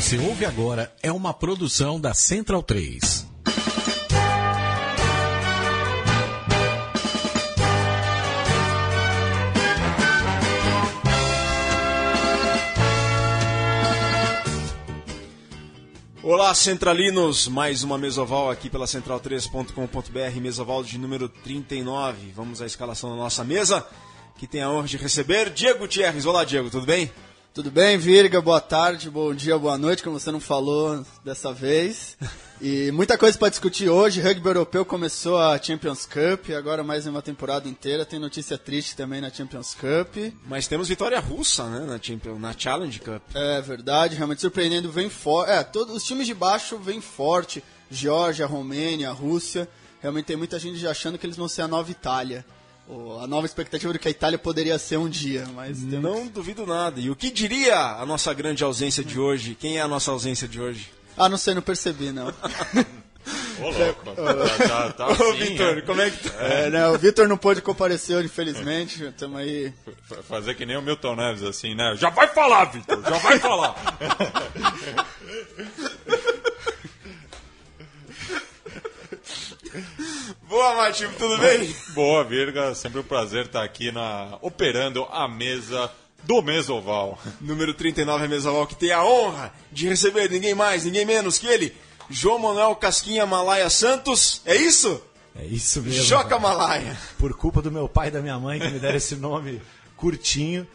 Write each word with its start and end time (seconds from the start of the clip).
você 0.00 0.16
ouve 0.16 0.46
agora 0.46 0.90
é 1.02 1.12
uma 1.12 1.34
produção 1.34 2.00
da 2.00 2.14
Central 2.14 2.62
3. 2.62 3.28
Olá, 16.22 16.54
centralinos! 16.54 17.46
Mais 17.46 17.82
uma 17.82 17.98
mesoval 17.98 18.50
aqui 18.50 18.70
pela 18.70 18.86
central3.com.br, 18.86 20.40
mesoval 20.40 20.82
de 20.82 20.96
número 20.96 21.28
39. 21.28 22.32
Vamos 22.34 22.62
à 22.62 22.66
escalação 22.66 23.10
da 23.10 23.16
nossa 23.16 23.44
mesa, 23.44 23.86
que 24.38 24.46
tem 24.46 24.62
a 24.62 24.70
honra 24.70 24.88
de 24.88 24.96
receber 24.96 25.50
Diego 25.50 25.80
Gutierrez. 25.80 26.24
Olá, 26.24 26.42
Diego, 26.42 26.70
tudo 26.70 26.86
bem? 26.86 27.12
Tudo 27.52 27.68
bem, 27.68 27.98
Virga? 27.98 28.40
Boa 28.40 28.60
tarde, 28.60 29.10
bom 29.10 29.34
dia, 29.34 29.58
boa 29.58 29.76
noite, 29.76 30.04
como 30.04 30.20
você 30.20 30.30
não 30.30 30.38
falou 30.38 31.04
dessa 31.24 31.52
vez. 31.52 32.16
E 32.62 32.92
muita 32.92 33.18
coisa 33.18 33.36
para 33.36 33.48
discutir 33.48 33.88
hoje. 33.88 34.20
Rugby 34.20 34.46
europeu 34.46 34.84
começou 34.84 35.36
a 35.36 35.60
Champions 35.60 36.06
Cup, 36.06 36.50
agora 36.56 36.84
mais 36.84 37.08
uma 37.08 37.20
temporada 37.20 37.68
inteira. 37.68 38.06
Tem 38.06 38.20
notícia 38.20 38.56
triste 38.56 38.94
também 38.94 39.20
na 39.20 39.30
Champions 39.30 39.74
Cup. 39.74 40.32
Mas 40.46 40.68
temos 40.68 40.88
vitória 40.88 41.18
russa, 41.18 41.68
né, 41.68 41.86
na, 41.86 42.00
Champions, 42.00 42.40
na 42.40 42.56
Challenge 42.56 43.00
Cup. 43.00 43.22
É 43.34 43.60
verdade, 43.60 44.14
realmente 44.14 44.42
surpreendendo, 44.42 44.88
vem 44.92 45.10
forte. 45.10 45.50
É, 45.50 45.64
todos 45.64 45.96
os 45.96 46.04
times 46.04 46.28
de 46.28 46.34
baixo 46.34 46.78
vêm 46.78 47.00
forte. 47.00 47.64
Geórgia, 47.90 48.46
Romênia, 48.46 49.10
Rússia. 49.10 49.68
Realmente 50.00 50.26
tem 50.26 50.36
muita 50.36 50.56
gente 50.56 50.86
achando 50.86 51.18
que 51.18 51.26
eles 51.26 51.36
vão 51.36 51.48
ser 51.48 51.62
a 51.62 51.68
nova 51.68 51.90
Itália 51.90 52.46
a 53.22 53.26
nova 53.26 53.46
expectativa 53.46 53.92
de 53.92 53.98
que 53.98 54.08
a 54.08 54.10
Itália 54.10 54.38
poderia 54.38 54.78
ser 54.78 54.96
um 54.96 55.08
dia, 55.08 55.46
mas 55.54 55.82
não 55.82 56.26
duvido 56.26 56.66
nada. 56.66 57.00
E 57.00 57.10
o 57.10 57.16
que 57.16 57.30
diria 57.30 57.76
a 57.76 58.04
nossa 58.04 58.32
grande 58.34 58.64
ausência 58.64 59.04
de 59.04 59.18
hoje? 59.18 59.54
Quem 59.54 59.78
é 59.78 59.80
a 59.80 59.88
nossa 59.88 60.10
ausência 60.10 60.48
de 60.48 60.60
hoje? 60.60 60.90
Ah, 61.16 61.28
não 61.28 61.38
sei, 61.38 61.54
não 61.54 61.62
percebi 61.62 62.12
não. 62.12 62.32
Ô, 63.60 63.70
louco. 63.70 64.14
Tá, 64.14 64.24
tá, 64.66 64.92
tá 64.92 65.06
assim, 65.08 65.22
Ô, 65.22 65.32
Vitor, 65.34 65.78
é. 65.78 65.82
como 65.82 66.00
é 66.00 66.10
que 66.10 66.28
tá? 66.28 66.42
É, 66.42 66.70
né, 66.70 66.88
o 66.88 66.98
Vitor 66.98 67.28
não 67.28 67.36
pôde 67.36 67.60
comparecer, 67.60 68.24
infelizmente. 68.24 69.04
Estamos 69.04 69.38
aí. 69.38 69.72
Fazer 70.26 70.54
que 70.54 70.64
nem 70.64 70.78
o 70.78 70.82
Milton 70.82 71.14
Neves, 71.14 71.42
assim, 71.42 71.74
né? 71.74 71.94
Já 71.96 72.08
vai 72.08 72.28
falar, 72.28 72.64
Vitor, 72.66 73.02
já 73.02 73.18
vai 73.18 73.38
falar. 73.38 73.74
Boa, 80.48 80.74
Matinho, 80.74 81.12
tudo 81.18 81.38
bem? 81.38 81.74
Boa, 81.94 82.24
Virga. 82.24 82.74
Sempre 82.74 83.00
um 83.00 83.04
prazer 83.04 83.46
estar 83.46 83.62
aqui 83.62 83.90
na 83.90 84.38
operando 84.40 85.04
a 85.10 85.28
mesa 85.28 85.90
do 86.24 86.42
Mesoval. 86.42 87.18
Número 87.40 87.72
39 87.74 88.24
é 88.24 88.28
Mesoval, 88.28 88.66
que 88.66 88.74
tem 88.74 88.92
a 88.92 89.04
honra 89.04 89.52
de 89.72 89.88
receber 89.88 90.30
ninguém 90.30 90.54
mais, 90.54 90.84
ninguém 90.84 91.04
menos 91.04 91.38
que 91.38 91.46
ele, 91.46 91.74
João 92.08 92.38
Manuel 92.38 92.74
Casquinha 92.76 93.24
Malaya 93.26 93.70
Santos. 93.70 94.42
É 94.44 94.56
isso? 94.56 95.02
É 95.34 95.44
isso 95.44 95.80
mesmo. 95.80 96.04
Joca 96.04 96.30
cara. 96.30 96.40
Malaya. 96.40 96.98
Por 97.18 97.32
culpa 97.34 97.62
do 97.62 97.70
meu 97.70 97.88
pai 97.88 98.08
e 98.08 98.10
da 98.10 98.20
minha 98.20 98.38
mãe 98.38 98.58
que 98.58 98.68
me 98.68 98.78
deram 98.78 98.96
esse 98.96 99.16
nome 99.16 99.60
curtinho. 99.96 100.66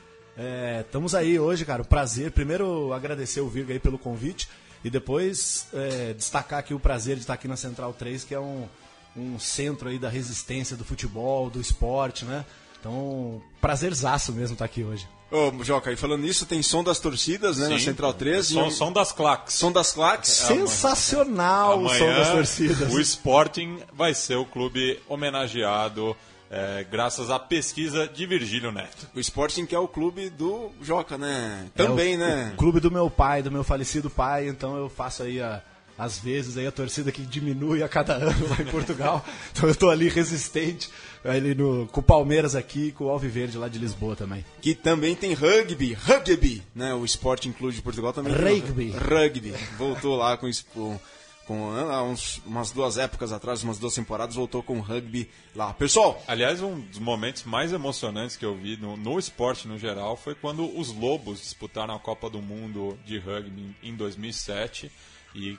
Estamos 0.81 1.13
é, 1.13 1.19
aí 1.19 1.39
hoje, 1.39 1.65
cara. 1.65 1.81
Um 1.81 1.85
prazer. 1.85 2.31
Primeiro, 2.31 2.93
agradecer 2.93 3.41
o 3.41 3.49
Virga 3.49 3.73
aí 3.73 3.79
pelo 3.79 3.97
convite. 3.97 4.47
E 4.83 4.89
depois 4.89 5.67
é, 5.73 6.13
destacar 6.13 6.59
aqui 6.59 6.73
o 6.73 6.79
prazer 6.79 7.15
de 7.15 7.21
estar 7.21 7.33
aqui 7.33 7.47
na 7.47 7.57
Central 7.57 7.91
3, 7.93 8.23
que 8.23 8.35
é 8.35 8.39
um, 8.39 8.67
um 9.15 9.39
centro 9.39 9.89
aí 9.89 9.97
da 9.97 10.09
resistência 10.09 10.75
do 10.75 10.83
futebol, 10.83 11.49
do 11.49 11.59
esporte, 11.59 12.25
né? 12.25 12.45
Então, 12.79 13.41
prazerzaço 13.59 14.31
mesmo 14.31 14.53
estar 14.53 14.65
aqui 14.65 14.83
hoje. 14.83 15.07
Ô, 15.31 15.63
Joca, 15.63 15.91
e 15.91 15.95
falando 15.95 16.21
nisso, 16.21 16.45
tem 16.45 16.61
som 16.61 16.83
das 16.83 16.99
torcidas, 16.99 17.57
né, 17.57 17.65
Sim, 17.65 17.73
na 17.73 17.79
Central 17.79 18.13
13. 18.13 18.53
Som, 18.53 18.69
som 18.69 18.91
das 18.91 19.11
claques. 19.11 19.55
Som 19.55 19.71
das 19.71 19.91
claques. 19.91 20.29
Sensacional 20.29 21.73
Amanhã, 21.73 21.87
o 21.87 21.97
som 21.97 22.05
das 22.05 22.29
torcidas. 22.29 22.93
O 22.93 22.99
Sporting 22.99 23.79
vai 23.91 24.13
ser 24.13 24.35
o 24.35 24.45
clube 24.45 24.99
homenageado 25.09 26.15
é, 26.49 26.85
graças 26.89 27.31
à 27.31 27.39
pesquisa 27.39 28.07
de 28.07 28.25
Virgílio 28.25 28.71
Neto. 28.71 29.07
O 29.15 29.19
Sporting 29.19 29.65
que 29.65 29.73
é 29.73 29.79
o 29.79 29.87
clube 29.87 30.29
do 30.29 30.71
Joca, 30.81 31.17
né? 31.17 31.69
Também, 31.75 32.13
é 32.13 32.17
o, 32.17 32.19
né? 32.19 32.51
O 32.53 32.57
clube 32.57 32.79
do 32.79 32.91
meu 32.91 33.09
pai, 33.09 33.41
do 33.41 33.51
meu 33.51 33.63
falecido 33.63 34.09
pai, 34.09 34.47
então 34.47 34.77
eu 34.77 34.89
faço 34.89 35.23
aí 35.23 35.41
a 35.41 35.61
às 35.97 36.19
vezes 36.19 36.57
aí 36.57 36.67
a 36.67 36.71
torcida 36.71 37.11
que 37.11 37.21
diminui 37.21 37.81
a 37.81 37.87
cada 37.87 38.13
ano 38.17 38.49
lá 38.49 38.57
em 38.61 38.65
Portugal. 38.65 39.25
então 39.51 39.63
eu 39.65 39.71
estou 39.71 39.89
ali 39.89 40.09
resistente, 40.09 40.89
ali 41.23 41.55
no, 41.55 41.87
com 41.87 41.99
o 41.99 42.03
Palmeiras 42.03 42.55
aqui 42.55 42.91
com 42.91 43.05
o 43.05 43.09
Alviverde 43.09 43.57
lá 43.57 43.67
de 43.67 43.79
Lisboa 43.79 44.15
também. 44.15 44.45
Que 44.61 44.75
também 44.75 45.15
tem 45.15 45.33
rugby, 45.33 45.93
rugby, 45.93 46.61
né? 46.73 46.93
O 46.93 47.05
Esporte 47.05 47.47
Include 47.47 47.77
de 47.77 47.81
Portugal 47.81 48.13
também 48.13 48.33
rugby. 48.33 48.91
rugby. 48.91 49.53
Voltou 49.77 50.15
lá 50.15 50.37
com, 50.37 50.49
com, 50.73 50.99
com 51.47 51.71
há 51.71 52.03
uns, 52.03 52.41
umas 52.45 52.71
duas 52.71 52.97
épocas 52.97 53.31
atrás, 53.31 53.63
umas 53.63 53.77
duas 53.79 53.93
temporadas, 53.93 54.35
voltou 54.35 54.61
com 54.61 54.79
rugby 54.79 55.29
lá. 55.55 55.73
Pessoal! 55.73 56.21
Aliás, 56.27 56.61
um 56.61 56.79
dos 56.79 56.99
momentos 56.99 57.43
mais 57.43 57.71
emocionantes 57.71 58.35
que 58.35 58.45
eu 58.45 58.55
vi 58.55 58.77
no, 58.77 58.97
no 58.97 59.17
esporte 59.17 59.67
no 59.67 59.77
geral 59.77 60.17
foi 60.17 60.35
quando 60.35 60.77
os 60.77 60.93
Lobos 60.93 61.39
disputaram 61.39 61.95
a 61.95 61.99
Copa 61.99 62.29
do 62.29 62.41
Mundo 62.41 62.97
de 63.05 63.17
rugby 63.17 63.75
em 63.81 63.95
2007 63.95 64.91
e 65.35 65.57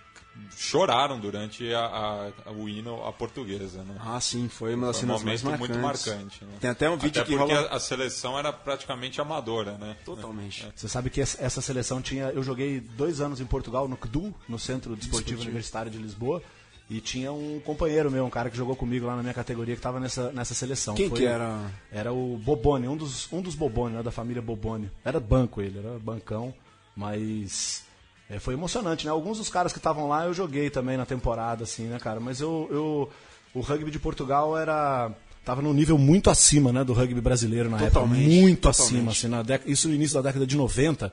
choraram 0.56 1.20
durante 1.20 1.72
a, 1.74 2.32
a, 2.46 2.52
o 2.52 2.68
hino 2.68 3.04
à 3.06 3.12
portuguesa. 3.12 3.82
Né? 3.82 3.96
Ah, 4.00 4.20
sim, 4.20 4.48
foi 4.48 4.74
uma 4.74 4.88
das 4.88 4.98
foi 4.98 5.08
um 5.08 5.12
momento 5.12 5.26
mais 5.26 5.42
marcantes. 5.42 5.68
muito 5.68 5.82
marcante. 5.82 6.44
Né? 6.44 6.52
Tem 6.60 6.70
até 6.70 6.88
um 6.88 6.96
vídeo 6.96 7.20
até 7.20 7.30
que 7.30 7.36
porque 7.36 7.54
rola... 7.54 7.68
a 7.68 7.78
seleção 7.78 8.38
era 8.38 8.52
praticamente 8.52 9.20
amadora, 9.20 9.72
né? 9.78 9.96
Totalmente. 10.04 10.64
É. 10.66 10.72
Você 10.74 10.88
sabe 10.88 11.10
que 11.10 11.20
essa 11.20 11.60
seleção 11.60 12.00
tinha... 12.00 12.26
Eu 12.26 12.42
joguei 12.42 12.80
dois 12.80 13.20
anos 13.20 13.40
em 13.40 13.46
Portugal, 13.46 13.86
no 13.86 13.96
CDU, 13.96 14.34
no 14.48 14.58
Centro 14.58 14.96
Desportivo 14.96 15.42
Universitário 15.42 15.90
de 15.90 15.98
Lisboa, 15.98 16.42
e 16.88 17.00
tinha 17.00 17.32
um 17.32 17.60
companheiro 17.64 18.10
meu, 18.10 18.24
um 18.24 18.30
cara 18.30 18.48
que 18.48 18.56
jogou 18.56 18.76
comigo 18.76 19.06
lá 19.06 19.16
na 19.16 19.22
minha 19.22 19.34
categoria, 19.34 19.74
que 19.74 19.80
estava 19.80 19.98
nessa, 19.98 20.30
nessa 20.32 20.54
seleção. 20.54 20.94
Quem 20.94 21.08
foi, 21.08 21.18
que 21.18 21.26
era? 21.26 21.70
Era 21.90 22.12
o 22.12 22.38
Bobone, 22.38 22.86
um 22.86 22.96
dos, 22.96 23.30
um 23.32 23.42
dos 23.42 23.54
Bobone, 23.54 23.96
né, 23.96 24.02
da 24.02 24.12
família 24.12 24.40
Bobone. 24.40 24.90
Era 25.04 25.18
banco 25.18 25.60
ele, 25.60 25.78
era 25.78 25.98
bancão, 25.98 26.54
mas 26.96 27.85
é, 28.28 28.38
foi 28.38 28.54
emocionante, 28.54 29.04
né? 29.04 29.10
Alguns 29.10 29.38
dos 29.38 29.48
caras 29.48 29.72
que 29.72 29.78
estavam 29.78 30.08
lá 30.08 30.26
eu 30.26 30.34
joguei 30.34 30.68
também 30.68 30.96
na 30.96 31.06
temporada, 31.06 31.64
assim, 31.64 31.84
né, 31.84 31.98
cara? 31.98 32.18
Mas 32.18 32.40
eu, 32.40 32.68
eu 32.70 33.10
o 33.54 33.60
rugby 33.60 33.90
de 33.90 33.98
Portugal 33.98 34.56
era 34.56 35.10
tava 35.44 35.62
num 35.62 35.72
nível 35.72 35.96
muito 35.96 36.28
acima, 36.28 36.72
né, 36.72 36.82
do 36.82 36.92
rugby 36.92 37.20
brasileiro 37.20 37.70
na 37.70 37.78
totalmente, 37.78 38.22
época, 38.24 38.40
muito 38.40 38.60
totalmente. 38.62 38.94
acima, 38.96 39.10
assim, 39.12 39.28
na 39.28 39.42
década, 39.42 39.70
isso 39.70 39.86
no 39.88 39.94
início 39.94 40.16
da 40.16 40.22
década 40.22 40.44
de 40.44 40.56
90, 40.56 41.12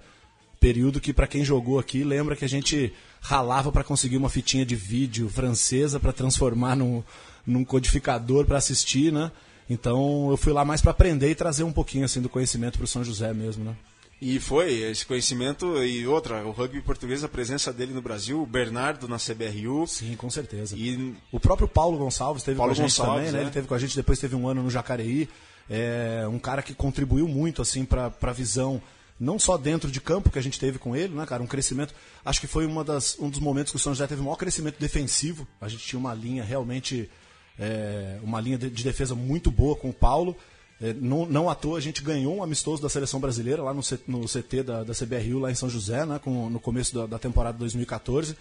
período 0.60 1.00
que 1.00 1.14
para 1.14 1.28
quem 1.28 1.46
jogou 1.46 1.78
aqui 1.78 2.04
lembra 2.04 2.36
que 2.36 2.44
a 2.44 2.50
gente 2.50 2.92
ralava 3.22 3.72
para 3.72 3.84
conseguir 3.84 4.18
uma 4.18 4.30
fitinha 4.30 4.66
de 4.66 4.76
vídeo 4.76 5.30
francesa 5.30 6.00
para 6.00 6.12
transformar 6.12 6.76
num, 6.76 7.04
num 7.46 7.64
codificador 7.64 8.46
para 8.46 8.58
assistir, 8.58 9.14
né? 9.14 9.32
Então 9.70 10.32
eu 10.32 10.38
fui 10.38 10.52
lá 10.52 10.66
mais 10.66 10.82
para 10.82 10.92
aprender 10.92 11.30
e 11.30 11.36
trazer 11.36 11.64
um 11.64 11.72
pouquinho 11.72 12.06
assim 12.06 12.20
do 12.20 12.28
conhecimento 12.28 12.80
para 12.80 12.86
o 12.86 12.88
São 12.88 13.04
José 13.04 13.34
mesmo, 13.34 13.64
né? 13.64 13.76
E 14.22 14.40
foi 14.40 14.74
esse 14.84 15.06
conhecimento 15.06 15.84
e 15.84 16.08
outra, 16.08 16.46
o 16.46 16.52
rugby 16.52 16.82
português, 16.82 17.24
a 17.24 17.28
presença 17.28 17.74
dele 17.74 17.94
no 17.94 18.02
Brasil, 18.02 18.42
o 18.42 18.46
Bernardo 18.46 19.08
na 19.08 19.18
CBRU. 19.18 19.86
Sim, 19.86 20.16
com 20.16 20.30
certeza. 20.30 20.76
E 20.78 21.14
o 21.32 21.40
próprio 21.40 21.68
Paulo 21.68 21.98
Gonçalves 21.98 22.42
teve 22.42 22.58
Paulo 22.58 22.74
com 22.74 22.82
a 22.82 22.88
gente 22.88 22.98
Gonçalves, 22.98 23.26
também, 23.26 23.32
né? 23.34 23.40
É. 23.40 23.42
Ele 23.42 23.52
teve 23.52 23.68
com 23.68 23.74
a 23.74 23.80
gente, 23.80 23.96
depois 23.96 24.20
teve 24.20 24.36
um 24.36 24.48
ano 24.48 24.64
no 24.64 24.70
Jacareí. 24.70 25.28
É 25.70 26.26
um 26.30 26.40
cara 26.40 26.62
que 26.62 26.74
contribuiu 26.74 27.28
muito 27.28 27.62
assim 27.62 27.84
para 27.86 28.14
a 28.22 28.32
visão 28.32 28.82
não 29.20 29.38
só 29.38 29.58
dentro 29.58 29.90
de 29.92 30.02
campo 30.02 30.30
que 30.30 30.40
a 30.40 30.42
gente 30.42 30.60
teve 30.60 30.78
com 30.78 30.96
ele, 30.96 31.14
né, 31.14 31.26
cara, 31.26 31.42
um 31.42 31.48
crescimento. 31.48 31.94
Acho 32.26 32.42
que 32.42 32.48
foi 32.48 32.66
uma 32.66 32.84
das, 32.84 33.18
um 33.20 33.30
dos 33.30 33.40
momentos 33.40 33.72
que 33.72 33.78
o 33.78 33.80
São 33.80 33.94
José 33.94 34.08
teve 34.08 34.22
o 34.22 34.24
maior 34.24 34.36
crescimento 34.36 34.80
defensivo. 34.80 35.48
A 35.62 35.68
gente 35.68 35.86
tinha 35.86 36.00
uma 36.00 36.14
linha 36.14 36.44
realmente 36.44 37.10
é, 37.58 38.20
uma 38.24 38.42
linha 38.42 38.58
de, 38.58 38.70
de 38.70 38.84
defesa 38.84 39.16
muito 39.16 39.52
boa 39.52 39.76
com 39.76 39.90
o 39.90 39.94
Paulo. 39.94 40.36
É, 40.82 40.94
não, 40.94 41.26
não 41.26 41.50
à 41.50 41.56
toa 41.56 41.78
a 41.78 41.82
gente 41.82 42.02
ganhou 42.02 42.36
um 42.36 42.44
amistoso 42.44 42.82
da 42.82 42.90
seleção 42.90 43.20
brasileira 43.20 43.62
lá 43.64 43.74
no, 43.74 43.82
no 44.08 44.28
CT 44.28 44.64
da, 44.64 44.84
da 44.84 44.94
CBRU, 44.94 45.40
lá 45.40 45.52
em 45.52 45.56
São 45.56 45.70
José, 45.70 46.06
né, 46.06 46.20
com, 46.20 46.50
no 46.50 46.60
começo 46.60 46.94
da, 46.94 47.06
da 47.06 47.20
temporada 47.20 47.58
2014. 47.58 48.36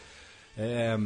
É, 0.57 0.97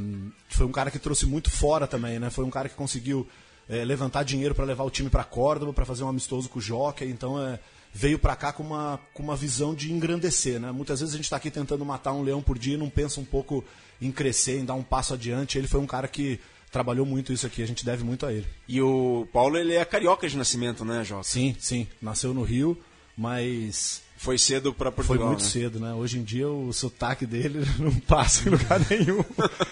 foi 0.48 0.66
um 0.66 0.72
cara 0.72 0.90
que 0.90 0.98
trouxe 0.98 1.26
muito 1.26 1.50
fora 1.50 1.86
também, 1.86 2.18
né? 2.18 2.30
Foi 2.30 2.44
um 2.44 2.50
cara 2.50 2.68
que 2.68 2.74
conseguiu 2.74 3.26
é, 3.68 3.84
levantar 3.84 4.24
dinheiro 4.24 4.54
para 4.54 4.64
levar 4.64 4.84
o 4.84 4.90
time 4.90 5.08
para 5.08 5.24
Córdoba, 5.24 5.72
para 5.72 5.84
fazer 5.84 6.04
um 6.04 6.08
amistoso 6.08 6.48
com 6.48 6.58
o 6.58 6.62
Joca. 6.62 7.04
Então 7.04 7.40
é, 7.40 7.58
veio 7.92 8.18
para 8.18 8.34
cá 8.34 8.52
com 8.52 8.62
uma, 8.62 8.98
com 9.14 9.22
uma 9.22 9.36
visão 9.36 9.74
de 9.74 9.92
engrandecer, 9.92 10.58
né? 10.60 10.72
Muitas 10.72 11.00
vezes 11.00 11.14
a 11.14 11.16
gente 11.16 11.26
está 11.26 11.36
aqui 11.36 11.50
tentando 11.50 11.84
matar 11.84 12.12
um 12.12 12.22
leão 12.22 12.42
por 12.42 12.58
dia 12.58 12.74
e 12.74 12.78
não 12.78 12.90
pensa 12.90 13.20
um 13.20 13.24
pouco 13.24 13.64
em 14.00 14.10
crescer, 14.10 14.58
em 14.58 14.64
dar 14.64 14.74
um 14.74 14.82
passo 14.82 15.14
adiante. 15.14 15.58
Ele 15.58 15.68
foi 15.68 15.80
um 15.80 15.86
cara 15.86 16.08
que 16.08 16.40
trabalhou 16.76 17.06
muito 17.06 17.32
isso 17.32 17.46
aqui, 17.46 17.62
a 17.62 17.66
gente 17.66 17.86
deve 17.86 18.04
muito 18.04 18.26
a 18.26 18.32
ele. 18.32 18.46
E 18.68 18.82
o 18.82 19.26
Paulo, 19.32 19.56
ele 19.56 19.72
é 19.72 19.82
carioca 19.82 20.28
de 20.28 20.36
nascimento, 20.36 20.84
né, 20.84 21.02
Jota? 21.02 21.24
Sim, 21.24 21.56
sim. 21.58 21.86
Nasceu 22.02 22.34
no 22.34 22.42
Rio, 22.42 22.78
mas. 23.16 24.04
Foi 24.18 24.38
cedo 24.38 24.72
para 24.72 24.90
Portugal. 24.90 25.18
Foi 25.18 25.26
muito 25.26 25.44
né? 25.44 25.50
cedo, 25.50 25.78
né? 25.78 25.92
Hoje 25.92 26.18
em 26.18 26.24
dia 26.24 26.48
o 26.48 26.72
sotaque 26.72 27.26
dele 27.26 27.66
não 27.78 27.92
passa 27.92 28.46
em 28.48 28.52
lugar 28.52 28.80
nenhum. 28.90 29.22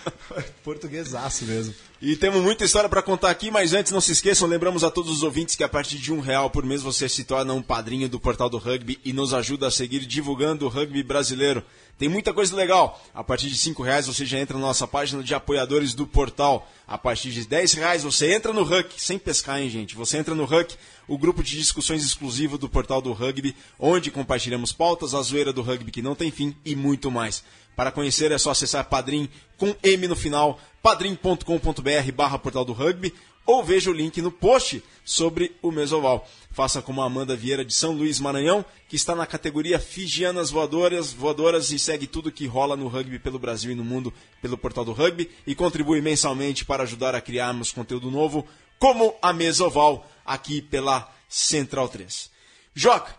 Portuguesaço 0.62 1.46
mesmo. 1.46 1.74
E 2.00 2.14
temos 2.14 2.42
muita 2.42 2.62
história 2.62 2.88
para 2.88 3.00
contar 3.00 3.30
aqui, 3.30 3.50
mas 3.50 3.72
antes 3.72 3.90
não 3.90 4.02
se 4.02 4.12
esqueçam, 4.12 4.46
lembramos 4.46 4.84
a 4.84 4.90
todos 4.90 5.10
os 5.10 5.22
ouvintes 5.22 5.54
que 5.54 5.64
a 5.64 5.68
partir 5.68 5.96
de 5.96 6.12
um 6.12 6.20
real 6.20 6.50
por 6.50 6.64
mês 6.64 6.82
você 6.82 7.08
se 7.08 7.24
torna 7.24 7.54
um 7.54 7.62
padrinho 7.62 8.06
do 8.06 8.20
Portal 8.20 8.50
do 8.50 8.58
Rugby 8.58 8.98
e 9.02 9.14
nos 9.14 9.32
ajuda 9.32 9.68
a 9.68 9.70
seguir 9.70 10.04
divulgando 10.04 10.66
o 10.66 10.68
rugby 10.68 11.02
brasileiro. 11.02 11.64
Tem 11.98 12.08
muita 12.08 12.32
coisa 12.32 12.54
legal. 12.56 13.00
A 13.14 13.22
partir 13.22 13.48
de 13.48 13.56
cinco 13.56 13.82
reais 13.82 14.06
você 14.06 14.26
já 14.26 14.38
entra 14.38 14.58
na 14.58 14.66
nossa 14.66 14.86
página 14.86 15.22
de 15.22 15.34
apoiadores 15.34 15.94
do 15.94 16.06
portal. 16.06 16.68
A 16.86 16.98
partir 16.98 17.30
de 17.30 17.46
dez 17.46 17.72
reais 17.72 18.02
você 18.02 18.34
entra 18.34 18.52
no 18.52 18.62
Huck, 18.62 19.00
sem 19.00 19.18
pescar, 19.18 19.60
hein, 19.60 19.70
gente? 19.70 19.94
Você 19.94 20.18
entra 20.18 20.34
no 20.34 20.44
Huck, 20.44 20.76
o 21.06 21.16
grupo 21.16 21.42
de 21.42 21.56
discussões 21.56 22.04
exclusivo 22.04 22.58
do 22.58 22.68
portal 22.68 23.00
do 23.00 23.12
Rugby, 23.12 23.54
onde 23.78 24.10
compartilhamos 24.10 24.72
pautas, 24.72 25.14
a 25.14 25.22
zoeira 25.22 25.52
do 25.52 25.62
rugby 25.62 25.90
que 25.90 26.02
não 26.02 26.14
tem 26.14 26.30
fim 26.30 26.56
e 26.64 26.74
muito 26.74 27.10
mais. 27.10 27.44
Para 27.76 27.90
conhecer 27.90 28.30
é 28.30 28.38
só 28.38 28.50
acessar 28.50 28.88
Padrim 28.88 29.28
com 29.56 29.74
M 29.82 30.08
no 30.08 30.16
final, 30.16 30.58
padrim.com.br 30.82 32.12
barra 32.14 32.38
portal 32.38 32.64
do 32.64 32.72
rugby 32.72 33.12
ou 33.46 33.62
veja 33.62 33.90
o 33.90 33.92
link 33.92 34.20
no 34.22 34.30
post 34.30 34.82
sobre 35.04 35.54
o 35.60 35.70
Mesoval. 35.70 36.28
Faça 36.50 36.80
como 36.80 37.02
a 37.02 37.06
Amanda 37.06 37.36
Vieira 37.36 37.64
de 37.64 37.74
São 37.74 37.92
Luís, 37.92 38.20
Maranhão, 38.20 38.64
que 38.88 38.96
está 38.96 39.14
na 39.14 39.26
categoria 39.26 39.78
Figianas 39.78 40.50
Voadoras, 40.50 41.12
voadoras 41.12 41.70
e 41.70 41.78
segue 41.78 42.06
tudo 42.06 42.32
que 42.32 42.46
rola 42.46 42.76
no 42.76 42.88
rugby 42.88 43.18
pelo 43.18 43.38
Brasil 43.38 43.72
e 43.72 43.74
no 43.74 43.84
mundo 43.84 44.12
pelo 44.40 44.56
portal 44.56 44.84
do 44.84 44.92
rugby 44.92 45.30
e 45.46 45.54
contribui 45.54 46.00
mensalmente 46.00 46.64
para 46.64 46.84
ajudar 46.84 47.14
a 47.14 47.20
criarmos 47.20 47.72
conteúdo 47.72 48.10
novo, 48.10 48.46
como 48.78 49.14
a 49.20 49.32
Mesoval, 49.32 50.08
aqui 50.24 50.62
pela 50.62 51.12
Central 51.28 51.88
3. 51.88 52.30
Joca, 52.74 53.14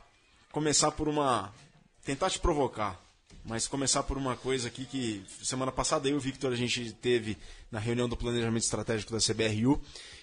começar 0.52 0.92
por 0.92 1.08
uma. 1.08 1.54
tentar 2.04 2.30
te 2.30 2.40
provocar 2.40 3.06
mas 3.46 3.68
começar 3.68 4.02
por 4.02 4.18
uma 4.18 4.36
coisa 4.36 4.68
aqui 4.68 4.86
que 4.86 5.24
semana 5.44 5.72
passada 5.72 6.10
eu 6.10 6.16
e 6.16 6.18
o 6.18 6.20
Victor 6.20 6.52
a 6.52 6.56
gente 6.56 6.92
teve 6.94 7.38
na 7.72 7.78
reunião 7.80 8.10
do 8.10 8.18
planejamento 8.18 8.64
estratégico 8.64 9.14
da 9.14 9.20
CBRU 9.20 9.80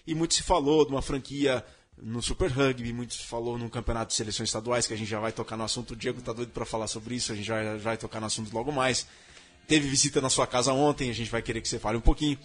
e 0.07 0.15
muito 0.15 0.35
se 0.35 0.43
falou 0.43 0.85
de 0.85 0.91
uma 0.91 1.03
franquia 1.03 1.65
no 2.01 2.23
Super 2.23 2.51
Rugby, 2.51 2.93
muito 2.93 3.15
se 3.15 3.23
falou 3.23 3.59
no 3.59 3.71
campeonato 3.71 4.09
de 4.09 4.15
seleções 4.15 4.49
estaduais, 4.49 4.87
que 4.87 4.95
a 4.95 4.97
gente 4.97 5.09
já 5.09 5.21
vai 5.21 5.33
tocar 5.33 5.57
no 5.57 5.65
assunto. 5.65 5.93
O 5.93 5.97
Diego 5.97 6.19
está 6.19 6.33
doido 6.33 6.51
para 6.51 6.65
falar 6.65 6.89
sobre 6.89 7.15
isso, 7.15 7.33
a 7.33 7.35
gente 7.35 7.47
já 7.47 7.77
vai 7.77 7.97
tocar 7.97 8.21
no 8.21 8.27
assunto 8.27 8.53
logo 8.53 8.73
mais. 8.73 9.07
Teve 9.69 9.89
visita 9.89 10.21
na 10.21 10.29
sua 10.29 10.47
casa 10.47 10.73
ontem, 10.73 11.11
a 11.11 11.15
gente 11.15 11.31
vai 11.31 11.43
querer 11.43 11.61
que 11.61 11.69
você 11.69 11.79
fale 11.79 11.97
um 11.97 12.03
pouquinho. 12.03 12.39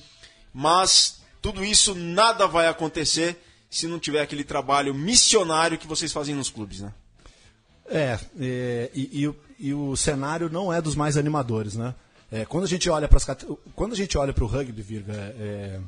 Mas 0.53 1.21
tudo 1.41 1.63
isso 1.63 1.95
nada 1.95 2.47
vai 2.47 2.67
acontecer 2.67 3.37
se 3.69 3.87
não 3.87 3.99
tiver 3.99 4.21
aquele 4.21 4.43
trabalho 4.43 4.93
missionário 4.93 5.77
que 5.77 5.87
vocês 5.87 6.11
fazem 6.11 6.35
nos 6.35 6.49
clubes, 6.49 6.81
né? 6.81 6.93
É, 7.89 8.19
é 8.39 8.91
e, 8.93 9.25
e, 9.25 9.35
e, 9.67 9.73
o 9.73 9.95
cenário 9.95 10.49
não 10.49 10.71
é 10.71 10.81
dos 10.81 10.95
mais 10.95 11.17
animadores, 11.17 11.75
né? 11.75 11.95
É, 12.31 12.45
quando 12.45 12.65
a 12.65 12.67
gente 12.67 12.89
olha 12.89 13.07
para 13.07 13.19
quando 13.73 13.93
a 13.93 13.95
gente 13.95 14.17
olha 14.17 14.33
para 14.33 14.43
o 14.43 14.47
rugby, 14.47 14.81
Virga, 14.81 15.13
é, 15.13 15.79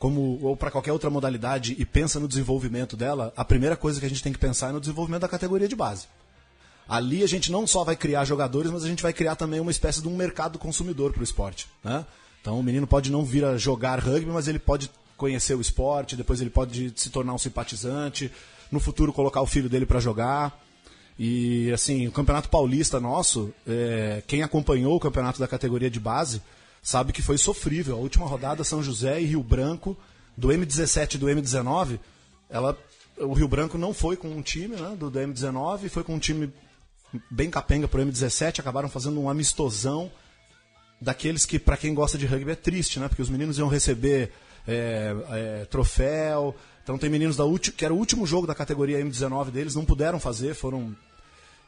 como 0.00 0.40
ou 0.42 0.56
para 0.56 0.70
qualquer 0.70 0.92
outra 0.92 1.10
modalidade 1.10 1.76
e 1.78 1.84
pensa 1.84 2.18
no 2.18 2.26
desenvolvimento 2.26 2.96
dela, 2.96 3.34
a 3.36 3.44
primeira 3.44 3.76
coisa 3.76 4.00
que 4.00 4.06
a 4.06 4.08
gente 4.08 4.22
tem 4.22 4.32
que 4.32 4.38
pensar 4.38 4.70
é 4.70 4.72
no 4.72 4.80
desenvolvimento 4.80 5.20
da 5.20 5.28
categoria 5.28 5.68
de 5.68 5.76
base. 5.76 6.06
Ali 6.88 7.22
a 7.22 7.26
gente 7.26 7.52
não 7.52 7.66
só 7.66 7.84
vai 7.84 7.94
criar 7.94 8.24
jogadores, 8.24 8.72
mas 8.72 8.82
a 8.82 8.88
gente 8.88 9.02
vai 9.02 9.12
criar 9.12 9.36
também 9.36 9.60
uma 9.60 9.70
espécie 9.70 10.00
de 10.00 10.08
um 10.08 10.16
mercado 10.16 10.58
consumidor 10.58 11.12
para 11.12 11.20
o 11.20 11.22
esporte, 11.22 11.68
né? 11.84 12.06
Então 12.40 12.58
o 12.58 12.62
menino 12.62 12.86
pode 12.86 13.12
não 13.12 13.22
vir 13.22 13.44
a 13.44 13.58
jogar 13.58 14.00
rugby, 14.00 14.30
mas 14.30 14.48
ele 14.48 14.58
pode 14.58 14.90
conhecer 15.18 15.54
o 15.54 15.60
esporte, 15.60 16.16
depois 16.16 16.40
ele 16.40 16.48
pode 16.48 16.94
se 16.96 17.10
tornar 17.10 17.34
um 17.34 17.38
simpatizante, 17.38 18.32
no 18.72 18.80
futuro 18.80 19.12
colocar 19.12 19.42
o 19.42 19.46
filho 19.46 19.68
dele 19.68 19.84
para 19.84 20.00
jogar. 20.00 20.58
E 21.18 21.70
assim, 21.72 22.08
o 22.08 22.12
Campeonato 22.12 22.48
Paulista 22.48 22.98
nosso, 22.98 23.52
é, 23.68 24.22
quem 24.26 24.42
acompanhou 24.42 24.96
o 24.96 25.00
campeonato 25.00 25.38
da 25.38 25.46
categoria 25.46 25.90
de 25.90 26.00
base 26.00 26.40
sabe 26.82 27.12
que 27.12 27.22
foi 27.22 27.38
sofrível. 27.38 27.96
A 27.96 27.98
última 27.98 28.26
rodada, 28.26 28.64
São 28.64 28.82
José 28.82 29.20
e 29.20 29.26
Rio 29.26 29.42
Branco, 29.42 29.96
do 30.36 30.48
M17 30.48 31.14
e 31.14 31.18
do 31.18 31.26
M19, 31.26 31.98
ela, 32.48 32.76
o 33.18 33.32
Rio 33.32 33.48
Branco 33.48 33.76
não 33.76 33.92
foi 33.92 34.16
com 34.16 34.28
um 34.28 34.42
time 34.42 34.76
né, 34.76 34.96
do, 34.98 35.10
do 35.10 35.18
M19, 35.18 35.88
foi 35.88 36.02
com 36.02 36.14
um 36.14 36.18
time 36.18 36.52
bem 37.30 37.50
capenga 37.50 37.88
pro 37.88 38.02
M17, 38.02 38.60
acabaram 38.60 38.88
fazendo 38.88 39.20
um 39.20 39.28
amistosão 39.28 40.10
daqueles 41.00 41.46
que, 41.46 41.58
para 41.58 41.76
quem 41.76 41.94
gosta 41.94 42.18
de 42.18 42.26
rugby, 42.26 42.52
é 42.52 42.54
triste, 42.54 43.00
né? 43.00 43.08
Porque 43.08 43.22
os 43.22 43.30
meninos 43.30 43.58
iam 43.58 43.68
receber 43.68 44.32
é, 44.66 45.14
é, 45.30 45.64
troféu. 45.64 46.54
Então 46.82 46.98
tem 46.98 47.08
meninos 47.08 47.36
da 47.36 47.44
que 47.76 47.84
era 47.84 47.94
o 47.94 47.96
último 47.96 48.26
jogo 48.26 48.46
da 48.46 48.54
categoria 48.54 49.02
M19 49.04 49.50
deles, 49.50 49.74
não 49.74 49.84
puderam 49.84 50.20
fazer, 50.20 50.54
foram 50.54 50.94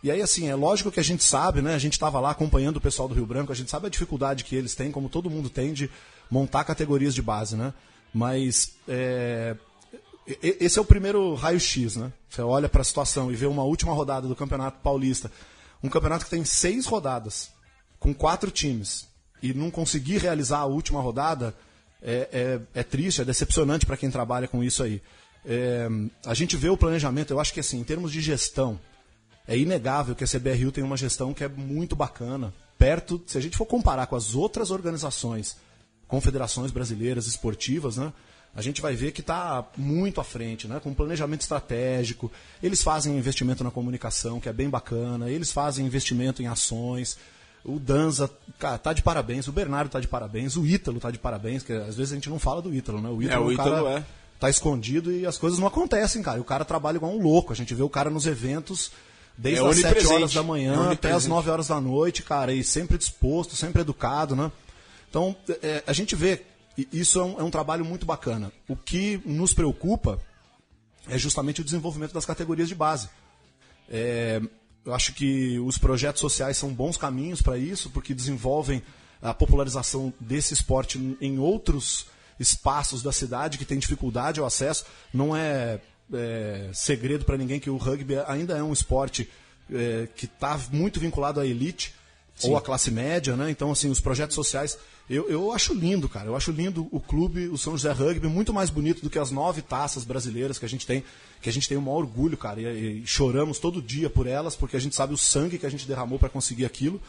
e 0.03 0.11
aí, 0.11 0.21
assim, 0.21 0.49
é 0.49 0.55
lógico 0.55 0.91
que 0.91 0.99
a 0.99 1.05
gente 1.05 1.23
sabe, 1.23 1.63
né? 1.63 1.75
A 1.75 1.79
gente 1.79 1.93
estava 1.93 2.19
lá 2.19 2.31
acompanhando 2.31 2.77
o 2.77 2.81
pessoal 2.81 3.09
do 3.09 3.15
Rio 3.15 3.27
Branco, 3.27 3.53
a 3.53 3.55
gente 3.55 3.71
sabe 3.71 3.87
a 3.87 3.91
dificuldade 3.91 4.45
que 4.45 4.57
eles 4.57 4.75
têm, 4.75 4.91
como 4.91 5.09
todo 5.09 5.31
mundo 5.31 5.49
tem, 5.49 5.73
de 5.73 5.89
montar 6.31 6.65
categorias 6.65 7.15
de 7.15 7.23
base, 7.23 7.57
né? 7.57 7.73
Mas 8.13 8.73
é, 8.89 9.57
esse 10.43 10.79
é 10.79 10.83
o 10.83 10.85
primeiro 10.85 11.35
raio-x, 11.35 11.97
né? 11.97 12.13
Você 12.29 12.43
olha 12.43 12.69
para 12.69 12.83
a 12.83 12.85
situação 12.85 13.31
e 13.31 13.37
vê 13.37 13.47
uma 13.47 13.63
última 13.63 13.93
rodada 13.93 14.27
do 14.27 14.35
Campeonato 14.35 14.81
Paulista. 14.81 15.31
Um 15.83 15.89
campeonato 15.89 16.25
que 16.25 16.31
tem 16.31 16.45
seis 16.45 16.87
rodadas, 16.87 17.51
com 17.99 18.13
quatro 18.13 18.51
times, 18.51 19.07
e 19.43 19.53
não 19.53 19.71
conseguir 19.71 20.19
realizar 20.19 20.59
a 20.59 20.67
última 20.67 21.01
rodada 21.01 21.55
é, 22.01 22.61
é, 22.75 22.81
é 22.81 22.83
triste, 22.83 23.21
é 23.21 23.25
decepcionante 23.25 23.87
para 23.87 23.97
quem 23.97 24.11
trabalha 24.11 24.49
com 24.49 24.63
isso 24.63 24.83
aí. 24.83 25.03
É, 25.45 25.89
a 26.25 26.35
gente 26.35 26.57
vê 26.57 26.69
o 26.69 26.77
planejamento, 26.77 27.33
eu 27.33 27.41
acho 27.41 27.53
que 27.53 27.61
assim, 27.61 27.81
em 27.81 27.85
termos 27.85 28.13
de 28.13 28.21
gestão, 28.21 28.79
é 29.47 29.57
inegável 29.57 30.15
que 30.15 30.25
a 30.25 30.27
CBRU 30.27 30.73
tem 30.73 30.85
uma 30.85 30.97
gestão 30.97 31.35
que 31.35 31.45
é 31.45 31.49
muito 31.49 31.97
bacana. 31.97 32.53
Perto, 32.79 33.23
se 33.27 33.39
a 33.39 33.41
gente 33.41 33.57
for 33.57 33.67
comparar 33.67 34.07
com 34.07 34.17
as 34.17 34.35
outras 34.35 34.71
organizações, 34.71 35.57
confederações 36.09 36.71
brasileiras 36.71 37.27
esportivas, 37.27 37.97
né? 37.97 38.13
A 38.55 38.61
gente 38.61 38.83
vai 38.83 38.95
ver 38.95 39.13
que 39.13 39.23
está 39.23 39.65
muito 39.79 40.21
à 40.21 40.25
frente, 40.25 40.69
né? 40.69 40.79
com 40.79 40.93
planejamento 40.93 41.41
estratégico. 41.41 42.31
Eles 42.63 42.83
fazem 42.83 43.17
investimento 43.17 43.65
na 43.65 43.71
comunicação, 43.71 44.39
que 44.39 44.49
é 44.49 44.53
bem 44.53 44.69
bacana. 44.69 45.31
Eles 45.31 45.51
fazem 45.51 45.87
investimento 45.87 46.43
em 46.43 46.47
ações. 46.47 47.17
O 47.65 47.79
Danza 47.79 48.31
cara, 48.59 48.77
tá 48.77 48.93
de 48.93 49.01
parabéns. 49.01 49.49
O 49.49 49.53
Bernardo 49.53 49.89
tá 49.89 50.01
de 50.01 50.09
parabéns. 50.09 50.55
O 50.55 50.67
Ítalo 50.67 51.01
tá 51.01 51.11
de 51.11 51.19
parabéns, 51.19 51.63
que 51.63 51.73
às 51.73 51.97
vezes 51.97 52.13
a 52.13 52.15
gente 52.15 52.29
não 52.29 52.39
fala 52.39 52.61
do 52.61 52.75
Ítalo, 52.75 53.01
né? 53.01 53.09
O 53.09 53.23
Ítalo, 53.23 53.45
é, 53.45 53.47
o 53.47 53.53
Ítalo 53.53 53.85
cara, 53.85 53.99
é. 54.01 54.05
tá 54.39 54.51
escondido 54.51 55.11
e 55.11 55.25
as 55.25 55.39
coisas 55.39 55.59
não 55.59 55.67
acontecem, 55.67 56.23
cara. 56.23 56.37
E 56.37 56.41
o 56.43 56.45
cara 56.45 56.63
trabalha 56.63 56.97
igual 56.97 57.13
um 57.13 57.23
louco. 57.23 57.55
A 57.55 57.57
gente 57.57 57.75
vê 57.75 57.83
o 57.83 57.89
cara 57.89 58.11
nos 58.11 58.27
eventos 58.27 58.93
Desde 59.37 59.63
é 59.63 59.67
as 59.67 59.79
7 59.79 60.07
horas 60.07 60.33
da 60.33 60.43
manhã 60.43 60.91
é 60.91 60.93
até 60.93 61.13
as 61.13 61.27
9 61.27 61.51
horas 61.51 61.69
da 61.69 61.81
noite, 61.81 62.23
cara, 62.23 62.53
e 62.53 62.63
sempre 62.63 62.99
disposto, 62.99 63.57
sempre 63.57 63.81
educado, 63.81 64.37
né? 64.37 64.53
Então, 65.09 65.37
é, 65.63 65.83
a 65.87 65.93
gente 65.93 66.15
vê, 66.15 66.43
isso 66.93 67.19
é 67.21 67.25
um, 67.25 67.41
é 67.41 67.43
um 67.43 67.51
trabalho 67.51 67.85
muito 67.85 68.07
bacana. 68.07 68.53
O 68.69 68.77
que 68.77 69.21
nos 69.25 69.53
preocupa 69.53 70.19
é 71.09 71.19
justamente 71.19 71.61
o 71.61 71.65
desenvolvimento 71.65 72.13
das 72.13 72.25
categorias 72.25 72.69
de 72.69 72.75
base. 72.75 73.09
É, 73.89 74.41
eu 74.85 74.95
acho 74.95 75.13
que 75.13 75.59
os 75.61 75.79
projetos 75.79 76.21
sociais 76.21 76.57
são 76.57 76.73
bons 76.73 76.97
caminhos 76.97 77.43
para 77.43 77.59
isso, 77.59 77.91
porque 77.91 78.15
desenvolvem 78.15 78.83
a 79.21 79.33
popularização 79.33 80.13
desse 80.19 80.55
esporte 80.55 81.17
em 81.21 81.39
outros 81.39 82.07
espaços 82.39 83.03
da 83.03 83.13
cidade 83.13 83.59
que 83.59 83.65
tem 83.65 83.79
dificuldade 83.79 84.41
ao 84.41 84.47
acesso. 84.47 84.85
Não 85.13 85.37
é 85.37 85.81
é, 86.13 86.71
segredo 86.73 87.25
para 87.25 87.37
ninguém 87.37 87.61
que 87.61 87.71
o 87.71 87.77
rugby 87.77 88.17
ainda 88.27 88.57
é 88.57 88.63
um 88.63 88.73
esporte 88.73 89.29
é, 89.73 90.09
que 90.15 90.27
está 90.27 90.59
muito 90.71 91.01
vinculado 91.01 91.41
à 91.41 91.47
elite 91.47 91.95
Sim. 92.35 92.51
ou 92.51 92.57
à 92.57 92.61
classe 92.61 92.91
média, 92.91 93.37
né? 93.37 93.51
Então, 93.51 93.71
assim, 93.71 93.91
os 93.91 94.01
projetos 94.01 94.35
sociais. 94.35 94.79
Eu, 95.11 95.29
eu 95.29 95.53
acho 95.53 95.75
lindo, 95.75 96.09
cara. 96.09 96.29
Eu 96.29 96.37
acho 96.37 96.51
lindo 96.51 96.89
o 96.91 97.01
clube, 97.01 97.49
o 97.49 97.59
São 97.59 97.73
José 97.77 97.93
Rugby, 97.93 98.29
muito 98.29 98.53
mais 98.53 98.71
bonito 98.71 99.03
do 99.03 99.11
que 99.11 99.19
as 99.19 99.31
nove 99.31 99.61
taças 99.61 100.05
brasileiras 100.05 100.59
que 100.59 100.65
a 100.65 100.69
gente 100.69 100.87
tem, 100.87 101.05
que 101.41 101.49
a 101.49 101.53
gente 101.53 101.69
tem 101.69 101.77
o 101.77 101.83
maior 101.83 101.99
orgulho, 101.99 102.37
cara. 102.37 102.61
E, 102.61 103.03
e 103.03 103.07
choramos 103.07 103.59
todo 103.59 103.83
dia 103.83 104.09
por 104.09 104.27
elas, 104.27 104.57
porque 104.57 104.77
a 104.77 104.81
gente 104.81 104.95
sabe 104.95 105.13
o 105.13 105.19
sangue 105.19 105.59
que 105.59 105.67
a 105.67 105.71
gente 105.71 105.87
derramou 105.87 106.19
para 106.19 106.29
conseguir 106.29 106.65
aquilo. 106.65 107.01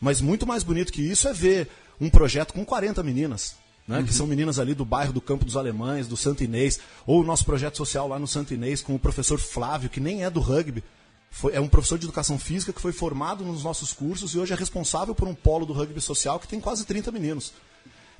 Mas 0.00 0.20
muito 0.20 0.46
mais 0.46 0.62
bonito 0.62 0.92
que 0.92 1.02
isso 1.02 1.28
é 1.28 1.32
ver 1.32 1.68
um 2.00 2.08
projeto 2.08 2.54
com 2.54 2.64
40 2.64 3.02
meninas 3.02 3.56
né, 3.86 3.98
uhum. 3.98 4.04
que 4.04 4.14
são 4.14 4.26
meninas 4.26 4.58
ali 4.58 4.74
do 4.74 4.84
bairro 4.84 5.12
do 5.12 5.20
Campo 5.20 5.44
dos 5.44 5.56
Alemães, 5.56 6.06
do 6.06 6.16
Santo 6.16 6.44
Inês, 6.44 6.80
ou 7.06 7.20
o 7.20 7.24
nosso 7.24 7.44
projeto 7.44 7.76
social 7.76 8.08
lá 8.08 8.18
no 8.18 8.26
Santo 8.26 8.54
Inês 8.54 8.80
com 8.82 8.94
o 8.94 8.98
professor 8.98 9.38
Flávio, 9.38 9.90
que 9.90 10.00
nem 10.00 10.24
é 10.24 10.30
do 10.30 10.40
rugby, 10.40 10.82
foi, 11.30 11.54
é 11.54 11.60
um 11.60 11.68
professor 11.68 11.98
de 11.98 12.04
educação 12.04 12.38
física 12.38 12.72
que 12.72 12.80
foi 12.80 12.92
formado 12.92 13.42
nos 13.42 13.64
nossos 13.64 13.92
cursos 13.92 14.34
e 14.34 14.38
hoje 14.38 14.52
é 14.52 14.56
responsável 14.56 15.14
por 15.14 15.26
um 15.26 15.34
polo 15.34 15.64
do 15.64 15.72
rugby 15.72 16.00
social 16.00 16.38
que 16.38 16.46
tem 16.46 16.60
quase 16.60 16.84
30 16.84 17.10
meninos. 17.10 17.54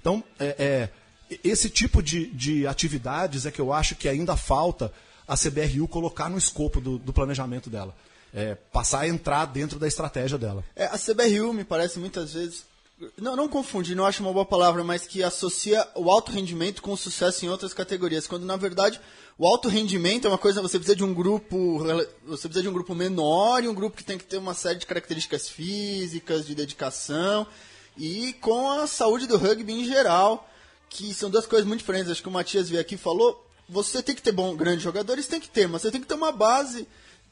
Então, 0.00 0.25
é, 0.38 0.57
é, 0.59 0.88
esse 1.45 1.69
tipo 1.69 2.02
de, 2.02 2.26
de 2.28 2.66
atividades 2.66 3.45
é 3.45 3.50
que 3.50 3.61
eu 3.61 3.73
acho 3.73 3.95
que 3.95 4.09
ainda 4.09 4.35
falta 4.35 4.90
a 5.28 5.37
CBRU 5.37 5.87
colocar 5.87 6.28
no 6.28 6.38
escopo 6.38 6.81
do, 6.81 6.99
do 6.99 7.12
planejamento 7.12 7.69
dela. 7.69 7.95
É, 8.35 8.54
passar 8.54 9.00
a 9.00 9.09
entrar 9.09 9.45
dentro 9.45 9.78
da 9.78 9.87
estratégia 9.87 10.38
dela. 10.38 10.64
É, 10.75 10.87
a 10.87 10.99
CBRU, 10.99 11.52
me 11.52 11.64
parece, 11.64 11.99
muitas 11.99 12.33
vezes 12.33 12.64
não, 13.17 13.37
não 13.37 13.49
confundir, 13.49 13.97
não 13.97 14.05
acho 14.05 14.23
uma 14.23 14.33
boa 14.33 14.45
palavra, 14.45 14.85
mas 14.85 15.07
que 15.07 15.23
associa 15.23 15.87
o 15.95 16.11
alto 16.11 16.31
rendimento 16.31 16.83
com 16.83 16.93
o 16.93 16.97
sucesso 16.97 17.45
em 17.45 17.49
outras 17.49 17.75
categorias, 17.75 18.27
quando 18.27 18.45
na 18.45 18.57
verdade 18.57 19.01
o 19.39 19.47
alto 19.47 19.69
rendimento 19.69 20.27
é 20.27 20.31
uma 20.31 20.39
coisa, 20.39 20.63
você 20.63 20.79
precisa 20.79 20.97
de 20.97 21.05
um 21.05 21.13
grupo, 21.13 21.79
você 22.25 22.49
precisa 22.49 22.63
de 22.63 22.69
um 22.69 22.73
grupo 22.73 22.95
menor 22.95 23.65
e 23.65 23.69
um 23.69 23.75
grupo 23.75 23.97
que 23.97 24.05
tem 24.05 24.19
que 24.19 24.25
ter 24.25 24.37
uma 24.37 24.55
série 24.55 24.79
de 24.79 24.87
características 24.87 25.49
físicas, 25.49 26.47
de 26.47 26.55
dedicação 26.55 27.47
e 27.97 28.33
com 28.35 28.71
a 28.71 28.87
saúde 28.87 29.27
do 29.27 29.37
rugby 29.37 29.73
em 29.73 29.85
geral, 29.85 30.49
que 30.89 31.13
são 31.13 31.31
duas 31.31 31.47
coisas 31.47 31.67
muito 31.67 31.81
diferentes. 31.81 32.11
Acho 32.11 32.23
que 32.23 32.29
o 32.29 32.33
Matias 32.33 32.69
veio 32.69 32.81
aqui 32.81 32.95
e 32.95 32.99
falou, 32.99 33.47
você 33.69 34.03
tem 34.03 34.15
que 34.15 34.23
ter 34.23 34.33
bom, 34.33 34.55
grandes 34.55 34.83
jogadores, 34.83 35.27
tem 35.27 35.41
que 35.41 35.49
ter, 35.49 35.67
mas 35.67 35.83
você 35.83 35.91
tem 35.91 36.01
que 36.01 36.07
ter 36.07 36.15
uma 36.15 36.33
base 36.33 36.87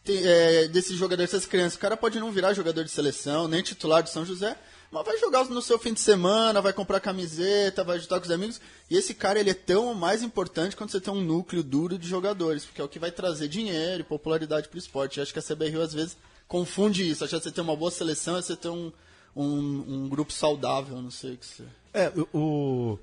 é, 0.06 0.68
desses 0.68 0.96
jogadores, 0.96 1.30
dessas 1.30 1.46
crianças. 1.46 1.76
O 1.76 1.80
cara 1.80 1.96
pode 1.96 2.18
não 2.18 2.32
virar 2.32 2.54
jogador 2.54 2.84
de 2.84 2.90
seleção, 2.90 3.46
nem 3.46 3.62
titular 3.62 4.02
de 4.02 4.10
São 4.10 4.24
José, 4.24 4.56
mas 4.90 5.04
vai 5.04 5.18
jogar 5.18 5.44
no 5.44 5.62
seu 5.62 5.78
fim 5.78 5.92
de 5.92 6.00
semana, 6.00 6.60
vai 6.60 6.72
comprar 6.72 6.98
camiseta, 6.98 7.84
vai 7.84 7.96
ajudar 7.96 8.18
com 8.18 8.26
os 8.26 8.30
amigos. 8.30 8.60
E 8.90 8.96
esse 8.96 9.14
cara, 9.14 9.38
ele 9.38 9.50
é 9.50 9.54
tão 9.54 9.94
mais 9.94 10.22
importante 10.22 10.74
quando 10.74 10.90
você 10.90 11.00
tem 11.00 11.14
um 11.14 11.20
núcleo 11.20 11.62
duro 11.62 11.96
de 11.96 12.08
jogadores, 12.08 12.64
porque 12.64 12.80
é 12.80 12.84
o 12.84 12.88
que 12.88 12.98
vai 12.98 13.12
trazer 13.12 13.46
dinheiro 13.46 14.00
e 14.00 14.04
popularidade 14.04 14.68
pro 14.68 14.78
esporte. 14.78 15.18
Eu 15.18 15.22
acho 15.22 15.32
que 15.32 15.38
a 15.38 15.42
CBRU, 15.42 15.80
às 15.80 15.92
vezes, 15.92 16.16
confunde 16.48 17.08
isso. 17.08 17.24
Acha 17.24 17.38
que 17.38 17.44
você 17.44 17.52
tem 17.52 17.62
uma 17.62 17.76
boa 17.76 17.90
seleção 17.90 18.36
é 18.36 18.42
você 18.42 18.56
ter 18.56 18.68
um, 18.68 18.90
um, 19.36 19.84
um 19.86 20.08
grupo 20.08 20.32
saudável, 20.32 21.00
não 21.00 21.10
sei 21.10 21.34
o 21.34 21.36
que 21.36 21.46
você... 21.46 21.62
É, 21.94 22.12
o, 22.32 22.98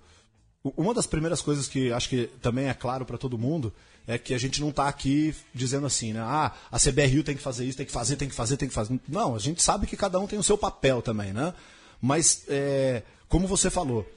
o, 0.63 0.73
uma 0.75 0.93
das 0.93 1.07
primeiras 1.07 1.41
coisas 1.41 1.67
que 1.67 1.91
acho 1.91 2.09
que 2.09 2.29
também 2.41 2.67
é 2.67 2.73
claro 2.73 3.05
para 3.05 3.17
todo 3.17 3.37
mundo 3.37 3.73
é 4.05 4.17
que 4.17 4.33
a 4.33 4.37
gente 4.37 4.61
não 4.61 4.69
está 4.69 4.87
aqui 4.87 5.35
dizendo 5.53 5.85
assim, 5.85 6.13
né? 6.13 6.21
Ah, 6.21 6.53
a 6.71 6.79
CBRU 6.79 7.23
tem 7.23 7.35
que 7.35 7.41
fazer 7.41 7.65
isso, 7.65 7.77
tem 7.77 7.85
que 7.85 7.91
fazer, 7.91 8.15
tem 8.15 8.29
que 8.29 8.35
fazer, 8.35 8.55
tem 8.55 8.69
que 8.69 8.73
fazer. 8.73 8.97
Não, 9.07 9.35
a 9.35 9.39
gente 9.39 9.61
sabe 9.61 9.85
que 9.85 9.97
cada 9.97 10.17
um 10.17 10.25
tem 10.25 10.39
o 10.39 10.43
seu 10.43 10.57
papel 10.57 11.01
também, 11.01 11.33
né? 11.33 11.53
Mas, 12.01 12.43
é, 12.47 13.03
como 13.27 13.47
você 13.47 13.69
falou, 13.69 14.07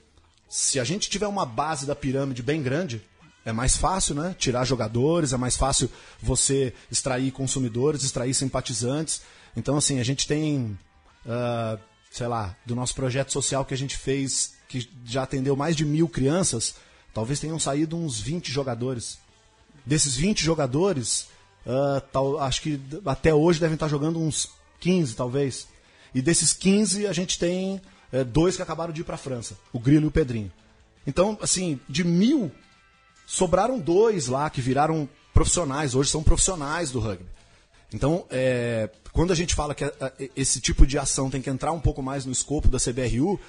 se 0.48 0.80
a 0.80 0.84
gente 0.84 1.08
tiver 1.08 1.26
uma 1.26 1.46
base 1.46 1.86
da 1.86 1.94
pirâmide 1.94 2.42
bem 2.42 2.62
grande, 2.62 3.02
é 3.44 3.52
mais 3.52 3.76
fácil, 3.76 4.14
né? 4.14 4.34
Tirar 4.38 4.64
jogadores, 4.64 5.32
é 5.32 5.36
mais 5.36 5.56
fácil 5.56 5.90
você 6.20 6.74
extrair 6.90 7.30
consumidores, 7.32 8.02
extrair 8.02 8.34
simpatizantes. 8.34 9.22
Então, 9.56 9.76
assim, 9.76 9.98
a 9.98 10.04
gente 10.04 10.26
tem, 10.26 10.78
uh, 11.24 11.78
sei 12.10 12.26
lá, 12.26 12.54
do 12.66 12.74
nosso 12.74 12.94
projeto 12.94 13.32
social 13.32 13.64
que 13.64 13.74
a 13.74 13.76
gente 13.76 13.96
fez, 13.96 14.54
que 14.68 14.88
já 15.04 15.22
atendeu 15.22 15.56
mais 15.56 15.74
de 15.74 15.84
mil 15.84 16.08
crianças, 16.08 16.74
talvez 17.14 17.40
tenham 17.40 17.58
saído 17.58 17.96
uns 17.96 18.20
20 18.20 18.52
jogadores. 18.52 19.18
Desses 19.86 20.16
20 20.16 20.44
jogadores, 20.44 21.28
uh, 21.66 22.00
tal, 22.12 22.38
acho 22.38 22.60
que 22.62 22.80
até 23.06 23.34
hoje 23.34 23.58
devem 23.58 23.74
estar 23.74 23.88
jogando 23.88 24.20
uns 24.20 24.50
15, 24.80 25.16
talvez. 25.16 25.66
E 26.14 26.20
desses 26.20 26.52
15, 26.52 27.06
a 27.06 27.12
gente 27.12 27.38
tem 27.38 27.80
é, 28.12 28.24
dois 28.24 28.56
que 28.56 28.62
acabaram 28.62 28.92
de 28.92 29.00
ir 29.00 29.04
para 29.04 29.14
a 29.14 29.18
França, 29.18 29.56
o 29.72 29.78
Grilo 29.78 30.06
e 30.06 30.08
o 30.08 30.10
Pedrinho. 30.10 30.52
Então, 31.06 31.38
assim, 31.40 31.80
de 31.88 32.04
mil, 32.04 32.50
sobraram 33.26 33.78
dois 33.78 34.26
lá 34.26 34.50
que 34.50 34.60
viraram 34.60 35.08
profissionais, 35.32 35.94
hoje 35.94 36.10
são 36.10 36.22
profissionais 36.22 36.90
do 36.90 37.00
rugby. 37.00 37.26
Então, 37.92 38.24
é, 38.30 38.88
quando 39.12 39.32
a 39.32 39.36
gente 39.36 39.54
fala 39.54 39.74
que 39.74 39.84
a, 39.84 39.92
a, 40.00 40.12
esse 40.36 40.60
tipo 40.60 40.86
de 40.86 40.98
ação 40.98 41.30
tem 41.30 41.42
que 41.42 41.50
entrar 41.50 41.72
um 41.72 41.80
pouco 41.80 42.02
mais 42.02 42.24
no 42.24 42.32
escopo 42.32 42.68
da 42.68 42.78
CBRU, 42.78 43.40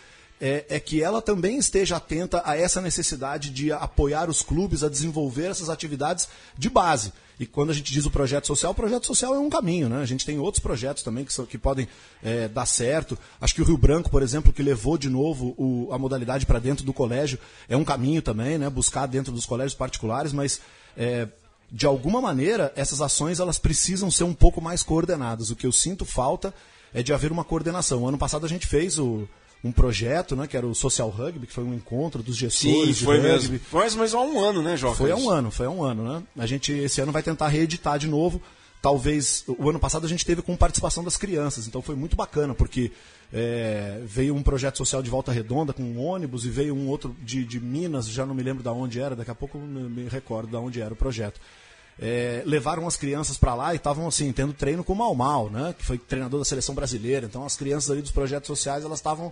é, 0.41 0.65
é, 0.69 0.79
que 0.79 1.03
ela 1.03 1.21
também 1.21 1.57
esteja 1.57 1.97
atenta 1.97 2.41
a 2.43 2.57
essa 2.57 2.81
necessidade 2.81 3.51
de 3.51 3.71
apoiar 3.71 4.27
os 4.27 4.41
clubes 4.41 4.83
a 4.83 4.89
desenvolver 4.89 5.45
essas 5.45 5.69
atividades 5.69 6.27
de 6.57 6.67
base. 6.67 7.13
E 7.39 7.45
quando 7.45 7.69
a 7.69 7.73
gente 7.73 7.93
diz 7.93 8.05
o 8.05 8.11
projeto 8.11 8.47
social, 8.47 8.71
o 8.71 8.75
projeto 8.75 9.05
social 9.05 9.35
é 9.35 9.39
um 9.39 9.49
caminho, 9.49 9.87
né? 9.87 10.01
A 10.01 10.05
gente 10.05 10.25
tem 10.25 10.39
outros 10.39 10.61
projetos 10.61 11.03
também 11.03 11.25
que, 11.25 11.33
são, 11.33 11.45
que 11.45 11.57
podem 11.57 11.87
é, 12.23 12.47
dar 12.47 12.65
certo. 12.65 13.17
Acho 13.39 13.53
que 13.53 13.61
o 13.61 13.65
Rio 13.65 13.77
Branco, 13.77 14.09
por 14.09 14.23
exemplo, 14.23 14.51
que 14.51 14.63
levou 14.63 14.97
de 14.97 15.09
novo 15.09 15.53
o, 15.57 15.89
a 15.91 15.97
modalidade 15.97 16.45
para 16.45 16.59
dentro 16.59 16.83
do 16.83 16.93
colégio, 16.93 17.39
é 17.69 17.77
um 17.77 17.83
caminho 17.83 18.21
também, 18.21 18.57
né? 18.57 18.69
Buscar 18.69 19.05
dentro 19.05 19.31
dos 19.31 19.45
colégios 19.45 19.75
particulares, 19.75 20.33
mas 20.33 20.59
é, 20.97 21.27
de 21.71 21.85
alguma 21.85 22.19
maneira 22.19 22.71
essas 22.75 22.99
ações 22.99 23.39
elas 23.39 23.57
precisam 23.57 24.09
ser 24.11 24.23
um 24.23 24.33
pouco 24.33 24.59
mais 24.59 24.81
coordenadas. 24.81 25.51
O 25.51 25.55
que 25.55 25.65
eu 25.65 25.71
sinto 25.71 26.03
falta 26.03 26.53
é 26.93 27.01
de 27.01 27.13
haver 27.13 27.31
uma 27.31 27.43
coordenação. 27.43 28.07
ano 28.07 28.17
passado 28.17 28.45
a 28.45 28.49
gente 28.49 28.67
fez 28.67 28.99
o 28.99 29.27
um 29.63 29.71
projeto, 29.71 30.35
né, 30.35 30.47
que 30.47 30.57
era 30.57 30.65
o 30.65 30.73
Social 30.73 31.09
Rugby, 31.09 31.45
que 31.45 31.53
foi 31.53 31.63
um 31.63 31.73
encontro 31.73 32.23
dos 32.23 32.35
gestores 32.35 32.97
Sim, 32.97 33.05
foi 33.05 33.17
de 33.17 33.23
mesmo. 33.23 33.59
Foi 33.59 33.81
mais, 33.81 33.95
mais 33.95 34.13
há 34.13 34.19
um 34.19 34.39
ano, 34.39 34.61
né, 34.61 34.75
Joca? 34.75 34.95
Foi 34.95 35.11
há 35.11 35.15
um 35.15 35.29
ano, 35.29 35.51
foi 35.51 35.67
há 35.67 35.69
um 35.69 35.83
ano, 35.83 36.03
né? 36.03 36.23
A 36.37 36.45
gente 36.45 36.71
esse 36.71 36.99
ano 36.99 37.11
vai 37.11 37.21
tentar 37.21 37.47
reeditar 37.47 37.99
de 37.99 38.07
novo. 38.07 38.41
Talvez 38.81 39.43
o 39.47 39.69
ano 39.69 39.79
passado 39.79 40.07
a 40.07 40.09
gente 40.09 40.25
teve 40.25 40.41
com 40.41 40.57
participação 40.57 41.03
das 41.03 41.15
crianças, 41.15 41.67
então 41.67 41.83
foi 41.83 41.95
muito 41.95 42.15
bacana, 42.15 42.55
porque 42.55 42.91
é, 43.31 44.01
veio 44.03 44.33
um 44.33 44.41
projeto 44.41 44.79
social 44.79 45.03
de 45.03 45.09
Volta 45.09 45.31
Redonda 45.31 45.71
com 45.71 45.83
um 45.83 46.03
ônibus 46.03 46.45
e 46.45 46.49
veio 46.49 46.73
um 46.73 46.87
outro 46.87 47.15
de, 47.21 47.45
de 47.45 47.59
Minas, 47.59 48.09
já 48.09 48.25
não 48.25 48.33
me 48.33 48.41
lembro 48.41 48.63
de 48.63 48.69
onde 48.69 48.99
era, 48.99 49.15
daqui 49.15 49.29
a 49.29 49.35
pouco 49.35 49.59
me, 49.59 49.83
me 49.83 50.09
recordo 50.09 50.49
de 50.49 50.55
onde 50.55 50.81
era 50.81 50.91
o 50.91 50.97
projeto. 50.97 51.39
É, 51.99 52.41
levaram 52.45 52.87
as 52.87 52.95
crianças 52.95 53.37
para 53.37 53.53
lá 53.53 53.73
e 53.73 53.77
estavam 53.77 54.07
assim 54.07 54.31
tendo 54.31 54.53
treino 54.53 54.83
com 54.83 54.93
o 54.93 54.95
Mal 54.95 55.13
Mal, 55.13 55.49
né? 55.49 55.75
Que 55.77 55.85
foi 55.85 55.97
treinador 55.97 56.39
da 56.39 56.45
seleção 56.45 56.73
brasileira. 56.73 57.25
Então 57.25 57.45
as 57.45 57.55
crianças 57.55 57.91
ali 57.91 58.01
dos 58.01 58.11
projetos 58.11 58.47
sociais 58.47 58.83
elas 58.83 58.99
estavam 58.99 59.31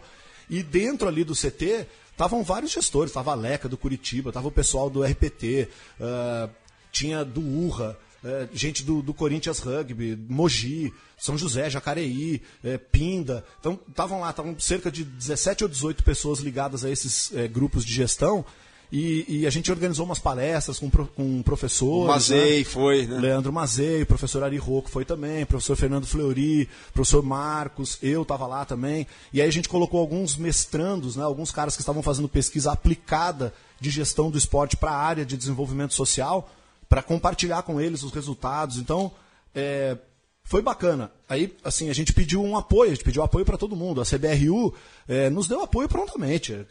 e 0.50 0.63
dentro 0.63 1.08
ali 1.08 1.24
do 1.24 1.36
CT, 1.36 1.86
estavam 2.12 2.44
vários 2.44 2.72
gestores, 2.72 3.12
estava 3.12 3.32
a 3.32 3.36
Leca 3.36 3.70
do 3.70 3.78
Curitiba, 3.78 4.30
estava 4.30 4.48
o 4.48 4.51
pessoal 4.51 4.89
do 4.89 5.04
RPT, 5.04 5.70
uh, 6.00 6.04
ah, 6.04 6.50
tinha 6.92 7.24
do 7.24 7.39
URRA, 7.39 7.98
uh, 8.24 8.50
gente 8.51 8.84
do, 8.84 9.01
do, 9.01 9.13
Corinthians 9.13 9.60
Rugby, 9.60 10.18
Mogi, 10.28 10.92
São 11.18 11.38
José, 11.38 11.70
Jacareí, 11.70 12.42
uh, 12.63 12.80
Pinda. 12.92 13.46
Então, 13.60 13.80
estavam 13.88 14.22
lá, 14.22 14.32
estavam 14.32 14.60
cerca 14.60 14.92
de 14.92 15.04
17 15.04 15.66
ou 15.66 15.70
18 15.70 16.04
pessoas 16.04 16.39
ligadas 16.39 16.84
a 16.84 16.89
esses 16.89 17.32
eh, 17.36 17.48
grupos 17.48 17.86
de 17.86 17.94
gestão 17.94 18.44
e, 18.91 19.25
e, 19.27 19.48
a 19.48 19.51
gente 19.51 19.72
organizou 19.72 20.03
umas 20.03 20.17
palestras 20.17 20.79
com, 20.79 20.89
com 20.89 21.43
professores. 21.43 22.05
O 22.05 22.08
Mazei 22.08 22.60
né? 22.60 22.63
foi, 22.63 23.05
né? 23.05 23.19
Leandro 23.19 23.53
Mazei, 23.53 24.03
professor 24.03 24.43
Ari 24.43 24.58
Rocco 24.58 24.89
foi 24.89 25.05
também, 25.05 25.46
professor 25.46 25.75
Fernando 25.75 26.08
Fleury, 26.08 26.67
professor 26.91 27.22
Marcos, 27.22 28.00
eu 28.01 28.24
estava 28.24 28.48
lá 28.48 28.65
também. 28.65 29.05
E 29.31 29.41
aí 29.41 29.48
a 29.48 29.51
gente 29.51 29.69
colocou 29.69 30.00
alguns 30.00 30.36
mestrandos, 30.36 31.15
né, 31.15 31.24
alguns 31.24 31.51
caras 31.51 31.75
que 31.75 31.84
estavam 31.84 32.01
fazendo 32.01 32.27
pesquisa 32.27 32.72
aplicada 32.72 33.53
de 33.79 33.91
gestão 33.91 34.31
do 34.31 34.38
esporte 34.39 34.75
para 34.75 34.91
a 34.91 34.98
área 34.98 35.25
de 35.25 35.38
desenvolvimento 35.38 35.93
social, 35.93 36.50
para 36.88 37.03
compartilhar 37.03 37.62
com 37.62 37.79
eles 37.79 38.01
os 38.01 38.12
resultados. 38.12 38.77
Então, 38.77 39.12
é, 39.53 39.98
foi 40.43 40.63
bacana. 40.63 41.12
Aí, 41.29 41.55
assim, 41.63 41.91
a 41.91 41.93
gente 41.93 42.12
pediu 42.12 42.43
um 42.43 42.58
apoio, 42.58 42.89
a 42.89 42.96
gente 42.96 43.03
pediu 43.03 43.22
apoio 43.22 43.46
para 43.46 43.55
todo 43.55 43.75
mundo. 43.75 44.01
A 44.01 44.03
CBRU 44.03 44.74
é, 45.08 45.29
nos 45.29 45.48
deu 45.48 45.62
apoio 45.62 45.88
prontamente. 45.88 46.53
É, 46.53 46.65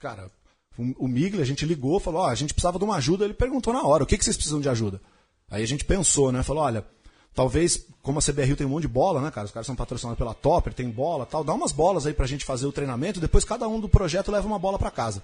cara, 0.00 0.28
o, 0.76 1.06
Migli, 1.06 1.42
a 1.42 1.44
gente 1.44 1.66
ligou, 1.66 2.00
falou, 2.00 2.22
ó, 2.22 2.28
a 2.28 2.34
gente 2.34 2.54
precisava 2.54 2.78
de 2.78 2.84
uma 2.84 2.96
ajuda, 2.96 3.24
ele 3.24 3.34
perguntou 3.34 3.72
na 3.72 3.82
hora, 3.82 4.04
o 4.04 4.06
que, 4.06 4.16
que 4.16 4.24
vocês 4.24 4.36
precisam 4.36 4.60
de 4.60 4.68
ajuda? 4.68 5.00
Aí 5.50 5.62
a 5.62 5.66
gente 5.66 5.84
pensou, 5.84 6.32
né? 6.32 6.42
Falou, 6.42 6.62
olha, 6.62 6.84
talvez, 7.34 7.86
como 8.02 8.18
a 8.18 8.22
CBRU 8.22 8.56
tem 8.56 8.66
um 8.66 8.70
monte 8.70 8.82
de 8.82 8.88
bola, 8.88 9.20
né, 9.20 9.30
cara? 9.30 9.46
Os 9.46 9.52
caras 9.52 9.66
são 9.66 9.76
patrocinados 9.76 10.18
pela 10.18 10.32
Topper, 10.32 10.72
tem 10.72 10.88
bola 10.88 11.26
tal, 11.26 11.44
dá 11.44 11.52
umas 11.52 11.72
bolas 11.72 12.06
aí 12.06 12.14
pra 12.14 12.26
gente 12.26 12.44
fazer 12.44 12.66
o 12.66 12.72
treinamento, 12.72 13.20
depois 13.20 13.44
cada 13.44 13.68
um 13.68 13.78
do 13.78 13.88
projeto 13.88 14.32
leva 14.32 14.46
uma 14.46 14.58
bola 14.58 14.78
para 14.78 14.90
casa. 14.90 15.22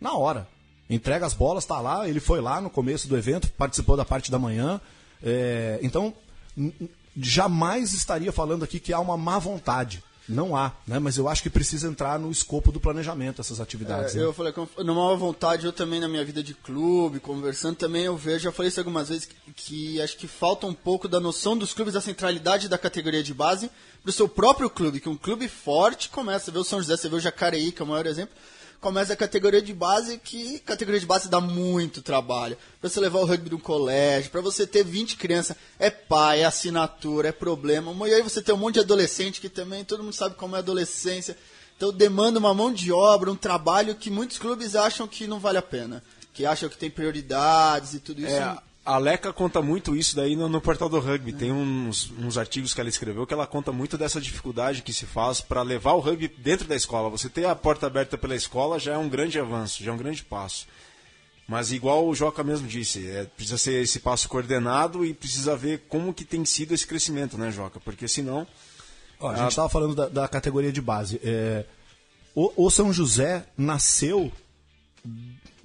Na 0.00 0.14
hora. 0.14 0.46
Entrega 0.88 1.26
as 1.26 1.34
bolas, 1.34 1.64
tá 1.64 1.80
lá, 1.80 2.08
ele 2.08 2.20
foi 2.20 2.40
lá 2.40 2.60
no 2.60 2.70
começo 2.70 3.08
do 3.08 3.16
evento, 3.16 3.50
participou 3.52 3.96
da 3.96 4.04
parte 4.04 4.30
da 4.30 4.38
manhã. 4.38 4.80
É, 5.20 5.80
então, 5.82 6.14
jamais 7.16 7.92
estaria 7.92 8.30
falando 8.30 8.62
aqui 8.62 8.78
que 8.78 8.92
há 8.92 9.00
uma 9.00 9.16
má 9.16 9.36
vontade. 9.40 10.00
Não 10.28 10.56
há, 10.56 10.72
né? 10.86 10.98
Mas 10.98 11.16
eu 11.16 11.28
acho 11.28 11.42
que 11.42 11.50
precisa 11.50 11.86
entrar 11.88 12.18
no 12.18 12.30
escopo 12.30 12.72
do 12.72 12.80
planejamento 12.80 13.40
essas 13.40 13.60
atividades. 13.60 14.14
É, 14.14 14.18
né? 14.18 14.24
Eu 14.24 14.32
falei, 14.32 14.52
numa 14.78 15.16
vontade, 15.16 15.66
eu 15.66 15.72
também 15.72 16.00
na 16.00 16.08
minha 16.08 16.24
vida 16.24 16.42
de 16.42 16.52
clube, 16.52 17.20
conversando 17.20 17.76
também, 17.76 18.04
eu 18.04 18.16
vejo, 18.16 18.44
já 18.44 18.52
falei 18.52 18.68
isso 18.68 18.80
algumas 18.80 19.08
vezes, 19.08 19.26
que, 19.26 19.52
que 19.54 20.02
acho 20.02 20.16
que 20.16 20.26
falta 20.26 20.66
um 20.66 20.74
pouco 20.74 21.06
da 21.06 21.20
noção 21.20 21.56
dos 21.56 21.72
clubes, 21.72 21.94
da 21.94 22.00
centralidade 22.00 22.68
da 22.68 22.76
categoria 22.76 23.22
de 23.22 23.32
base 23.32 23.70
para 24.02 24.10
o 24.10 24.12
seu 24.12 24.28
próprio 24.28 24.68
clube, 24.68 25.00
que 25.00 25.08
um 25.08 25.16
clube 25.16 25.48
forte 25.48 26.08
começa, 26.08 26.46
você 26.46 26.50
vê 26.50 26.58
o 26.58 26.64
São 26.64 26.80
José, 26.80 26.96
você 26.96 27.08
vê 27.08 27.16
o 27.16 27.20
Jacareí, 27.20 27.70
que 27.70 27.80
é 27.80 27.84
o 27.84 27.88
maior 27.88 28.06
exemplo, 28.06 28.34
começa 28.80 29.12
a 29.12 29.16
categoria 29.16 29.62
de 29.62 29.72
base, 29.72 30.18
que 30.18 30.58
categoria 30.60 31.00
de 31.00 31.06
base 31.06 31.28
dá 31.28 31.40
muito 31.40 32.02
trabalho. 32.02 32.56
Para 32.80 32.88
você 32.88 33.00
levar 33.00 33.20
o 33.20 33.24
rugby 33.24 33.54
um 33.54 33.58
colégio, 33.58 34.30
para 34.30 34.40
você 34.40 34.66
ter 34.66 34.84
20 34.84 35.16
crianças, 35.16 35.56
é 35.78 35.90
pai, 35.90 36.40
é 36.40 36.44
assinatura, 36.44 37.28
é 37.28 37.32
problema. 37.32 37.92
E 38.08 38.14
aí 38.14 38.22
você 38.22 38.42
tem 38.42 38.54
um 38.54 38.58
monte 38.58 38.74
de 38.74 38.80
adolescente 38.80 39.40
que 39.40 39.48
também, 39.48 39.84
todo 39.84 40.02
mundo 40.02 40.14
sabe 40.14 40.34
como 40.34 40.56
é 40.56 40.58
adolescência. 40.58 41.36
Então 41.76 41.92
demanda 41.92 42.38
uma 42.38 42.54
mão 42.54 42.72
de 42.72 42.90
obra, 42.90 43.30
um 43.30 43.36
trabalho 43.36 43.94
que 43.94 44.10
muitos 44.10 44.38
clubes 44.38 44.74
acham 44.74 45.06
que 45.06 45.26
não 45.26 45.38
vale 45.38 45.58
a 45.58 45.62
pena. 45.62 46.02
Que 46.32 46.46
acham 46.46 46.68
que 46.68 46.76
tem 46.76 46.90
prioridades 46.90 47.94
e 47.94 48.00
tudo 48.00 48.20
isso. 48.20 48.30
É, 48.30 48.58
a 48.86 48.98
Leca 48.98 49.32
conta 49.32 49.60
muito 49.60 49.96
isso 49.96 50.14
daí 50.14 50.36
no, 50.36 50.48
no 50.48 50.60
portal 50.60 50.88
do 50.88 51.00
rugby. 51.00 51.32
Tem 51.32 51.50
uns, 51.50 52.12
uns, 52.18 52.38
artigos 52.38 52.72
que 52.72 52.80
ela 52.80 52.88
escreveu 52.88 53.26
que 53.26 53.34
ela 53.34 53.46
conta 53.46 53.72
muito 53.72 53.98
dessa 53.98 54.20
dificuldade 54.20 54.82
que 54.82 54.92
se 54.92 55.04
faz 55.04 55.40
para 55.40 55.60
levar 55.62 55.92
o 55.94 56.00
rugby 56.00 56.28
dentro 56.28 56.68
da 56.68 56.76
escola. 56.76 57.10
Você 57.10 57.28
ter 57.28 57.46
a 57.46 57.56
porta 57.56 57.88
aberta 57.88 58.16
pela 58.16 58.36
escola 58.36 58.78
já 58.78 58.94
é 58.94 58.98
um 58.98 59.08
grande 59.08 59.40
avanço, 59.40 59.82
já 59.82 59.90
é 59.90 59.94
um 59.94 59.98
grande 59.98 60.22
passo. 60.22 60.68
Mas 61.48 61.72
igual 61.72 62.06
o 62.06 62.14
Joca 62.14 62.44
mesmo 62.44 62.68
disse, 62.68 63.08
é, 63.08 63.24
precisa 63.24 63.58
ser 63.58 63.82
esse 63.82 63.98
passo 63.98 64.28
coordenado 64.28 65.04
e 65.04 65.12
precisa 65.12 65.56
ver 65.56 65.84
como 65.88 66.14
que 66.14 66.24
tem 66.24 66.44
sido 66.44 66.72
esse 66.72 66.86
crescimento, 66.86 67.36
né, 67.36 67.50
Joca? 67.50 67.80
Porque 67.80 68.06
senão... 68.06 68.46
Ó, 69.18 69.30
a 69.30 69.36
gente 69.36 69.50
estava 69.50 69.68
falando 69.68 69.94
da, 69.94 70.08
da, 70.08 70.28
categoria 70.28 70.70
de 70.70 70.80
base. 70.80 71.20
É, 71.24 71.64
o, 72.34 72.66
o 72.66 72.70
São 72.70 72.92
José 72.92 73.46
nasceu 73.56 74.30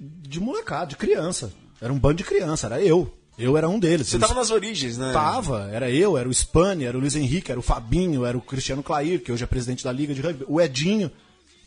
de 0.00 0.40
molecada, 0.40 0.86
de 0.86 0.96
criança. 0.96 1.52
Era 1.82 1.92
um 1.92 1.98
bando 1.98 2.14
de 2.14 2.24
criança, 2.24 2.66
era 2.68 2.80
eu. 2.80 3.12
Eu 3.36 3.56
era 3.56 3.68
um 3.68 3.78
deles. 3.78 4.06
Você 4.06 4.16
estava 4.16 4.34
nas 4.34 4.50
origens, 4.50 4.96
né? 4.96 5.12
Tava, 5.12 5.68
era 5.72 5.90
eu, 5.90 6.16
era 6.16 6.28
o 6.28 6.32
Spani, 6.32 6.84
era 6.84 6.96
o 6.96 7.00
Luiz 7.00 7.16
Henrique, 7.16 7.50
era 7.50 7.58
o 7.58 7.62
Fabinho, 7.62 8.24
era 8.24 8.38
o 8.38 8.40
Cristiano 8.40 8.82
Clair, 8.82 9.20
que 9.20 9.32
hoje 9.32 9.42
é 9.42 9.46
presidente 9.46 9.82
da 9.82 9.90
Liga 9.90 10.14
de 10.14 10.20
Rugby, 10.20 10.44
o 10.46 10.60
Edinho, 10.60 11.10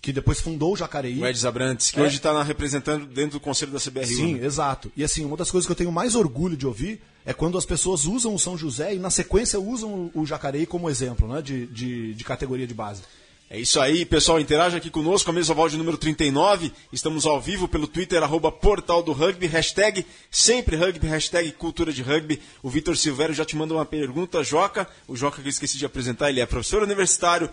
que 0.01 0.13
depois 0.13 0.39
fundou 0.39 0.73
o 0.73 0.77
Jacareí. 0.77 1.19
O 1.19 1.27
Ed 1.27 1.37
Zabrantes, 1.37 1.91
que 1.91 1.99
é. 1.99 2.03
hoje 2.03 2.17
está 2.17 2.41
representando 2.43 3.05
dentro 3.05 3.31
do 3.31 3.39
conselho 3.41 3.71
da 3.71 3.79
CBRU. 3.79 4.05
Sim, 4.05 4.35
né? 4.35 4.45
exato. 4.45 4.89
E 4.95 5.03
assim, 5.03 5.25
uma 5.25 5.35
das 5.35 5.51
coisas 5.51 5.65
que 5.65 5.71
eu 5.71 5.75
tenho 5.75 5.91
mais 5.91 6.15
orgulho 6.15 6.55
de 6.55 6.65
ouvir 6.65 7.01
é 7.25 7.33
quando 7.33 7.57
as 7.57 7.65
pessoas 7.65 8.05
usam 8.05 8.33
o 8.33 8.39
São 8.39 8.57
José 8.57 8.93
e 8.93 8.99
na 8.99 9.09
sequência 9.09 9.59
usam 9.59 10.11
o 10.13 10.25
Jacareí 10.25 10.65
como 10.65 10.89
exemplo 10.89 11.27
né, 11.27 11.41
de, 11.41 11.65
de, 11.65 12.13
de 12.13 12.23
categoria 12.23 12.67
de 12.67 12.73
base. 12.73 13.01
É 13.47 13.59
isso 13.59 13.79
aí, 13.79 14.05
pessoal. 14.05 14.39
Interaja 14.39 14.77
aqui 14.77 14.89
conosco, 14.89 15.29
a 15.29 15.33
mesa 15.33 15.51
oval 15.51 15.69
de 15.69 15.77
número 15.77 15.99
39. 15.99 16.71
Estamos 16.91 17.27
ao 17.27 17.39
vivo 17.39 17.67
pelo 17.67 17.85
Twitter, 17.85 18.23
arroba 18.23 18.51
Portal 18.51 19.03
do 19.03 19.11
Rugby, 19.11 19.45
hashtag 19.45 20.03
sempre 20.31 20.75
rugby, 20.75 21.05
hashtag 21.05 21.51
cultura 21.51 21.93
de 21.93 22.01
rugby. 22.01 22.41
O 22.63 22.71
Vitor 22.71 22.97
Silvério 22.97 23.35
já 23.35 23.45
te 23.45 23.55
manda 23.55 23.75
uma 23.75 23.85
pergunta, 23.85 24.43
Joca. 24.43 24.87
O 25.07 25.15
Joca 25.15 25.43
que 25.43 25.47
eu 25.47 25.51
esqueci 25.51 25.77
de 25.77 25.85
apresentar, 25.85 26.31
ele 26.31 26.41
é 26.41 26.45
professor 26.47 26.81
universitário, 26.81 27.47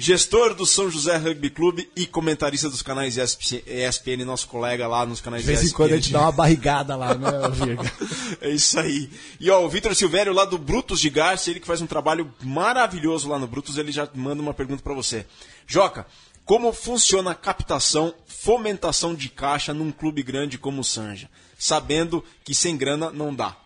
gestor 0.00 0.54
do 0.54 0.64
São 0.64 0.88
José 0.88 1.16
Rugby 1.16 1.50
Clube 1.50 1.90
e 1.96 2.06
comentarista 2.06 2.70
dos 2.70 2.82
canais 2.82 3.16
ESPN, 3.16 4.24
nosso 4.24 4.46
colega 4.46 4.86
lá 4.86 5.04
nos 5.04 5.20
canais 5.20 5.42
ESPN. 5.42 5.52
De 5.52 5.58
vez 5.58 5.72
em 5.72 5.74
quando 5.74 5.92
a 5.92 5.96
gente 5.96 6.12
dá 6.12 6.20
uma 6.20 6.30
barrigada 6.30 6.94
lá, 6.94 7.14
né, 7.16 7.30
Virga? 7.52 7.92
é 8.40 8.50
isso 8.50 8.78
aí. 8.78 9.10
E 9.40 9.50
ó, 9.50 9.64
o 9.64 9.68
Vitor 9.68 9.92
Silvério 9.96 10.32
lá 10.32 10.44
do 10.44 10.56
Brutus 10.56 11.00
de 11.00 11.10
Garcia, 11.10 11.52
ele 11.52 11.58
que 11.58 11.66
faz 11.66 11.82
um 11.82 11.86
trabalho 11.86 12.32
maravilhoso 12.40 13.28
lá 13.28 13.40
no 13.40 13.48
Brutus, 13.48 13.76
ele 13.76 13.90
já 13.90 14.08
manda 14.14 14.40
uma 14.40 14.54
pergunta 14.54 14.84
para 14.84 14.94
você. 14.94 15.26
Joca, 15.66 16.06
como 16.44 16.72
funciona 16.72 17.32
a 17.32 17.34
captação, 17.34 18.14
fomentação 18.24 19.16
de 19.16 19.28
caixa 19.28 19.74
num 19.74 19.90
clube 19.90 20.22
grande 20.22 20.58
como 20.58 20.80
o 20.80 20.84
Sanja? 20.84 21.28
Sabendo 21.58 22.24
que 22.44 22.54
sem 22.54 22.76
grana 22.76 23.10
não 23.10 23.34
dá. 23.34 23.56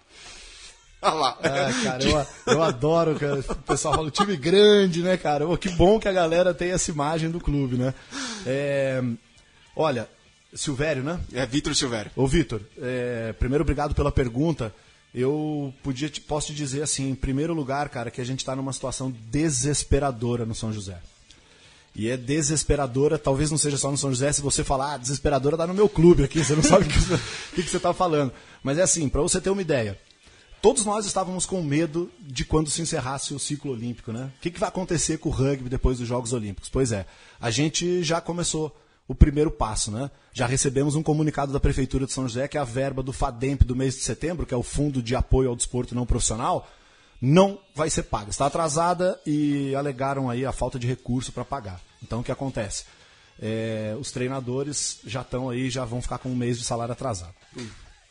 Olha 1.02 1.14
lá. 1.14 1.38
É, 1.42 1.84
cara, 1.84 2.04
eu, 2.04 2.26
eu 2.54 2.62
adoro, 2.62 3.18
cara. 3.18 3.40
O 3.40 3.54
pessoal 3.56 3.94
fala 3.94 4.10
time 4.10 4.36
grande, 4.36 5.02
né, 5.02 5.16
cara? 5.16 5.44
Que 5.58 5.68
bom 5.70 5.98
que 5.98 6.08
a 6.08 6.12
galera 6.12 6.54
tem 6.54 6.70
essa 6.70 6.90
imagem 6.90 7.30
do 7.30 7.40
clube, 7.40 7.76
né? 7.76 7.92
É, 8.46 9.02
olha, 9.74 10.08
Silvério, 10.54 11.02
né? 11.02 11.18
É, 11.32 11.44
Vitor 11.44 11.74
Silvério. 11.74 12.10
Ô, 12.14 12.26
Vitor, 12.26 12.60
é, 12.80 13.34
primeiro, 13.38 13.62
obrigado 13.62 13.94
pela 13.94 14.12
pergunta. 14.12 14.72
Eu 15.14 15.74
podia, 15.82 16.10
posso 16.26 16.48
te 16.48 16.54
dizer 16.54 16.82
assim, 16.82 17.10
em 17.10 17.14
primeiro 17.14 17.52
lugar, 17.52 17.88
cara, 17.88 18.10
que 18.10 18.20
a 18.20 18.24
gente 18.24 18.38
está 18.38 18.56
numa 18.56 18.72
situação 18.72 19.12
desesperadora 19.30 20.46
no 20.46 20.54
São 20.54 20.72
José. 20.72 20.98
E 21.94 22.08
é 22.08 22.16
desesperadora, 22.16 23.18
talvez 23.18 23.50
não 23.50 23.58
seja 23.58 23.76
só 23.76 23.90
no 23.90 23.98
São 23.98 24.08
José, 24.08 24.32
se 24.32 24.40
você 24.40 24.64
falar, 24.64 24.94
ah, 24.94 24.96
desesperadora 24.96 25.58
tá 25.58 25.66
no 25.66 25.74
meu 25.74 25.88
clube 25.88 26.24
aqui, 26.24 26.42
você 26.42 26.54
não 26.54 26.62
sabe 26.62 26.86
o 26.86 26.88
que, 26.88 26.98
que, 27.54 27.62
que, 27.62 27.68
você 27.68 27.76
está 27.76 27.92
falando. 27.92 28.32
Mas 28.62 28.78
é 28.78 28.82
assim, 28.82 29.08
para 29.10 29.20
você 29.20 29.40
ter 29.40 29.50
uma 29.50 29.60
ideia, 29.60 29.98
todos 30.62 30.84
nós 30.84 31.04
estávamos 31.04 31.44
com 31.44 31.60
medo 31.60 32.10
de 32.20 32.44
quando 32.44 32.70
se 32.70 32.80
encerrasse 32.80 33.34
o 33.34 33.38
ciclo 33.38 33.72
olímpico, 33.72 34.12
né? 34.12 34.30
O 34.38 34.40
que, 34.40 34.50
que 34.50 34.60
vai 34.60 34.68
acontecer 34.68 35.18
com 35.18 35.28
o 35.28 35.32
rugby 35.32 35.68
depois 35.68 35.98
dos 35.98 36.06
Jogos 36.06 36.32
Olímpicos? 36.32 36.70
Pois 36.70 36.92
é, 36.92 37.04
a 37.40 37.50
gente 37.50 38.02
já 38.04 38.20
começou 38.20 38.74
o 39.08 39.14
primeiro 39.14 39.50
passo, 39.50 39.90
né? 39.90 40.08
Já 40.32 40.46
recebemos 40.46 40.94
um 40.94 41.02
comunicado 41.02 41.52
da 41.52 41.58
Prefeitura 41.58 42.06
de 42.06 42.12
São 42.12 42.28
José 42.28 42.46
que 42.46 42.56
a 42.56 42.64
verba 42.64 43.02
do 43.02 43.12
FADEMP 43.12 43.64
do 43.64 43.74
mês 43.74 43.96
de 43.96 44.02
setembro, 44.02 44.46
que 44.46 44.54
é 44.54 44.56
o 44.56 44.62
Fundo 44.62 45.02
de 45.02 45.16
Apoio 45.16 45.50
ao 45.50 45.56
Desporto 45.56 45.94
Não 45.94 46.06
Profissional, 46.06 46.70
não 47.20 47.58
vai 47.74 47.90
ser 47.90 48.04
paga. 48.04 48.30
Está 48.30 48.46
atrasada 48.46 49.20
e 49.26 49.74
alegaram 49.74 50.30
aí 50.30 50.46
a 50.46 50.52
falta 50.52 50.78
de 50.78 50.86
recurso 50.86 51.32
para 51.32 51.44
pagar. 51.44 51.80
Então 52.02 52.20
o 52.20 52.24
que 52.24 52.32
acontece? 52.32 52.84
É, 53.40 53.96
os 53.98 54.12
treinadores 54.12 55.00
já 55.04 55.22
estão 55.22 55.50
aí, 55.50 55.68
já 55.68 55.84
vão 55.84 56.00
ficar 56.00 56.18
com 56.18 56.28
um 56.28 56.36
mês 56.36 56.58
de 56.58 56.64
salário 56.64 56.92
atrasado. 56.92 57.34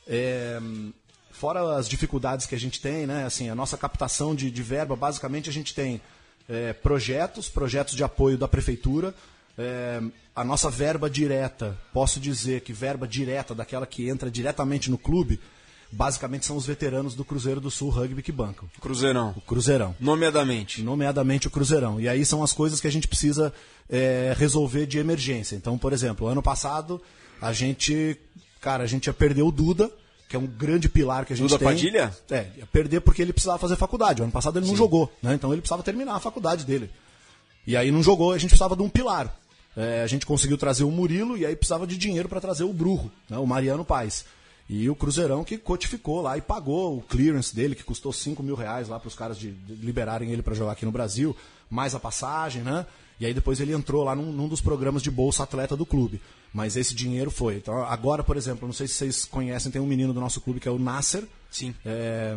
É, 0.06 0.60
fora 1.42 1.76
as 1.76 1.90
dificuldades 1.90 2.46
que 2.46 2.54
a 2.54 2.60
gente 2.60 2.80
tem, 2.80 3.08
né? 3.08 3.26
Assim, 3.26 3.50
a 3.50 3.56
nossa 3.56 3.76
captação 3.76 4.36
de, 4.36 4.52
de 4.52 4.62
verba, 4.62 4.96
basicamente 4.96 5.50
a 5.50 5.54
gente 5.54 5.74
tem 5.74 6.00
é, 6.48 6.72
projetos, 6.72 7.50
projetos 7.50 7.96
de 7.96 8.04
apoio 8.04 8.38
da 8.38 8.48
prefeitura. 8.48 9.12
É, 9.58 10.00
a 10.36 10.44
nossa 10.44 10.70
verba 10.70 11.10
direta, 11.10 11.76
posso 11.92 12.20
dizer 12.20 12.62
que 12.62 12.72
verba 12.72 13.08
direta, 13.08 13.56
daquela 13.56 13.88
que 13.88 14.08
entra 14.08 14.30
diretamente 14.30 14.92
no 14.92 15.00
clube, 15.00 15.40
basicamente 15.92 16.46
são 16.46 16.56
os 16.56 16.68
veteranos 16.68 17.16
do 17.16 17.26
Cruzeiro 17.26 17.60
do 17.60 17.72
Sul 17.72 17.90
Rugby 17.90 18.22
que 18.22 18.32
bancam. 18.32 18.70
Cruzeirão. 18.80 19.34
O 19.36 19.42
Cruzeirão. 19.42 19.96
Nomeadamente. 20.00 20.84
Nomeadamente 20.84 21.48
o 21.48 21.52
Cruzeirão. 21.52 22.00
E 22.00 22.08
aí 22.08 22.24
são 22.24 22.44
as 22.44 22.54
coisas 22.54 22.80
que 22.80 22.88
a 22.88 22.92
gente 22.92 23.08
precisa 23.08 23.52
é, 23.90 24.36
resolver 24.38 24.86
de 24.86 25.00
emergência. 25.00 25.56
Então, 25.56 25.76
por 25.76 25.92
exemplo, 25.92 26.28
ano 26.28 26.44
passado 26.44 27.02
a 27.42 27.52
gente, 27.52 28.16
cara, 28.62 28.84
a 28.84 28.88
gente 28.88 29.08
ia 29.08 29.14
perder 29.14 29.42
o 29.42 29.52
Duda, 29.52 29.92
que 30.32 30.36
é 30.38 30.40
um 30.40 30.48
grande 30.48 30.88
pilar 30.88 31.26
que 31.26 31.34
a 31.34 31.36
gente 31.36 31.50
Duda 31.50 31.60
tem. 31.60 31.68
Padilha? 31.68 32.16
É, 32.30 32.46
perder 32.72 33.02
porque 33.02 33.22
ele 33.22 33.34
precisava 33.34 33.60
fazer 33.60 33.76
faculdade. 33.76 34.22
O 34.22 34.24
ano 34.24 34.32
passado 34.32 34.58
ele 34.58 34.66
não 34.66 34.72
Sim. 34.72 34.78
jogou, 34.78 35.12
né? 35.22 35.34
Então 35.34 35.52
ele 35.52 35.60
precisava 35.62 35.84
terminar 35.84 36.16
a 36.16 36.20
faculdade 36.22 36.66
dele. 36.66 36.90
E 37.68 37.76
aí 37.76 37.92
não 37.92 38.02
jogou, 38.02 38.32
a 38.32 38.38
gente 38.38 38.52
precisava 38.52 38.78
de 38.78 38.82
um 38.82 38.88
pilar. 38.88 39.38
É, 39.76 40.02
a 40.02 40.08
gente 40.08 40.26
conseguiu 40.26 40.58
trazer 40.58 40.86
o 40.86 40.92
Murilo 40.92 41.38
e 41.38 41.46
aí 41.46 41.54
precisava 41.54 41.86
de 41.86 41.98
dinheiro 41.98 42.30
para 42.30 42.40
trazer 42.40 42.64
o 42.64 42.72
Brujo, 42.72 43.12
né? 43.30 43.38
o 43.38 43.46
Mariano 43.46 43.84
Paz. 43.84 44.24
E 44.70 44.90
o 44.90 44.96
Cruzeirão 44.96 45.44
que 45.44 45.58
cotificou 45.58 46.22
lá 46.22 46.38
e 46.38 46.42
pagou 46.42 46.98
o 46.98 47.02
clearance 47.02 47.54
dele, 47.54 47.76
que 47.76 47.84
custou 47.84 48.14
5 48.14 48.42
mil 48.42 48.56
reais 48.56 48.88
lá 48.88 48.98
para 48.98 49.10
os 49.10 49.16
caras 49.16 49.38
de, 49.38 49.52
de 49.52 49.86
liberarem 49.86 50.32
ele 50.32 50.42
para 50.42 50.56
jogar 50.56 50.72
aqui 50.72 50.86
no 50.86 50.94
Brasil, 50.94 51.36
mais 51.70 51.94
a 51.94 52.00
passagem, 52.00 52.62
né? 52.62 52.86
E 53.22 53.26
aí 53.28 53.36
depois 53.36 53.60
ele 53.60 53.72
entrou 53.72 54.04
lá 54.04 54.16
num, 54.16 54.32
num, 54.32 54.48
dos 54.48 54.62
programas 54.62 55.04
de 55.04 55.12
bolsa 55.12 55.44
atleta 55.44 55.78
do 55.78 55.86
clube. 55.86 56.20
Mas 56.52 56.76
esse 56.76 56.96
dinheiro 56.96 57.30
foi. 57.30 57.58
Então, 57.58 57.84
agora, 57.84 58.24
por 58.24 58.36
exemplo, 58.36 58.68
não 58.68 58.74
sei 58.74 58.88
se 58.88 58.96
vocês 58.96 59.26
conhecem, 59.26 59.72
tem 59.72 59.80
um 59.80 59.86
menino 59.86 60.12
do 60.12 60.20
nosso 60.20 60.42
clube 60.42 60.60
que 60.60 60.68
é 60.68 60.72
o 60.72 60.80
Nasser. 60.80 61.24
Sim. 61.52 61.76
É, 61.86 62.36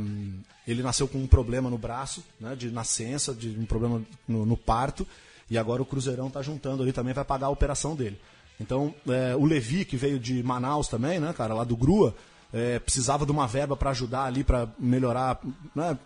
ele 0.69 0.83
nasceu 0.83 1.09
com 1.09 1.17
um 1.17 1.27
problema 1.27 1.71
no 1.71 1.79
braço, 1.79 2.23
né, 2.39 2.55
de 2.55 2.71
nascença, 2.71 3.33
de 3.33 3.59
um 3.59 3.65
problema 3.65 4.03
no, 4.29 4.45
no 4.45 4.59
parto. 4.59 5.07
E 5.51 5.57
agora 5.57 5.81
o 5.81 5.87
Cruzeirão 5.87 6.29
está 6.29 6.43
juntando 6.43 6.83
ali 6.83 6.93
também, 6.93 7.15
vai 7.15 7.25
pagar 7.25 7.47
a 7.47 7.51
operação 7.51 7.97
dele. 7.97 8.21
Então, 8.61 8.95
é, 9.09 9.35
o 9.35 9.47
Levi, 9.47 9.87
que 9.87 9.97
veio 9.97 10.19
de 10.19 10.43
Manaus 10.43 10.87
também, 10.87 11.19
né, 11.19 11.33
cara, 11.33 11.55
lá 11.55 11.65
do 11.65 11.79
Grua, 11.79 12.15
é, 12.53 12.79
precisava 12.79 13.25
de 13.25 13.33
uma 13.33 13.47
verba 13.47 13.75
para 13.75 13.89
ajudar 13.89 14.25
ali, 14.25 14.45
para 14.45 14.69
melhorar, 14.79 15.41
né, 15.75 15.99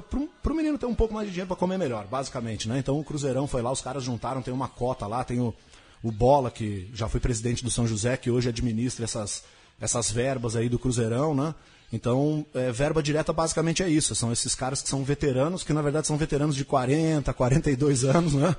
para 0.00 0.52
o 0.52 0.56
menino 0.56 0.78
ter 0.78 0.86
um 0.86 0.94
pouco 0.94 1.14
mais 1.14 1.26
de 1.26 1.32
dinheiro 1.32 1.48
para 1.48 1.56
comer 1.56 1.78
melhor, 1.78 2.06
basicamente, 2.06 2.68
né? 2.68 2.78
Então 2.78 2.98
o 2.98 3.04
Cruzeirão 3.04 3.46
foi 3.46 3.62
lá, 3.62 3.70
os 3.70 3.80
caras 3.80 4.02
juntaram, 4.02 4.42
tem 4.42 4.52
uma 4.52 4.68
cota 4.68 5.06
lá, 5.06 5.24
tem 5.24 5.40
o, 5.40 5.54
o 6.02 6.10
Bola, 6.10 6.50
que 6.50 6.88
já 6.94 7.08
foi 7.08 7.20
presidente 7.20 7.62
do 7.62 7.70
São 7.70 7.86
José, 7.86 8.16
que 8.16 8.30
hoje 8.30 8.48
administra 8.48 9.04
essas, 9.04 9.44
essas 9.80 10.10
verbas 10.10 10.56
aí 10.56 10.68
do 10.68 10.78
Cruzeirão, 10.78 11.34
né? 11.34 11.54
Então, 11.92 12.46
é, 12.54 12.72
verba 12.72 13.02
direta 13.02 13.32
basicamente 13.32 13.82
é 13.82 13.88
isso. 13.88 14.14
São 14.14 14.32
esses 14.32 14.54
caras 14.54 14.80
que 14.80 14.88
são 14.88 15.04
veteranos, 15.04 15.62
que 15.62 15.74
na 15.74 15.82
verdade 15.82 16.06
são 16.06 16.16
veteranos 16.16 16.56
de 16.56 16.64
40, 16.64 17.32
42 17.34 18.04
anos, 18.04 18.32
né? 18.32 18.56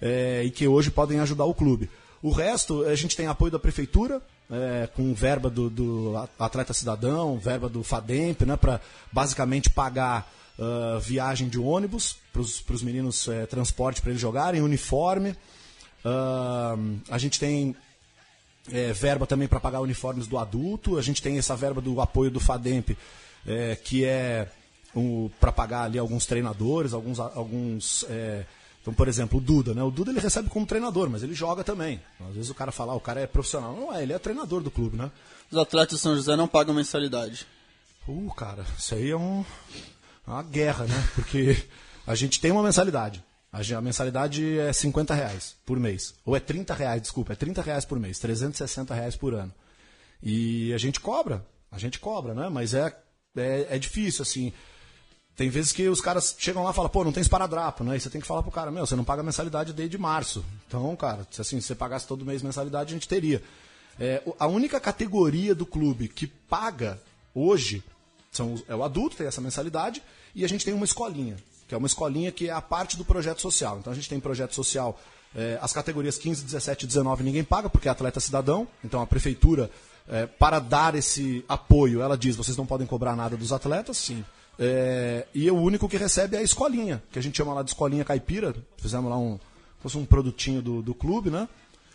É, 0.00 0.42
e 0.44 0.50
que 0.50 0.66
hoje 0.66 0.90
podem 0.90 1.20
ajudar 1.20 1.44
o 1.44 1.54
clube. 1.54 1.88
O 2.20 2.30
resto, 2.30 2.84
a 2.84 2.94
gente 2.94 3.16
tem 3.16 3.26
apoio 3.26 3.52
da 3.52 3.58
prefeitura, 3.58 4.20
é, 4.50 4.88
com 4.94 5.14
verba 5.14 5.48
do, 5.48 5.70
do, 5.70 6.28
Atleta 6.38 6.72
Cidadão, 6.72 7.38
verba 7.38 7.68
do 7.68 7.82
FADEMP, 7.82 8.44
né, 8.44 8.56
para 8.56 8.80
basicamente 9.10 9.70
pagar 9.70 10.30
uh, 10.62 11.00
viagem 11.00 11.48
de 11.48 11.58
ônibus 11.58 12.16
para 12.32 12.40
os 12.40 12.82
meninos, 12.82 13.28
é, 13.28 13.46
transporte 13.46 14.00
para 14.00 14.10
eles 14.10 14.20
jogarem, 14.20 14.62
uniforme. 14.62 15.30
Uh, 16.04 16.98
a 17.10 17.18
gente 17.18 17.38
tem 17.38 17.76
é, 18.70 18.92
verba 18.92 19.26
também 19.26 19.48
para 19.48 19.60
pagar 19.60 19.80
uniformes 19.80 20.26
do 20.26 20.38
adulto, 20.38 20.98
a 20.98 21.02
gente 21.02 21.20
tem 21.20 21.38
essa 21.38 21.56
verba 21.56 21.80
do 21.80 22.00
apoio 22.00 22.30
do 22.30 22.40
FADEMP, 22.40 22.96
é, 23.46 23.76
que 23.76 24.04
é 24.04 24.48
um, 24.94 25.28
para 25.40 25.50
pagar 25.50 25.84
ali 25.84 25.98
alguns 25.98 26.26
treinadores, 26.26 26.92
alguns. 26.92 27.18
alguns 27.18 28.04
é, 28.08 28.44
então, 28.80 28.92
por 28.92 29.06
exemplo, 29.06 29.38
o 29.38 29.40
Duda, 29.40 29.72
né? 29.74 29.82
O 29.84 29.92
Duda 29.92 30.10
ele 30.10 30.18
recebe 30.18 30.48
como 30.48 30.66
treinador, 30.66 31.08
mas 31.08 31.22
ele 31.22 31.34
joga 31.34 31.62
também. 31.62 32.00
Às 32.28 32.34
vezes 32.34 32.50
o 32.50 32.54
cara 32.54 32.72
fala, 32.72 32.92
ah, 32.92 32.96
o 32.96 33.00
cara 33.00 33.20
é 33.20 33.28
profissional. 33.28 33.76
Não 33.76 33.94
é, 33.94 34.02
ele 34.02 34.12
é 34.12 34.18
treinador 34.18 34.60
do 34.60 34.72
clube, 34.72 34.96
né? 34.96 35.08
Os 35.52 35.56
atletas 35.56 35.98
de 35.98 36.02
São 36.02 36.16
José 36.16 36.34
não 36.34 36.48
pagam 36.48 36.74
mensalidade. 36.74 37.46
Uh, 38.08 38.34
cara, 38.34 38.66
isso 38.76 38.96
aí 38.96 39.12
é 39.12 39.16
um, 39.16 39.44
uma 40.26 40.42
guerra, 40.42 40.84
né? 40.86 41.08
Porque 41.14 41.56
a 42.06 42.14
gente 42.14 42.40
tem 42.40 42.50
uma 42.50 42.62
mensalidade. 42.62 43.22
A 43.52 43.80
mensalidade 43.82 44.58
é 44.58 44.72
50 44.72 45.12
reais 45.14 45.54
por 45.66 45.78
mês. 45.78 46.14
Ou 46.24 46.34
é 46.34 46.40
30 46.40 46.72
reais, 46.72 47.02
desculpa, 47.02 47.34
é 47.34 47.36
30 47.36 47.60
reais 47.60 47.84
por 47.84 47.98
mês, 48.00 48.18
360 48.18 48.94
reais 48.94 49.14
por 49.14 49.34
ano. 49.34 49.52
E 50.22 50.72
a 50.72 50.78
gente 50.78 51.00
cobra, 51.00 51.44
a 51.70 51.78
gente 51.78 51.98
cobra, 51.98 52.32
né? 52.32 52.48
Mas 52.48 52.72
é, 52.72 52.96
é, 53.36 53.66
é 53.70 53.78
difícil, 53.78 54.22
assim. 54.22 54.52
Tem 55.36 55.50
vezes 55.50 55.72
que 55.72 55.86
os 55.88 56.00
caras 56.00 56.34
chegam 56.38 56.62
lá 56.62 56.70
e 56.70 56.74
falam, 56.74 56.90
pô, 56.90 57.04
não 57.04 57.12
tem 57.12 57.20
esparadrapo, 57.20 57.84
né? 57.84 57.96
E 57.96 58.00
você 58.00 58.08
tem 58.08 58.20
que 58.20 58.26
falar 58.26 58.42
pro 58.42 58.50
cara, 58.50 58.70
meu, 58.70 58.86
você 58.86 58.96
não 58.96 59.04
paga 59.04 59.22
mensalidade 59.22 59.72
desde 59.72 59.98
março. 59.98 60.44
Então, 60.66 60.94
cara, 60.96 61.26
assim, 61.38 61.60
se 61.60 61.66
você 61.66 61.74
pagasse 61.74 62.06
todo 62.06 62.24
mês 62.24 62.42
mensalidade, 62.42 62.90
a 62.90 62.94
gente 62.94 63.08
teria. 63.08 63.42
É, 63.98 64.22
a 64.38 64.46
única 64.46 64.80
categoria 64.80 65.54
do 65.54 65.66
clube 65.66 66.08
que 66.08 66.26
paga 66.26 67.00
hoje 67.34 67.82
são, 68.32 68.60
é 68.66 68.74
o 68.74 68.82
adulto, 68.82 69.16
tem 69.16 69.26
essa 69.26 69.40
mensalidade, 69.40 70.02
e 70.34 70.44
a 70.44 70.48
gente 70.48 70.64
tem 70.64 70.72
uma 70.72 70.84
escolinha, 70.84 71.36
que 71.68 71.74
é 71.74 71.78
uma 71.78 71.86
escolinha 71.86 72.32
que 72.32 72.48
é 72.48 72.52
a 72.52 72.62
parte 72.62 72.96
do 72.96 73.04
projeto 73.04 73.40
social. 73.40 73.78
Então 73.78 73.92
a 73.92 73.96
gente 73.96 74.08
tem 74.08 74.18
projeto 74.18 74.54
social, 74.54 74.98
é, 75.34 75.58
as 75.60 75.72
categorias 75.72 76.18
15, 76.18 76.44
17 76.44 76.84
e 76.84 76.88
19 76.88 77.22
ninguém 77.22 77.44
paga, 77.44 77.68
porque 77.68 77.88
é 77.88 77.90
atleta 77.90 78.18
cidadão, 78.18 78.66
então 78.82 79.00
a 79.02 79.06
prefeitura, 79.06 79.70
é, 80.08 80.26
para 80.26 80.58
dar 80.58 80.94
esse 80.94 81.44
apoio, 81.48 82.00
ela 82.00 82.16
diz, 82.16 82.34
vocês 82.34 82.56
não 82.56 82.66
podem 82.66 82.86
cobrar 82.86 83.14
nada 83.14 83.36
dos 83.36 83.52
atletas. 83.52 83.98
Sim. 83.98 84.24
É, 84.58 85.26
e 85.34 85.50
o 85.50 85.56
único 85.56 85.88
que 85.88 85.96
recebe 85.96 86.36
é 86.36 86.40
a 86.40 86.42
escolinha, 86.42 87.02
que 87.10 87.18
a 87.18 87.22
gente 87.22 87.36
chama 87.36 87.54
lá 87.54 87.62
de 87.62 87.70
escolinha 87.70 88.04
caipira. 88.04 88.54
Fizemos 88.76 89.10
lá 89.10 89.18
um, 89.18 89.38
fosse 89.80 89.98
um 89.98 90.04
produtinho 90.04 90.62
do, 90.62 90.82
do 90.82 90.94
clube, 90.94 91.30
né? 91.30 91.48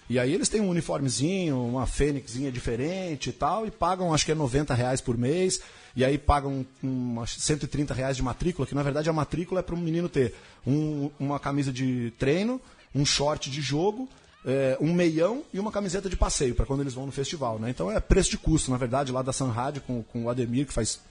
E 0.10 0.18
aí 0.18 0.34
eles 0.34 0.48
têm 0.48 0.62
um 0.62 0.70
uniformezinho, 0.70 1.62
uma 1.62 1.86
fênixinha 1.86 2.52
diferente 2.52 3.30
e 3.30 3.34
tal, 3.34 3.66
e 3.66 3.72
pagam 3.72 4.14
acho 4.14 4.26
que 4.26 4.32
é 4.32 4.36
90 4.36 4.74
reais 4.74 5.02
por 5.02 5.18
mês, 5.18 5.60
e 5.96 6.06
aí 6.06 6.18
pagam 6.18 6.66
um, 6.84 7.26
130 7.26 7.94
reais 7.94 8.16
de 8.16 8.24
matrícula, 8.24 8.66
que 8.66 8.76
na 8.76 8.84
verdade 8.84 9.10
a 9.10 9.14
matrícula 9.14 9.60
é 9.60 9.64
para 9.64 9.76
um 9.76 9.80
menino 9.80 10.08
ter 10.08 10.34
um, 10.66 11.10
uma 11.20 11.40
camisa 11.40 11.74
de 11.74 12.14
treino, 12.18 12.62
um 12.96 13.06
short 13.06 13.50
de 13.50 13.62
jogo, 13.62 14.08
é, 14.46 14.78
um 14.80 14.94
meião 14.94 15.44
e 15.54 15.60
uma 15.60 15.72
camiseta 15.72 16.10
de 16.10 16.16
passeio 16.16 16.56
para 16.56 16.66
quando 16.66 16.82
eles 16.82 16.94
vão 16.94 17.06
no 17.06 17.12
festival, 17.12 17.60
né? 17.60 17.70
Então 17.70 17.92
é 17.92 18.00
preço 18.00 18.30
de 18.30 18.38
custo, 18.38 18.72
na 18.72 18.78
verdade, 18.78 19.12
lá 19.12 19.22
da 19.22 19.34
Sun 19.34 19.50
Rádio 19.50 19.82
com, 19.82 20.04
com 20.04 20.24
o 20.24 20.30
Ademir 20.30 20.66
que 20.66 20.74
faz 20.74 21.02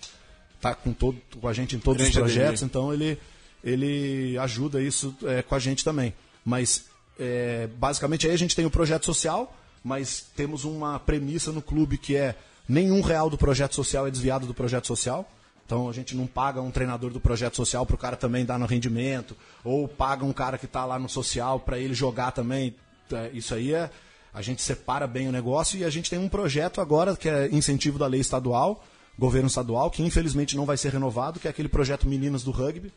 tá 0.59 0.75
com 0.75 0.95
todo 0.95 1.21
com 1.39 1.47
a 1.47 1.53
gente 1.53 1.77
em 1.77 1.79
todos 1.79 2.01
Grande 2.01 2.17
os 2.17 2.19
projetos, 2.19 2.63
Ademir. 2.63 2.71
então 2.71 2.95
ele 2.95 3.19
ele 3.63 4.39
ajuda 4.39 4.81
isso 4.81 5.15
é, 5.25 5.43
com 5.43 5.55
a 5.55 5.59
gente 5.59 5.85
também. 5.85 6.15
Mas 6.45 6.87
é, 7.19 7.69
basicamente 7.79 8.27
aí 8.27 8.33
a 8.33 8.39
gente 8.39 8.55
tem 8.55 8.67
o 8.67 8.71
projeto 8.71 9.07
social, 9.07 9.55
mas 9.83 10.27
temos 10.35 10.65
uma 10.65 10.99
premissa 10.99 11.53
no 11.53 11.63
clube 11.63 11.99
que 11.99 12.17
é 12.17 12.35
nenhum 12.69 13.01
real 13.01 13.31
do 13.31 13.39
projeto 13.39 13.75
social 13.75 14.07
é 14.07 14.11
desviado 14.11 14.47
do 14.47 14.55
projeto 14.55 14.87
social. 14.87 15.31
Então 15.65 15.89
a 15.89 15.93
gente 15.93 16.15
não 16.17 16.27
paga 16.27 16.61
um 16.61 16.71
treinador 16.71 17.11
do 17.11 17.21
projeto 17.21 17.57
social 17.57 17.85
para 17.85 17.95
o 17.95 17.99
cara 17.99 18.17
também 18.17 18.45
dar 18.45 18.59
no 18.59 18.67
rendimento, 18.67 19.37
ou 19.65 19.89
paga 19.89 20.25
um 20.25 20.33
cara 20.33 20.57
que 20.57 20.67
está 20.67 20.85
lá 20.85 20.99
no 20.99 21.09
social 21.09 21.59
para 21.59 21.79
ele 21.79 21.93
jogar 21.95 22.31
também. 22.31 22.75
É, 23.13 23.31
Isso 23.33 23.55
aí 23.55 23.75
é. 23.75 23.91
A 24.33 24.43
gente 24.43 24.61
separa 24.61 25.07
bem 25.07 25.29
o 25.29 25.33
negócio 25.33 25.79
e 25.79 25.85
a 25.85 25.91
gente 25.91 26.11
tem 26.11 26.19
um 26.19 26.29
projeto 26.29 26.81
agora 26.81 27.17
que 27.17 27.29
é 27.29 27.49
incentivo 27.49 27.99
da 27.99 28.07
lei 28.07 28.21
estadual, 28.21 28.85
governo 29.19 29.49
estadual, 29.49 29.91
que 29.91 30.03
infelizmente 30.03 30.55
não 30.55 30.67
vai 30.67 30.77
ser 30.77 30.93
renovado, 30.93 31.41
que 31.41 31.49
é 31.49 31.51
aquele 31.51 31.71
projeto 31.71 32.07
Meninas 32.07 32.43
do 32.45 32.51
Rugby, 32.51 32.93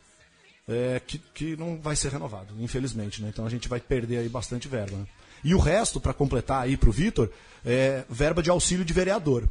é, 0.68 1.00
que, 1.04 1.18
que 1.18 1.56
não 1.56 1.78
vai 1.78 1.96
ser 1.96 2.12
renovado, 2.12 2.54
infelizmente. 2.58 3.22
Né? 3.22 3.28
Então 3.28 3.46
a 3.46 3.50
gente 3.50 3.68
vai 3.68 3.80
perder 3.80 4.18
aí 4.18 4.28
bastante 4.28 4.68
verba. 4.68 4.96
né? 4.96 5.06
E 5.42 5.54
o 5.54 5.58
resto, 5.58 6.00
para 6.00 6.12
completar 6.12 6.62
aí 6.62 6.76
para 6.76 6.88
o 6.88 6.92
Vitor, 6.92 7.30
é 7.64 8.04
verba 8.08 8.42
de 8.42 8.50
auxílio 8.50 8.84
de 8.84 8.92
vereador, 8.92 9.48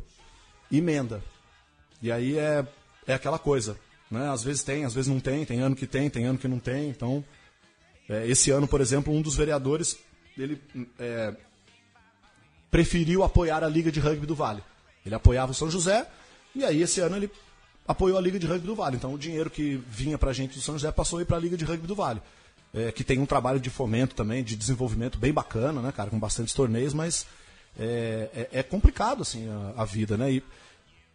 emenda. 0.72 1.24
E 2.02 2.12
aí 2.12 2.38
é, 2.38 2.66
é 3.08 3.14
aquela 3.14 3.40
coisa. 3.40 3.78
Né? 4.10 4.30
Às 4.30 4.44
vezes 4.44 4.64
tem, 4.64 4.86
às 4.86 4.94
vezes 4.94 5.10
não 5.10 5.20
tem, 5.20 5.46
tem 5.46 5.60
ano 5.60 5.76
que 5.76 5.88
tem, 5.88 6.10
tem 6.10 6.26
ano 6.26 6.38
que 6.38 6.48
não 6.48 6.60
tem. 6.60 6.90
Então, 6.90 7.24
é, 8.08 8.28
esse 8.28 8.52
ano, 8.52 8.68
por 8.68 8.82
exemplo, 8.82 9.14
um 9.14 9.22
dos 9.22 9.36
vereadores 9.36 9.98
ele 10.38 10.62
é, 10.98 11.36
preferiu 12.72 13.24
apoiar 13.24 13.64
a 13.64 13.70
Liga 13.70 13.92
de 13.92 14.00
Rugby 14.00 14.26
do 14.26 14.36
Vale. 14.36 14.64
Ele 15.06 15.16
apoiava 15.16 15.52
o 15.52 15.56
São 15.56 15.70
José, 15.70 16.08
e 16.56 16.64
aí 16.64 16.82
esse 16.82 17.00
ano 17.00 17.16
ele 17.16 17.32
apoiou 17.90 18.18
a 18.20 18.22
Liga 18.22 18.38
de 18.38 18.46
Rugby 18.46 18.68
do 18.68 18.76
Vale. 18.76 18.96
Então 18.96 19.14
o 19.14 19.18
dinheiro 19.18 19.50
que 19.50 19.82
vinha 19.90 20.16
pra 20.18 20.32
gente 20.32 20.54
do 20.56 20.62
São 20.62 20.76
José 20.76 20.92
passou 20.92 21.18
aí 21.20 21.26
pra 21.26 21.40
Liga 21.40 21.58
de 21.58 21.66
Rugby 21.66 21.88
do 21.88 21.96
Vale. 21.96 22.22
É, 22.72 22.92
que 22.92 23.04
tem 23.04 23.18
um 23.20 23.26
trabalho 23.26 23.60
de 23.60 23.68
fomento 23.72 24.14
também, 24.14 24.44
de 24.44 24.56
desenvolvimento 24.56 25.18
bem 25.18 25.34
bacana, 25.34 25.82
né, 25.82 25.92
cara, 25.92 26.12
com 26.12 26.20
bastantes 26.20 26.54
torneios, 26.54 26.94
mas 26.94 27.26
é, 27.80 28.30
é- 28.54 28.60
é 28.60 28.64
complicado, 28.64 29.24
assim, 29.24 29.50
a, 29.76 29.82
a 29.82 29.86
vida, 29.86 30.16
né? 30.16 30.32
E 30.34 30.44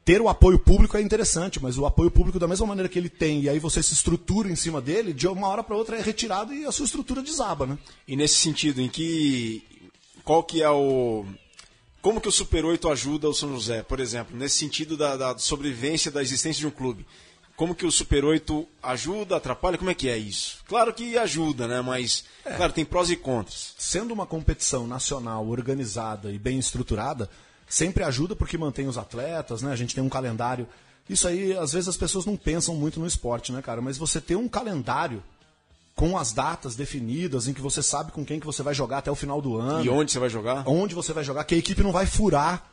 ter 0.04 0.20
o 0.20 0.28
apoio 0.28 0.58
público 0.58 0.96
é 0.96 1.00
interessante, 1.00 1.62
mas 1.62 1.78
o 1.78 1.86
apoio 1.86 2.10
público, 2.10 2.40
da 2.40 2.48
mesma 2.48 2.66
maneira 2.66 2.88
que 2.88 2.98
ele 2.98 3.08
tem, 3.08 3.42
e 3.42 3.48
aí 3.48 3.60
você 3.60 3.80
se 3.84 3.94
estrutura 3.94 4.50
em 4.50 4.56
cima 4.56 4.80
dele, 4.80 5.12
de 5.12 5.28
uma 5.28 5.46
hora 5.46 5.62
para 5.62 5.76
outra 5.76 5.96
é 5.96 6.02
retirado 6.02 6.52
e 6.52 6.66
a 6.66 6.72
sua 6.72 6.86
estrutura 6.86 7.22
desaba, 7.22 7.66
né? 7.66 7.78
E 8.08 8.16
nesse 8.16 8.34
sentido, 8.34 8.80
em 8.82 8.88
que. 8.88 9.62
Qual 10.24 10.42
que 10.42 10.60
é 10.60 10.68
o. 10.70 11.24
Como 12.04 12.20
que 12.20 12.28
o 12.28 12.32
Super 12.32 12.66
8 12.66 12.90
ajuda 12.90 13.30
o 13.30 13.32
São 13.32 13.54
José, 13.54 13.82
por 13.82 13.98
exemplo, 13.98 14.36
nesse 14.36 14.58
sentido 14.58 14.94
da, 14.94 15.16
da 15.16 15.38
sobrevivência 15.38 16.10
da 16.10 16.20
existência 16.20 16.60
de 16.60 16.66
um 16.66 16.70
clube? 16.70 17.06
Como 17.56 17.74
que 17.74 17.86
o 17.86 17.90
Super 17.90 18.26
8 18.26 18.68
ajuda, 18.82 19.36
atrapalha? 19.36 19.78
Como 19.78 19.88
é 19.88 19.94
que 19.94 20.10
é 20.10 20.18
isso? 20.18 20.58
Claro 20.68 20.92
que 20.92 21.16
ajuda, 21.16 21.66
né? 21.66 21.80
Mas, 21.80 22.24
claro, 22.58 22.74
tem 22.74 22.84
prós 22.84 23.08
e 23.08 23.16
contras. 23.16 23.74
sendo 23.78 24.12
uma 24.12 24.26
competição 24.26 24.86
nacional 24.86 25.48
organizada 25.48 26.30
e 26.30 26.38
bem 26.38 26.58
estruturada, 26.58 27.30
sempre 27.66 28.04
ajuda 28.04 28.36
porque 28.36 28.58
mantém 28.58 28.86
os 28.86 28.98
atletas, 28.98 29.62
né? 29.62 29.72
A 29.72 29.76
gente 29.76 29.94
tem 29.94 30.04
um 30.04 30.10
calendário. 30.10 30.68
Isso 31.08 31.26
aí, 31.26 31.56
às 31.56 31.72
vezes 31.72 31.88
as 31.88 31.96
pessoas 31.96 32.26
não 32.26 32.36
pensam 32.36 32.76
muito 32.76 33.00
no 33.00 33.06
esporte, 33.06 33.50
né, 33.50 33.62
cara? 33.62 33.80
Mas 33.80 33.96
você 33.96 34.20
ter 34.20 34.36
um 34.36 34.46
calendário 34.46 35.22
com 35.94 36.18
as 36.18 36.32
datas 36.32 36.74
definidas, 36.74 37.46
em 37.46 37.52
que 37.54 37.60
você 37.60 37.82
sabe 37.82 38.10
com 38.10 38.24
quem 38.24 38.40
que 38.40 38.46
você 38.46 38.62
vai 38.62 38.74
jogar 38.74 38.98
até 38.98 39.10
o 39.10 39.14
final 39.14 39.40
do 39.40 39.56
ano, 39.58 39.84
E 39.84 39.88
onde 39.88 40.10
você 40.10 40.18
vai 40.18 40.28
jogar? 40.28 40.64
onde 40.66 40.94
você 40.94 41.12
vai 41.12 41.22
jogar, 41.22 41.44
que 41.44 41.54
a 41.54 41.58
equipe 41.58 41.82
não 41.82 41.92
vai 41.92 42.04
furar. 42.06 42.68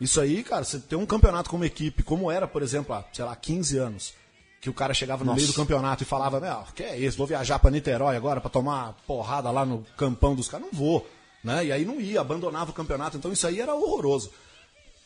Isso 0.00 0.20
aí, 0.20 0.42
cara, 0.44 0.64
você 0.64 0.78
ter 0.78 0.96
um 0.96 1.04
campeonato 1.04 1.50
como 1.50 1.64
equipe, 1.64 2.02
como 2.02 2.30
era, 2.30 2.46
por 2.46 2.62
exemplo, 2.62 2.94
há, 2.94 3.04
sei 3.12 3.24
lá, 3.24 3.34
15 3.36 3.76
anos, 3.76 4.14
que 4.60 4.70
o 4.70 4.74
cara 4.74 4.94
chegava 4.94 5.24
no 5.24 5.30
Nossa. 5.32 5.40
meio 5.42 5.48
do 5.52 5.56
campeonato 5.56 6.02
e 6.04 6.06
falava, 6.06 6.40
meu, 6.40 6.62
que 6.74 6.82
é 6.82 6.96
isso, 6.98 7.18
vou 7.18 7.26
viajar 7.26 7.58
pra 7.58 7.70
Niterói 7.70 8.16
agora 8.16 8.40
pra 8.40 8.48
tomar 8.48 8.84
uma 8.84 8.92
porrada 9.06 9.50
lá 9.50 9.66
no 9.66 9.84
campão 9.96 10.34
dos 10.34 10.48
caras, 10.48 10.66
não 10.70 10.78
vou, 10.78 11.06
né? 11.42 11.66
E 11.66 11.72
aí 11.72 11.84
não 11.84 12.00
ia, 12.00 12.20
abandonava 12.20 12.70
o 12.70 12.74
campeonato, 12.74 13.16
então 13.16 13.32
isso 13.32 13.46
aí 13.46 13.60
era 13.60 13.74
horroroso. 13.74 14.30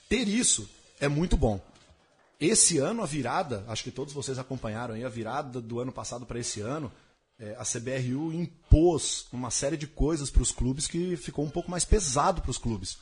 Ter 0.08 0.28
isso 0.28 0.68
é 1.00 1.08
muito 1.08 1.36
bom. 1.36 1.60
Esse 2.38 2.78
ano 2.78 3.02
a 3.02 3.06
virada, 3.06 3.64
acho 3.68 3.82
que 3.82 3.90
todos 3.90 4.12
vocês 4.12 4.38
acompanharam 4.38 4.94
aí 4.94 5.04
a 5.04 5.08
virada 5.08 5.60
do 5.60 5.80
ano 5.80 5.90
passado 5.92 6.26
para 6.26 6.38
esse 6.38 6.60
ano, 6.60 6.92
é, 7.38 7.56
a 7.58 7.64
CBRU 7.64 8.32
impôs 8.32 9.26
uma 9.32 9.50
série 9.50 9.76
de 9.76 9.86
coisas 9.86 10.30
para 10.30 10.42
os 10.42 10.52
clubes 10.52 10.86
que 10.86 11.16
ficou 11.16 11.44
um 11.44 11.50
pouco 11.50 11.70
mais 11.70 11.84
pesado 11.84 12.40
para 12.40 12.50
os 12.50 12.58
clubes. 12.58 12.98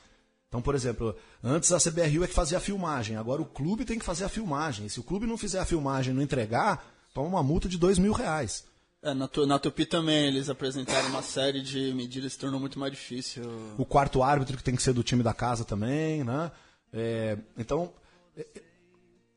Então, 0.48 0.60
por 0.60 0.74
exemplo, 0.74 1.16
antes 1.42 1.72
a 1.72 1.78
CBRU 1.78 2.24
é 2.24 2.28
que 2.28 2.34
fazia 2.34 2.58
a 2.58 2.60
filmagem, 2.60 3.16
agora 3.16 3.40
o 3.40 3.46
clube 3.46 3.84
tem 3.84 3.98
que 3.98 4.04
fazer 4.04 4.24
a 4.24 4.28
filmagem. 4.28 4.88
Se 4.88 5.00
o 5.00 5.02
clube 5.02 5.26
não 5.26 5.38
fizer 5.38 5.60
a 5.60 5.64
filmagem 5.64 6.12
e 6.12 6.14
não 6.14 6.22
entregar, 6.22 6.84
toma 7.14 7.28
uma 7.28 7.42
multa 7.42 7.68
de 7.68 7.78
dois 7.78 7.98
mil 7.98 8.12
reais. 8.12 8.64
É, 9.02 9.12
na, 9.14 9.28
na 9.46 9.58
Tupi 9.58 9.84
também 9.84 10.26
eles 10.26 10.48
apresentaram 10.48 11.08
uma 11.08 11.22
série 11.22 11.60
de 11.60 11.92
medidas 11.92 12.34
que 12.34 12.40
tornou 12.40 12.60
muito 12.60 12.78
mais 12.78 12.92
difícil. 12.92 13.42
o 13.76 13.84
quarto 13.84 14.22
árbitro 14.22 14.56
que 14.56 14.62
tem 14.62 14.76
que 14.76 14.82
ser 14.82 14.92
do 14.92 15.02
time 15.02 15.22
da 15.22 15.34
casa 15.34 15.64
também, 15.64 16.22
né? 16.22 16.52
É, 16.92 17.36
então, 17.56 17.92
é, 18.36 18.46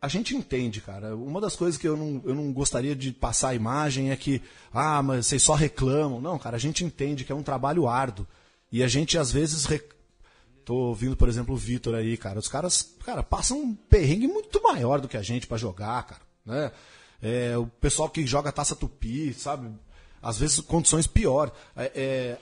a 0.05 0.07
gente 0.07 0.35
entende, 0.35 0.81
cara. 0.81 1.15
Uma 1.15 1.41
das 1.41 1.55
coisas 1.55 1.79
que 1.79 1.87
eu 1.87 1.97
não, 1.97 2.21
eu 2.23 2.35
não 2.35 2.53
gostaria 2.53 2.95
de 2.95 3.11
passar 3.11 3.49
a 3.49 3.55
imagem 3.55 4.11
é 4.11 4.15
que, 4.15 4.39
ah, 4.71 5.01
mas 5.01 5.25
vocês 5.25 5.41
só 5.41 5.55
reclamam. 5.55 6.21
Não, 6.21 6.37
cara, 6.37 6.55
a 6.55 6.59
gente 6.59 6.85
entende 6.85 7.23
que 7.25 7.31
é 7.31 7.35
um 7.35 7.41
trabalho 7.41 7.87
árduo. 7.87 8.27
E 8.71 8.83
a 8.83 8.87
gente, 8.87 9.17
às 9.17 9.31
vezes, 9.31 9.65
rec... 9.65 9.83
tô 10.63 10.75
ouvindo, 10.75 11.17
por 11.17 11.27
exemplo, 11.27 11.55
o 11.55 11.57
Vitor 11.57 11.95
aí, 11.95 12.15
cara. 12.17 12.37
Os 12.37 12.47
caras, 12.47 12.95
cara, 13.03 13.23
passam 13.23 13.59
um 13.59 13.73
perrengue 13.73 14.27
muito 14.27 14.61
maior 14.61 15.01
do 15.01 15.07
que 15.07 15.17
a 15.17 15.23
gente 15.23 15.47
pra 15.47 15.57
jogar, 15.57 16.03
cara, 16.03 16.21
né? 16.45 16.71
É, 17.21 17.57
o 17.57 17.65
pessoal 17.65 18.07
que 18.07 18.27
joga 18.27 18.51
taça 18.51 18.75
tupi, 18.75 19.33
sabe? 19.33 19.69
Às 20.21 20.37
vezes 20.37 20.59
condições 20.59 21.07
piores. 21.07 21.53
É, 21.75 22.37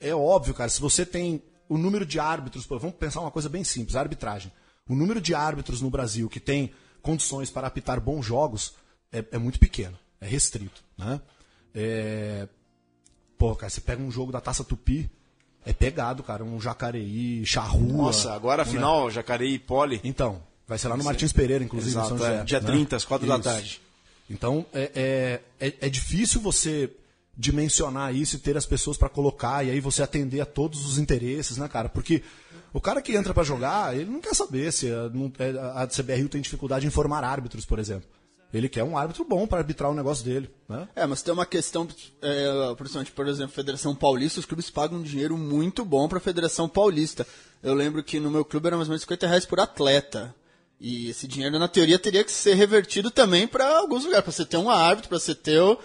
é, 0.00 0.08
é 0.08 0.14
óbvio, 0.14 0.54
cara, 0.54 0.70
se 0.70 0.80
você 0.80 1.04
tem 1.04 1.42
o 1.68 1.76
número 1.76 2.06
de 2.06 2.18
árbitros, 2.18 2.64
vamos 2.66 2.94
pensar 2.94 3.20
uma 3.20 3.30
coisa 3.30 3.48
bem 3.48 3.62
simples, 3.62 3.94
a 3.94 4.00
arbitragem. 4.00 4.50
O 4.88 4.94
número 4.94 5.20
de 5.20 5.34
árbitros 5.34 5.80
no 5.80 5.90
Brasil 5.90 6.28
que 6.28 6.40
tem 6.40 6.72
condições 7.04 7.50
para 7.50 7.68
apitar 7.68 8.00
bons 8.00 8.24
jogos 8.24 8.74
é, 9.12 9.24
é 9.32 9.38
muito 9.38 9.60
pequeno, 9.60 9.96
é 10.20 10.26
restrito, 10.26 10.82
né? 10.98 11.20
É, 11.74 12.48
pô, 13.38 13.54
cara, 13.54 13.70
você 13.70 13.80
pega 13.80 14.02
um 14.02 14.10
jogo 14.10 14.32
da 14.32 14.40
Taça 14.40 14.64
Tupi, 14.64 15.08
é 15.64 15.72
pegado, 15.72 16.22
cara, 16.22 16.42
um 16.42 16.60
Jacareí, 16.60 17.44
Charrua. 17.44 18.06
Nossa, 18.06 18.32
agora 18.32 18.62
um, 18.62 18.66
afinal, 18.66 19.10
Jacareí 19.10 19.54
e 19.54 19.58
Poli. 19.58 20.00
Então, 20.02 20.42
vai 20.66 20.78
ser 20.78 20.88
lá 20.88 20.96
no 20.96 21.04
Martins 21.04 21.32
Pereira, 21.32 21.62
inclusive, 21.62 21.92
Exato, 21.92 22.08
São 22.08 22.18
José. 22.18 22.40
é, 22.40 22.44
dia 22.44 22.60
né? 22.60 22.66
30, 22.66 22.96
às 22.96 23.04
4 23.04 23.26
da 23.28 23.34
Isso. 23.34 23.42
tarde. 23.44 23.80
Então, 24.28 24.64
é, 24.72 25.40
é, 25.60 25.68
é, 25.68 25.74
é 25.82 25.88
difícil 25.88 26.40
você 26.40 26.90
dimensionar 27.36 28.14
isso 28.14 28.36
e 28.36 28.38
ter 28.38 28.56
as 28.56 28.64
pessoas 28.64 28.96
para 28.96 29.08
colocar 29.08 29.64
e 29.64 29.70
aí 29.70 29.80
você 29.80 30.02
atender 30.02 30.40
a 30.40 30.46
todos 30.46 30.86
os 30.86 30.98
interesses, 30.98 31.56
né, 31.58 31.68
cara? 31.68 31.88
Porque 31.88 32.22
o 32.74 32.80
cara 32.80 33.00
que 33.00 33.14
entra 33.16 33.32
para 33.32 33.42
jogar, 33.44 33.96
ele 33.96 34.10
não 34.10 34.20
quer 34.20 34.34
saber 34.34 34.70
se 34.72 34.90
a, 34.90 35.08
não- 35.08 35.32
é, 35.38 35.50
a 35.82 35.86
CBRU 35.86 36.28
tem 36.28 36.42
dificuldade 36.42 36.86
em 36.86 36.90
formar 36.90 37.24
árbitros, 37.24 37.64
por 37.64 37.78
exemplo. 37.78 38.08
Ele 38.52 38.68
quer 38.68 38.84
um 38.84 38.96
árbitro 38.96 39.24
bom 39.24 39.46
para 39.48 39.58
arbitrar 39.58 39.90
o 39.90 39.94
negócio 39.94 40.24
dele, 40.24 40.48
né? 40.68 40.86
É, 40.94 41.04
mas 41.06 41.22
tem 41.22 41.34
uma 41.34 41.44
questão, 41.46 41.88
é, 42.22 42.74
por 42.76 43.26
exemplo, 43.26 43.52
Federação 43.52 43.96
Paulista, 43.96 44.38
os 44.38 44.46
clubes 44.46 44.70
pagam 44.70 44.98
um 44.98 45.02
dinheiro 45.02 45.36
muito 45.36 45.84
bom 45.84 46.06
pra 46.08 46.20
Federação 46.20 46.68
Paulista. 46.68 47.26
Eu 47.62 47.74
lembro 47.74 48.02
que 48.04 48.20
no 48.20 48.30
meu 48.30 48.44
clube 48.44 48.66
era 48.68 48.76
mais 48.76 48.88
ou 48.88 48.92
menos 48.92 49.02
50 49.02 49.26
reais 49.26 49.44
por 49.46 49.58
atleta. 49.58 50.32
E 50.80 51.08
esse 51.08 51.26
dinheiro, 51.26 51.58
na 51.58 51.66
teoria, 51.66 51.98
teria 51.98 52.22
que 52.22 52.30
ser 52.30 52.54
revertido 52.54 53.10
também 53.10 53.48
para 53.48 53.78
alguns 53.78 54.04
lugares, 54.04 54.22
pra 54.24 54.32
você 54.32 54.44
ter 54.44 54.56
um 54.56 54.70
árbitro, 54.70 55.08
pra 55.08 55.18
você 55.18 55.34
ter 55.34 55.58
o- 55.60 55.76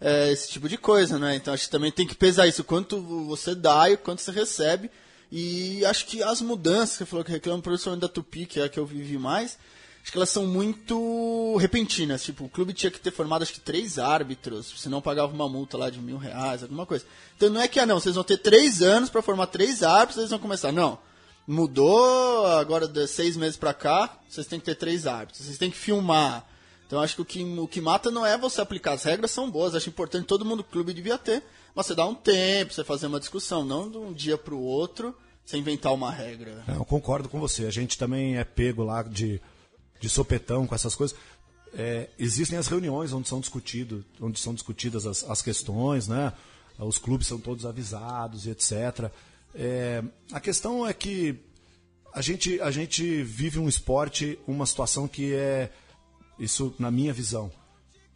é, 0.00 0.30
esse 0.32 0.48
tipo 0.50 0.66
de 0.68 0.78
coisa, 0.78 1.18
né? 1.18 1.36
Então 1.36 1.52
acho 1.52 1.64
que 1.66 1.70
também 1.72 1.92
tem 1.92 2.06
que 2.06 2.14
pesar 2.14 2.46
isso, 2.46 2.64
quanto 2.64 3.00
você 3.26 3.54
dá 3.54 3.90
e 3.90 3.96
quanto 3.98 4.22
você 4.22 4.30
recebe. 4.30 4.90
E 5.30 5.84
acho 5.84 6.06
que 6.06 6.22
as 6.22 6.40
mudanças, 6.40 6.96
você 6.96 7.06
falou 7.06 7.24
que 7.24 7.32
reclama 7.32 7.62
principalmente 7.62 8.02
da 8.02 8.08
Tupi, 8.08 8.46
que 8.46 8.60
é 8.60 8.64
a 8.64 8.68
que 8.68 8.78
eu 8.78 8.86
vivi 8.86 9.18
mais, 9.18 9.58
acho 10.02 10.12
que 10.12 10.18
elas 10.18 10.30
são 10.30 10.46
muito 10.46 11.56
repentinas. 11.56 12.22
Tipo, 12.22 12.44
o 12.44 12.48
clube 12.48 12.72
tinha 12.72 12.90
que 12.90 13.00
ter 13.00 13.10
formado 13.10 13.42
acho 13.42 13.52
que 13.52 13.60
três 13.60 13.98
árbitros, 13.98 14.74
senão 14.78 15.00
pagava 15.00 15.32
uma 15.32 15.48
multa 15.48 15.76
lá 15.76 15.90
de 15.90 15.98
mil 15.98 16.18
reais, 16.18 16.62
alguma 16.62 16.86
coisa. 16.86 17.04
Então 17.36 17.50
não 17.50 17.60
é 17.60 17.66
que, 17.66 17.80
ah 17.80 17.86
não, 17.86 17.98
vocês 17.98 18.14
vão 18.14 18.24
ter 18.24 18.38
três 18.38 18.82
anos 18.82 19.10
para 19.10 19.22
formar 19.22 19.46
três 19.46 19.82
árbitros, 19.82 20.18
eles 20.18 20.30
vão 20.30 20.38
começar. 20.38 20.72
Não. 20.72 20.98
Mudou, 21.46 22.46
agora 22.46 22.88
de 22.88 23.06
seis 23.06 23.36
meses 23.36 23.56
pra 23.56 23.74
cá, 23.74 24.18
vocês 24.28 24.46
têm 24.46 24.58
que 24.58 24.64
ter 24.64 24.76
três 24.76 25.06
árbitros, 25.06 25.44
vocês 25.44 25.58
têm 25.58 25.70
que 25.70 25.76
filmar. 25.76 26.46
Então 26.86 27.00
acho 27.00 27.16
que 27.16 27.22
o 27.22 27.24
que, 27.24 27.42
o 27.42 27.68
que 27.68 27.80
mata 27.80 28.10
não 28.10 28.24
é 28.24 28.36
você 28.36 28.60
aplicar, 28.60 28.92
as 28.92 29.04
regras 29.04 29.30
são 29.30 29.50
boas, 29.50 29.74
acho 29.74 29.88
importante, 29.88 30.26
todo 30.26 30.44
mundo 30.44 30.58
do 30.58 30.64
clube 30.64 30.92
devia 30.92 31.18
ter, 31.18 31.42
mas 31.74 31.86
você 31.86 31.94
dá 31.94 32.06
um 32.06 32.14
tempo, 32.14 32.72
você 32.72 32.84
fazer 32.84 33.06
uma 33.06 33.18
discussão, 33.18 33.64
não 33.64 33.90
de 33.90 33.96
um 33.96 34.12
dia 34.12 34.36
pro 34.36 34.58
outro, 34.58 35.14
você 35.44 35.58
inventar 35.58 35.92
uma 35.92 36.10
regra. 36.10 36.64
É, 36.68 36.76
Eu 36.76 36.84
concordo 36.84 37.28
com 37.28 37.38
você. 37.38 37.66
A 37.66 37.70
gente 37.70 37.98
também 37.98 38.36
é 38.38 38.44
pego 38.44 38.82
lá 38.82 39.02
de, 39.02 39.40
de 40.00 40.08
sopetão 40.08 40.66
com 40.66 40.74
essas 40.74 40.94
coisas. 40.94 41.16
É, 41.74 42.08
existem 42.18 42.56
as 42.56 42.68
reuniões 42.68 43.12
onde 43.12 43.28
são 43.28 43.40
discutido, 43.40 44.04
onde 44.20 44.38
são 44.38 44.54
discutidas 44.54 45.06
as, 45.06 45.24
as 45.24 45.42
questões, 45.42 46.08
né? 46.08 46.32
os 46.78 46.98
clubes 46.98 47.26
são 47.26 47.38
todos 47.38 47.66
avisados 47.66 48.46
e 48.46 48.50
etc. 48.50 49.10
É, 49.54 50.02
a 50.32 50.40
questão 50.40 50.86
é 50.86 50.92
que 50.92 51.38
a 52.12 52.20
gente, 52.20 52.60
a 52.60 52.70
gente 52.70 53.22
vive 53.22 53.58
um 53.58 53.68
esporte, 53.68 54.38
uma 54.46 54.66
situação 54.66 55.06
que 55.06 55.34
é, 55.34 55.70
isso 56.38 56.74
na 56.78 56.90
minha 56.90 57.12
visão, 57.12 57.50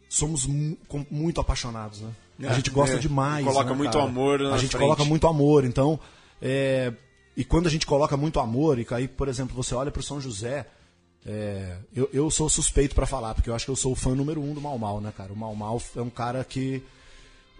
somos 0.09 0.45
mu 0.45 0.77
muito 1.09 1.39
apaixonados, 1.39 2.01
né? 2.01 2.11
É, 2.41 2.47
a 2.47 2.53
gente 2.53 2.69
gosta 2.69 2.95
é. 2.95 2.99
demais. 2.99 3.45
Coloca 3.45 3.69
né, 3.69 3.75
muito 3.75 3.93
cara? 3.93 4.05
amor 4.05 4.39
na 4.39 4.55
A 4.55 4.57
gente 4.57 4.71
frente. 4.71 4.81
coloca 4.81 5.05
muito 5.05 5.27
amor, 5.27 5.65
então. 5.65 5.99
é, 6.41 6.93
e 7.35 7.43
quando 7.45 7.67
a 7.67 7.69
gente 7.69 7.85
coloca 7.85 8.17
muito 8.17 8.39
amor, 8.39 8.79
e 8.79 8.87
aí, 8.91 9.07
por 9.07 9.27
exemplo, 9.27 9.55
você 9.55 9.73
olha 9.73 9.91
para 9.91 9.99
o 9.99 10.03
São 10.03 10.19
José, 10.19 10.65
é, 11.25 11.77
eu, 11.93 12.09
eu 12.11 12.31
sou 12.31 12.49
suspeito 12.49 12.95
para 12.95 13.05
falar, 13.05 13.33
porque 13.33 13.49
eu 13.49 13.55
acho 13.55 13.65
que 13.65 13.71
eu 13.71 13.75
sou 13.75 13.91
o 13.91 13.95
fã 13.95 14.15
número 14.15 14.41
um 14.41 14.53
do 14.53 14.61
Mal 14.61 14.77
Mal, 14.77 15.01
né, 15.01 15.13
cara? 15.15 15.31
O 15.31 15.35
Mal 15.35 15.55
Mal 15.55 15.81
é 15.95 16.01
um 16.01 16.09
cara 16.09 16.43
que. 16.43 16.83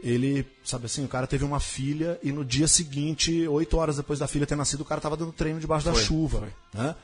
Ele, 0.02 0.46
sabe 0.64 0.86
assim, 0.86 1.04
o 1.04 1.10
cara 1.10 1.28
teve 1.28 1.44
uma 1.44 1.60
filha 1.60 2.18
e 2.24 2.32
no 2.32 2.46
dia 2.46 2.70
seguinte, 2.70 3.46
oito 3.50 3.78
horas 3.78 3.98
depois 3.98 4.18
da 4.18 4.30
filha 4.30 4.48
ter 4.48 4.56
nascido, 4.56 4.80
o 4.80 4.86
cara 4.86 5.02
tava 5.02 5.18
dando 5.18 5.34
treino 5.34 5.60
debaixo 5.60 5.86
da 5.86 5.94
chuva. 5.94 6.48
Né? 6.74 6.96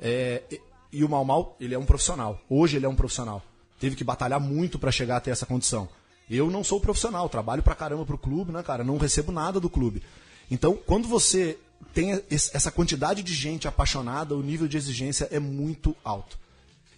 É, 0.00 0.42
e, 0.92 1.04
o 1.04 1.08
Mal 1.08 1.24
Mal, 1.24 1.56
ele 1.60 1.74
é 1.74 1.78
um 1.78 1.84
profissional. 1.84 2.40
Hoje 2.48 2.76
ele 2.76 2.86
é 2.86 2.88
um 2.88 2.94
profissional. 2.94 3.42
Teve 3.78 3.96
que 3.96 4.04
batalhar 4.04 4.40
muito 4.40 4.78
para 4.78 4.90
chegar 4.90 5.16
até 5.16 5.30
essa 5.30 5.46
condição. 5.46 5.88
Eu 6.30 6.50
não 6.50 6.62
sou 6.62 6.80
profissional, 6.80 7.28
trabalho 7.28 7.62
pra 7.62 7.74
caramba 7.74 8.04
pro 8.04 8.18
clube, 8.18 8.52
né, 8.52 8.62
cara? 8.62 8.84
Não 8.84 8.98
recebo 8.98 9.32
nada 9.32 9.58
do 9.58 9.70
clube. 9.70 10.02
Então, 10.50 10.78
quando 10.86 11.08
você 11.08 11.58
tem 11.94 12.22
essa 12.30 12.70
quantidade 12.70 13.22
de 13.22 13.34
gente 13.34 13.68
apaixonada, 13.68 14.34
o 14.34 14.42
nível 14.42 14.68
de 14.68 14.76
exigência 14.76 15.28
é 15.30 15.38
muito 15.38 15.96
alto. 16.04 16.38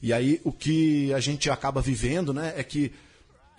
E 0.03 0.13
aí 0.13 0.41
o 0.45 0.53
que 0.53 1.13
a 1.13 1.21
gente 1.21 1.51
acaba 1.51 1.81
vivendo, 1.81 2.33
né, 2.33 2.55
é 2.57 2.65
que 2.65 2.93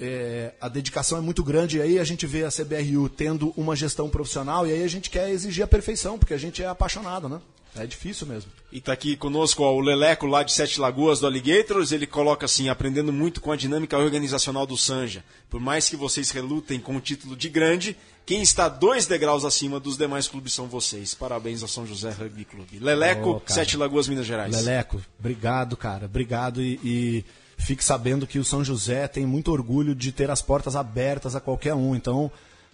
é, 0.02 0.54
a 0.60 0.68
dedicação 0.68 1.18
é 1.18 1.22
muito 1.22 1.44
grande 1.44 1.78
e 1.78 1.82
aí 1.82 2.00
a 2.00 2.04
gente 2.04 2.26
vê 2.26 2.44
a 2.44 2.50
CBRU 2.50 3.08
tendo 3.08 3.54
uma 3.56 3.76
gestão 3.76 4.10
profissional 4.10 4.66
e 4.66 4.72
aí 4.72 4.84
a 4.84 4.88
gente 4.88 5.10
quer 5.10 5.30
exigir 5.30 5.64
a 5.64 5.68
perfeição, 5.68 6.18
porque 6.18 6.34
a 6.34 6.38
gente 6.38 6.64
é 6.64 6.68
apaixonado, 6.68 7.30
né? 7.30 7.40
É 7.76 7.86
difícil 7.86 8.28
mesmo. 8.28 8.52
E 8.70 8.82
tá 8.82 8.92
aqui 8.92 9.16
conosco 9.16 9.64
ó, 9.64 9.74
o 9.74 9.80
Leleco 9.80 10.26
lá 10.26 10.44
de 10.44 10.52
Sete 10.52 10.80
Lagoas 10.80 11.22
do 11.22 11.28
Alligators. 11.28 11.94
Ele 11.94 12.06
coloca 12.06 12.46
assim, 12.46 12.68
aprendendo 12.68 13.14
muito 13.14 13.40
com 13.40 13.50
a 13.50 13.56
dinâmica 13.56 13.98
organizacional 13.98 14.66
do 14.66 14.76
Sanja. 14.76 15.24
Por 15.50 15.62
mais 15.62 15.88
que 15.88 15.96
vocês 15.96 16.32
relutem 16.32 16.82
com 16.82 16.98
o 16.98 17.00
título 17.00 17.34
de 17.34 17.48
grande, 17.48 17.96
quem 18.26 18.42
está 18.42 18.68
dois 18.68 19.06
degraus 19.06 19.46
acima 19.46 19.80
dos 19.80 19.98
demais 19.98 20.28
clubes 20.28 20.52
são 20.52 20.68
vocês. 20.68 21.14
Parabéns 21.14 21.62
ao 21.62 21.68
São 21.70 21.88
José 21.88 22.10
Rugby 22.12 22.44
Clube. 22.44 22.78
Leleco, 22.78 23.40
cara. 23.40 23.54
Sete 23.54 23.78
Lagoas, 23.78 24.10
Minas 24.10 24.26
Gerais. 24.26 24.54
Leleco, 24.54 25.02
obrigado, 25.18 25.78
cara. 25.78 26.08
Obrigado 26.08 26.62
e, 26.62 26.78
e 26.84 27.26
fique 27.62 27.84
sabendo 27.84 28.28
que 28.28 28.40
o 28.40 28.46
São 28.46 28.64
José 28.64 29.08
tem 29.08 29.26
muito 29.26 29.52
orgulho 29.52 29.96
de 29.96 30.12
ter 30.12 30.30
as 30.30 30.42
portas 30.42 30.76
abertas 30.76 31.36
a 31.36 31.40
qualquer 31.40 31.74
um. 31.74 31.96
Então, 31.96 32.32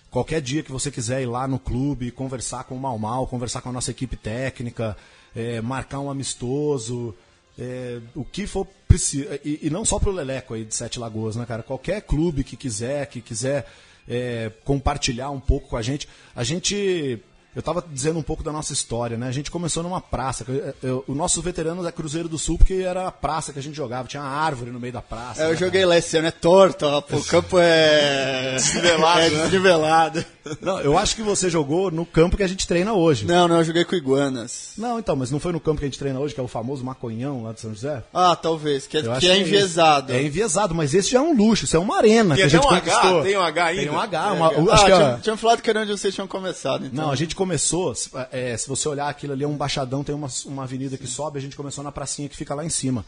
qualquer 0.10 0.42
dia 0.42 0.64
que 0.64 0.72
você 0.72 0.90
quiser 0.90 1.22
ir 1.22 1.28
lá 1.28 1.48
no 1.48 1.60
clube, 1.60 2.12
conversar 2.12 2.64
com 2.64 2.76
o 2.76 2.80
Mal 2.80 2.98
Mal, 2.98 3.28
conversar 3.28 3.62
com 3.62 3.70
a 3.70 3.74
nossa 3.74 3.92
equipe 3.92 4.16
técnica, 4.16 4.98
é, 5.36 5.62
marcar 5.62 6.00
um 6.00 6.10
amistoso, 6.10 7.14
é, 7.60 8.00
o 8.16 8.24
que 8.24 8.48
for 8.48 8.68
preciso. 8.88 9.28
E, 9.44 9.60
e 9.64 9.70
não 9.70 9.84
só 9.84 10.00
pro 10.00 10.12
Leleco 10.12 10.54
aí 10.54 10.64
de 10.64 10.76
Sete 10.76 11.00
Lagoas, 11.00 11.36
né, 11.36 11.46
cara? 11.46 11.64
Qualquer 11.64 12.02
clube 12.02 12.44
que 12.44 12.56
quiser, 12.56 13.06
que 13.08 13.22
quiser 13.22 13.68
é, 14.08 14.52
compartilhar 14.64 15.30
um 15.32 15.40
pouco 15.40 15.68
com 15.70 15.78
a 15.78 15.82
gente. 15.82 16.08
A 16.36 16.44
gente. 16.44 17.20
Eu 17.58 17.62
estava 17.62 17.84
dizendo 17.92 18.20
um 18.20 18.22
pouco 18.22 18.44
da 18.44 18.52
nossa 18.52 18.72
história, 18.72 19.18
né? 19.18 19.28
A 19.28 19.32
gente 19.32 19.50
começou 19.50 19.82
numa 19.82 20.00
praça. 20.00 20.46
Eu- 20.48 20.74
eu- 20.84 21.04
o 21.08 21.16
nosso 21.16 21.42
veteranos 21.42 21.88
é 21.88 21.92
Cruzeiro 21.92 22.30
do 22.30 22.38
Sul 22.38 22.56
porque 22.56 22.76
era 22.76 23.08
a 23.08 23.12
praça 23.12 23.52
que 23.52 23.58
a 23.58 23.64
gente 23.64 23.76
jogava. 23.76 24.08
Tinha 24.08 24.22
uma 24.22 24.30
árvore 24.30 24.70
no 24.70 24.80
meio 24.80 24.94
da 24.94 25.02
praça. 25.02 25.42
É, 25.42 25.46
eu 25.48 25.52
né, 25.54 25.56
joguei 25.56 25.84
lá 25.84 25.98
esse 25.98 26.16
ano, 26.18 26.28
é 26.28 26.32
torto, 26.32 26.86
ó, 26.86 27.02
pô, 27.02 27.18
o 27.18 27.24
campo 27.26 27.58
é. 27.60 28.54
Desnivelado, 28.58 29.20
é 29.26 29.30
né? 29.32 29.42
desnivelado. 29.42 30.24
cara? 30.44 30.58
Não, 30.62 30.80
eu 30.82 30.98
acho 30.98 31.16
que 31.16 31.24
você 31.24 31.50
jogou 31.50 31.90
no 31.90 32.06
campo 32.06 32.38
que 32.38 32.44
a 32.44 32.48
gente 32.48 32.68
treina 32.68 32.94
hoje. 32.94 33.26
Não, 33.26 33.48
não, 33.48 33.58
eu 33.58 33.64
joguei 33.64 33.84
com 33.84 33.96
iguanas. 33.96 34.74
Não, 34.78 35.00
então, 35.00 35.16
mas 35.16 35.32
não 35.32 35.40
foi 35.40 35.52
no 35.52 35.60
campo 35.60 35.80
que 35.80 35.86
a 35.86 35.88
gente 35.90 35.98
treina 36.00 36.20
hoje, 36.20 36.34
que 36.36 36.40
é 36.40 36.44
o 36.44 36.48
famoso 36.48 36.86
Maconhão 36.86 37.44
lá 37.44 37.54
de 37.54 37.60
São 37.62 37.74
José? 37.74 38.04
Ah, 38.14 38.36
talvez, 38.36 38.86
que 38.88 38.98
é, 38.98 39.02
Eu 39.02 39.14
que 39.16 39.28
é 39.28 39.38
enviesado. 39.40 40.14
É 40.14 40.22
enviesado, 40.22 40.76
mas 40.76 40.94
esse 40.94 41.10
já 41.12 41.18
é 41.18 41.22
um 41.22 41.36
luxo, 41.36 41.66
isso 41.66 41.76
é 41.76 41.80
uma 41.80 41.98
arena 41.98 42.36
Tem 42.36 42.44
que 42.48 42.56
a 42.56 42.60
gente 42.60 42.66
um 42.66 42.70
H, 42.70 42.80
conquistou. 42.82 43.24
tem 43.24 43.36
um 43.38 43.42
H 43.42 43.66
ainda. 43.66 43.82
Tem 43.82 43.92
um 43.92 44.00
H, 44.00 44.24
Tem 44.30 44.38
uma, 44.38 44.48
H. 44.48 44.60
o- 44.62 44.70
ah, 44.70 44.74
acho 44.74 44.86
que 44.86 44.92
tinha, 44.92 45.08
a- 45.16 45.18
tinha 45.20 45.38
falado 45.38 45.62
que 45.62 45.70
era 45.70 45.82
onde 45.82 45.92
vocês 45.92 46.14
tinham 46.14 46.28
começado, 46.28 46.86
então. 46.86 47.06
Não, 47.06 47.12
a 47.12 47.16
gente 47.16 47.36
começou, 47.36 47.47
se- 47.94 48.10
é, 48.32 48.58
se 48.58 48.68
você 48.68 48.88
olhar 48.90 49.08
aquilo 49.08 49.34
ali, 49.34 49.44
é 49.44 49.48
um 49.48 49.56
baixadão, 49.56 50.04
tem 50.04 50.16
uma, 50.16 50.28
uma 50.46 50.64
avenida 50.64 50.98
que 50.98 51.06
sobe, 51.06 51.38
a 51.38 51.42
gente 51.42 51.56
começou 51.56 51.84
na 51.84 51.92
pracinha 51.92 52.28
que 52.28 52.36
fica 52.36 52.56
lá 52.56 52.66
em 52.66 52.70
cima. 52.70 53.06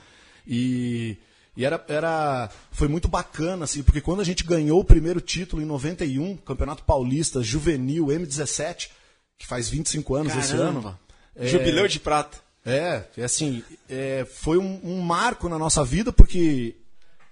E, 0.47 1.17
e 1.58 1.65
era, 1.65 1.84
era, 1.88 2.49
foi 2.71 2.88
muito 2.88 3.08
bacana, 3.08 3.65
assim, 3.65 3.82
porque 3.84 4.02
quando 4.02 4.21
a 4.21 4.23
gente 4.23 4.43
ganhou 4.43 4.80
o 4.80 4.86
primeiro 4.86 5.19
título 5.19 5.62
em 5.62 5.65
91, 5.65 6.38
Campeonato 6.38 6.84
Paulista 6.84 7.41
Juvenil 7.41 8.06
M17, 8.08 8.89
que 9.38 9.47
faz 9.47 9.67
25 9.69 10.15
anos 10.15 10.36
esse 10.36 10.54
ano. 10.54 10.82
Caramba. 10.82 10.99
Jubileu 11.41 11.88
de 11.88 11.99
prata. 11.99 12.38
É, 12.65 13.04
é 13.17 13.23
assim, 13.23 13.63
é, 13.89 14.28
foi 14.30 14.58
um, 14.58 14.80
um 14.84 15.02
marco 15.02 15.47
na 15.47 15.58
nossa 15.58 15.84
vida 15.84 16.12
porque 16.12 16.75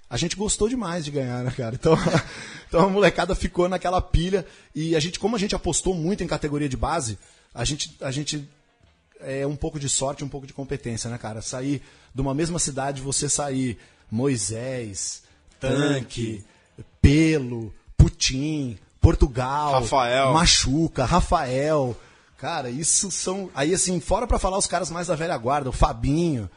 a 0.09 0.17
gente 0.17 0.35
gostou 0.35 0.69
demais 0.69 1.03
de 1.03 1.11
ganhar, 1.11 1.43
né, 1.43 1.51
cara? 1.55 1.75
Então, 1.75 1.95
então 2.67 2.85
a 2.85 2.89
molecada 2.89 3.35
ficou 3.35 3.67
naquela 3.67 4.01
pilha 4.01 4.45
e 4.73 4.95
a 4.95 4.99
gente, 4.99 5.19
como 5.19 5.35
a 5.35 5.39
gente 5.39 5.55
apostou 5.55 5.93
muito 5.93 6.23
em 6.23 6.27
categoria 6.27 6.69
de 6.69 6.77
base, 6.77 7.17
a 7.53 7.65
gente, 7.65 7.95
a 8.01 8.11
gente 8.11 8.47
é 9.19 9.45
um 9.45 9.55
pouco 9.55 9.79
de 9.79 9.89
sorte, 9.89 10.23
um 10.23 10.29
pouco 10.29 10.47
de 10.47 10.53
competência, 10.53 11.09
né, 11.09 11.17
cara? 11.17 11.41
Sair 11.41 11.81
de 12.13 12.21
uma 12.21 12.33
mesma 12.33 12.59
cidade, 12.59 13.01
você 13.01 13.27
sair 13.27 13.77
Moisés, 14.09 15.23
Tanque, 15.59 16.43
Pelo, 17.01 17.73
Putim, 17.97 18.77
Portugal, 19.01 19.81
Rafael. 19.81 20.33
Machuca, 20.33 21.05
Rafael. 21.05 21.97
Cara, 22.37 22.69
isso 22.69 23.09
são. 23.09 23.49
Aí, 23.55 23.73
assim, 23.73 23.99
fora 23.99 24.27
pra 24.27 24.39
falar 24.39 24.57
os 24.57 24.67
caras 24.67 24.91
mais 24.91 25.07
da 25.07 25.15
velha 25.15 25.37
guarda, 25.37 25.69
o 25.69 25.73
Fabinho, 25.73 26.49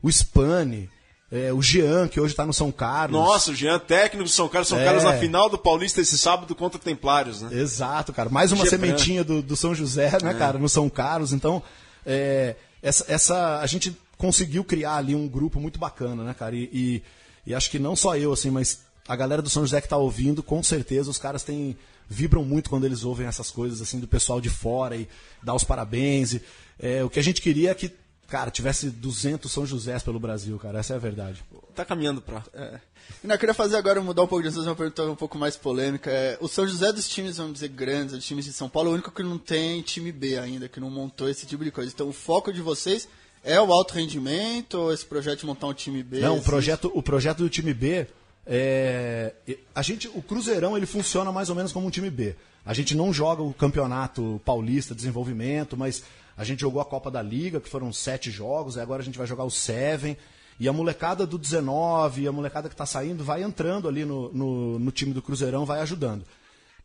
o 0.00 0.08
Spani, 0.10 0.88
é, 1.36 1.52
o 1.52 1.60
Jean, 1.60 2.06
que 2.06 2.20
hoje 2.20 2.34
tá 2.34 2.46
no 2.46 2.52
São 2.52 2.70
Carlos. 2.70 3.20
Nossa, 3.20 3.50
o 3.50 3.54
Jean, 3.54 3.78
técnico 3.80 4.22
do 4.24 4.30
São 4.30 4.48
Carlos. 4.48 4.68
São 4.68 4.78
É. 4.78 4.84
Carlos 4.84 5.02
na 5.02 5.14
final 5.14 5.48
do 5.50 5.58
Paulista 5.58 6.00
esse 6.00 6.16
sábado 6.16 6.54
contra 6.54 6.78
Templários, 6.78 7.42
né? 7.42 7.48
Exato, 7.58 8.12
cara. 8.12 8.30
Mais 8.30 8.52
uma 8.52 8.64
sementinha 8.66 9.24
do, 9.24 9.42
do 9.42 9.56
São 9.56 9.74
José, 9.74 10.10
né, 10.22 10.32
cara, 10.34 10.58
no 10.58 10.68
São 10.68 10.88
Carlos. 10.88 11.32
Então, 11.32 11.60
é, 12.06 12.54
essa, 12.82 13.04
essa- 13.08 13.58
a 13.60 13.66
gente 13.66 13.96
conseguiu 14.16 14.62
criar 14.62 14.96
ali 14.96 15.14
um 15.14 15.26
grupo 15.26 15.58
muito 15.60 15.78
bacana, 15.78 16.22
né, 16.22 16.34
cara? 16.38 16.54
E, 16.54 16.70
e, 16.72 17.02
e 17.46 17.54
acho 17.54 17.68
que 17.70 17.78
não 17.80 17.96
só 17.96 18.16
eu, 18.16 18.32
assim, 18.32 18.50
mas 18.50 18.80
a 19.08 19.16
galera 19.16 19.42
do 19.42 19.50
São 19.50 19.62
José 19.64 19.80
que 19.80 19.88
tá 19.88 19.96
ouvindo, 19.96 20.42
com 20.42 20.62
certeza 20.62 21.10
os 21.10 21.18
caras 21.18 21.42
têm 21.42 21.76
vibram 22.08 22.44
muito 22.44 22.68
quando 22.68 22.84
eles 22.84 23.02
ouvem 23.02 23.26
essas 23.26 23.50
coisas 23.50 23.80
assim 23.80 23.98
do 23.98 24.06
pessoal 24.06 24.38
de 24.38 24.50
fora 24.50 24.94
e 24.94 25.08
dá 25.42 25.54
os 25.54 25.64
parabéns. 25.64 26.34
E, 26.34 26.42
é, 26.78 27.02
o 27.02 27.08
que 27.10 27.18
a 27.18 27.22
gente 27.22 27.40
queria 27.40 27.70
é 27.70 27.74
que, 27.74 27.90
cara, 28.28 28.50
tivesse 28.50 28.90
200 28.90 29.50
São 29.50 29.66
Josés 29.66 30.02
pelo 30.02 30.18
Brasil, 30.18 30.58
cara. 30.58 30.78
Essa 30.78 30.94
é 30.94 30.96
a 30.96 30.98
verdade. 30.98 31.42
Tá 31.74 31.84
caminhando 31.84 32.20
pra. 32.20 32.42
É. 32.52 32.80
E 33.22 33.26
não, 33.26 33.34
eu 33.34 33.38
queria 33.38 33.54
fazer 33.54 33.76
agora, 33.76 34.00
mudar 34.00 34.22
um 34.22 34.26
pouco 34.26 34.42
de 34.42 34.48
assunto, 34.48 34.66
uma 34.66 34.76
pergunta 34.76 35.02
um 35.04 35.16
pouco 35.16 35.36
mais 35.36 35.56
polêmica. 35.56 36.10
É, 36.10 36.38
o 36.40 36.48
São 36.48 36.66
José 36.66 36.92
dos 36.92 37.08
times, 37.08 37.36
vamos 37.36 37.54
dizer, 37.54 37.68
grandes, 37.68 38.14
dos 38.14 38.24
times 38.24 38.44
de 38.44 38.52
São 38.52 38.68
Paulo, 38.68 38.88
é 38.88 38.92
o 38.92 38.94
único 38.94 39.10
que 39.10 39.22
não 39.22 39.38
tem 39.38 39.82
time 39.82 40.10
B 40.10 40.38
ainda, 40.38 40.68
que 40.68 40.80
não 40.80 40.90
montou 40.90 41.28
esse 41.28 41.46
tipo 41.46 41.64
de 41.64 41.70
coisa. 41.70 41.90
Então 41.92 42.08
o 42.08 42.12
foco 42.12 42.52
de 42.52 42.60
vocês 42.60 43.08
é 43.42 43.60
o 43.60 43.72
alto 43.72 43.94
rendimento 43.94 44.74
ou 44.74 44.92
esse 44.92 45.04
projeto 45.04 45.40
de 45.40 45.46
montar 45.46 45.66
um 45.66 45.74
time 45.74 46.02
B? 46.02 46.20
Não, 46.20 46.38
o 46.38 46.42
projeto, 46.42 46.90
o 46.94 47.02
projeto 47.02 47.38
do 47.38 47.50
time 47.50 47.74
B 47.74 48.06
é, 48.46 49.32
a 49.74 49.82
gente, 49.82 50.08
o 50.08 50.22
Cruzeirão 50.22 50.76
ele 50.76 50.86
funciona 50.86 51.32
mais 51.32 51.48
ou 51.48 51.56
menos 51.56 51.72
como 51.72 51.86
um 51.86 51.90
time 51.90 52.10
B. 52.10 52.36
A 52.64 52.74
gente 52.74 52.94
não 52.94 53.12
joga 53.12 53.42
o 53.42 53.52
campeonato 53.52 54.40
paulista 54.44 54.94
desenvolvimento, 54.94 55.76
mas 55.76 56.02
a 56.36 56.44
gente 56.44 56.60
jogou 56.60 56.80
a 56.80 56.84
Copa 56.84 57.10
da 57.10 57.22
Liga, 57.22 57.60
que 57.60 57.68
foram 57.68 57.92
sete 57.92 58.30
jogos, 58.30 58.76
e 58.76 58.80
agora 58.80 59.02
a 59.02 59.04
gente 59.04 59.18
vai 59.18 59.26
jogar 59.26 59.44
o 59.44 59.50
Seven. 59.50 60.16
E 60.58 60.68
a 60.68 60.72
molecada 60.72 61.26
do 61.26 61.36
19, 61.36 62.28
a 62.28 62.32
molecada 62.32 62.68
que 62.68 62.74
está 62.74 62.86
saindo, 62.86 63.24
vai 63.24 63.42
entrando 63.42 63.88
ali 63.88 64.04
no, 64.04 64.32
no, 64.32 64.78
no 64.78 64.90
time 64.92 65.12
do 65.12 65.20
Cruzeirão, 65.22 65.64
vai 65.64 65.80
ajudando. 65.80 66.24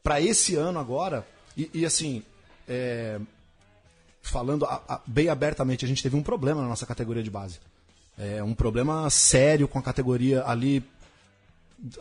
Para 0.01 0.19
esse 0.19 0.55
ano 0.55 0.79
agora, 0.79 1.25
e, 1.55 1.69
e 1.73 1.85
assim, 1.85 2.23
é, 2.67 3.19
falando 4.21 4.65
a- 4.65 4.81
a- 4.87 5.01
bem 5.05 5.29
abertamente, 5.29 5.85
a 5.85 5.87
gente 5.87 6.01
teve 6.01 6.15
um 6.15 6.23
problema 6.23 6.61
na 6.61 6.67
nossa 6.67 6.85
categoria 6.85 7.21
de 7.23 7.29
base. 7.29 7.59
É 8.17 8.43
um 8.43 8.53
problema 8.53 9.09
sério 9.09 9.67
com 9.67 9.77
a 9.79 9.81
categoria 9.83 10.43
ali 10.45 10.83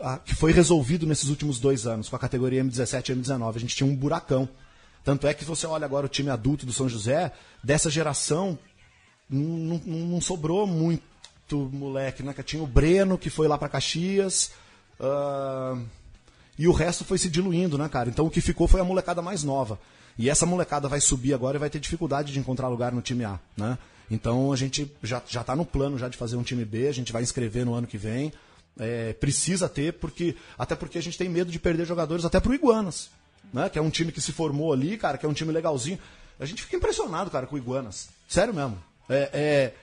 a- 0.01 0.17
que 0.17 0.35
foi 0.35 0.51
resolvido 0.51 1.05
nesses 1.05 1.29
últimos 1.29 1.59
dois 1.59 1.85
anos 1.87 2.09
com 2.09 2.15
a 2.15 2.19
categoria 2.19 2.63
M17 2.63 3.09
e 3.09 3.15
M19. 3.15 3.55
A 3.55 3.59
gente 3.59 3.75
tinha 3.75 3.87
um 3.87 3.95
buracão. 3.95 4.49
Tanto 5.03 5.27
é 5.27 5.33
que 5.33 5.45
você 5.45 5.65
olha 5.65 5.85
agora 5.85 6.05
o 6.05 6.09
time 6.09 6.29
adulto 6.29 6.65
do 6.65 6.73
São 6.73 6.87
José, 6.89 7.31
dessa 7.63 7.89
geração, 7.89 8.57
não, 9.29 9.77
não- 9.85 10.07
não 10.07 10.21
sobrou 10.21 10.65
muito 10.67 11.69
moleque, 11.71 12.21
né? 12.23 12.33
Tinha 12.45 12.61
o 12.61 12.67
Breno, 12.67 13.17
que 13.17 13.29
foi 13.29 13.47
lá 13.47 13.57
para 13.57 13.69
Caxias, 13.69 14.51
ah, 14.99 15.77
e 16.57 16.67
o 16.67 16.71
resto 16.73 17.05
foi 17.05 17.17
se 17.17 17.29
diluindo, 17.29 17.77
né, 17.77 17.87
cara? 17.87 18.09
Então 18.09 18.25
o 18.25 18.29
que 18.29 18.41
ficou 18.41 18.67
foi 18.67 18.81
a 18.81 18.83
molecada 18.83 19.21
mais 19.21 19.43
nova. 19.43 19.79
E 20.17 20.29
essa 20.29 20.45
molecada 20.45 20.87
vai 20.89 20.99
subir 20.99 21.33
agora 21.33 21.55
e 21.57 21.59
vai 21.59 21.69
ter 21.69 21.79
dificuldade 21.79 22.33
de 22.33 22.39
encontrar 22.39 22.67
lugar 22.67 22.91
no 22.91 23.01
time 23.01 23.23
A, 23.23 23.39
né? 23.55 23.77
Então 24.11 24.51
a 24.51 24.55
gente 24.57 24.91
já, 25.01 25.21
já 25.27 25.43
tá 25.43 25.55
no 25.55 25.65
plano 25.65 25.97
já 25.97 26.09
de 26.09 26.17
fazer 26.17 26.35
um 26.35 26.43
time 26.43 26.65
B, 26.65 26.87
a 26.87 26.91
gente 26.91 27.13
vai 27.13 27.23
inscrever 27.23 27.65
no 27.65 27.73
ano 27.73 27.87
que 27.87 27.97
vem. 27.97 28.33
É, 28.77 29.13
precisa 29.13 29.67
ter, 29.69 29.93
porque 29.93 30.35
até 30.57 30.75
porque 30.75 30.97
a 30.97 31.01
gente 31.01 31.17
tem 31.17 31.27
medo 31.29 31.51
de 31.51 31.59
perder 31.59 31.85
jogadores 31.85 32.25
até 32.25 32.39
pro 32.39 32.53
Iguanas. 32.53 33.09
Né? 33.53 33.69
Que 33.69 33.79
é 33.79 33.81
um 33.81 33.89
time 33.89 34.11
que 34.11 34.21
se 34.21 34.31
formou 34.31 34.73
ali, 34.73 34.97
cara, 34.97 35.17
que 35.17 35.25
é 35.25 35.29
um 35.29 35.33
time 35.33 35.51
legalzinho. 35.51 35.99
A 36.39 36.45
gente 36.45 36.63
fica 36.63 36.77
impressionado, 36.77 37.29
cara, 37.29 37.45
com 37.47 37.55
o 37.55 37.59
Iguanas. 37.59 38.09
Sério 38.27 38.53
mesmo. 38.53 38.81
É, 39.09 39.29
é, 39.33 39.73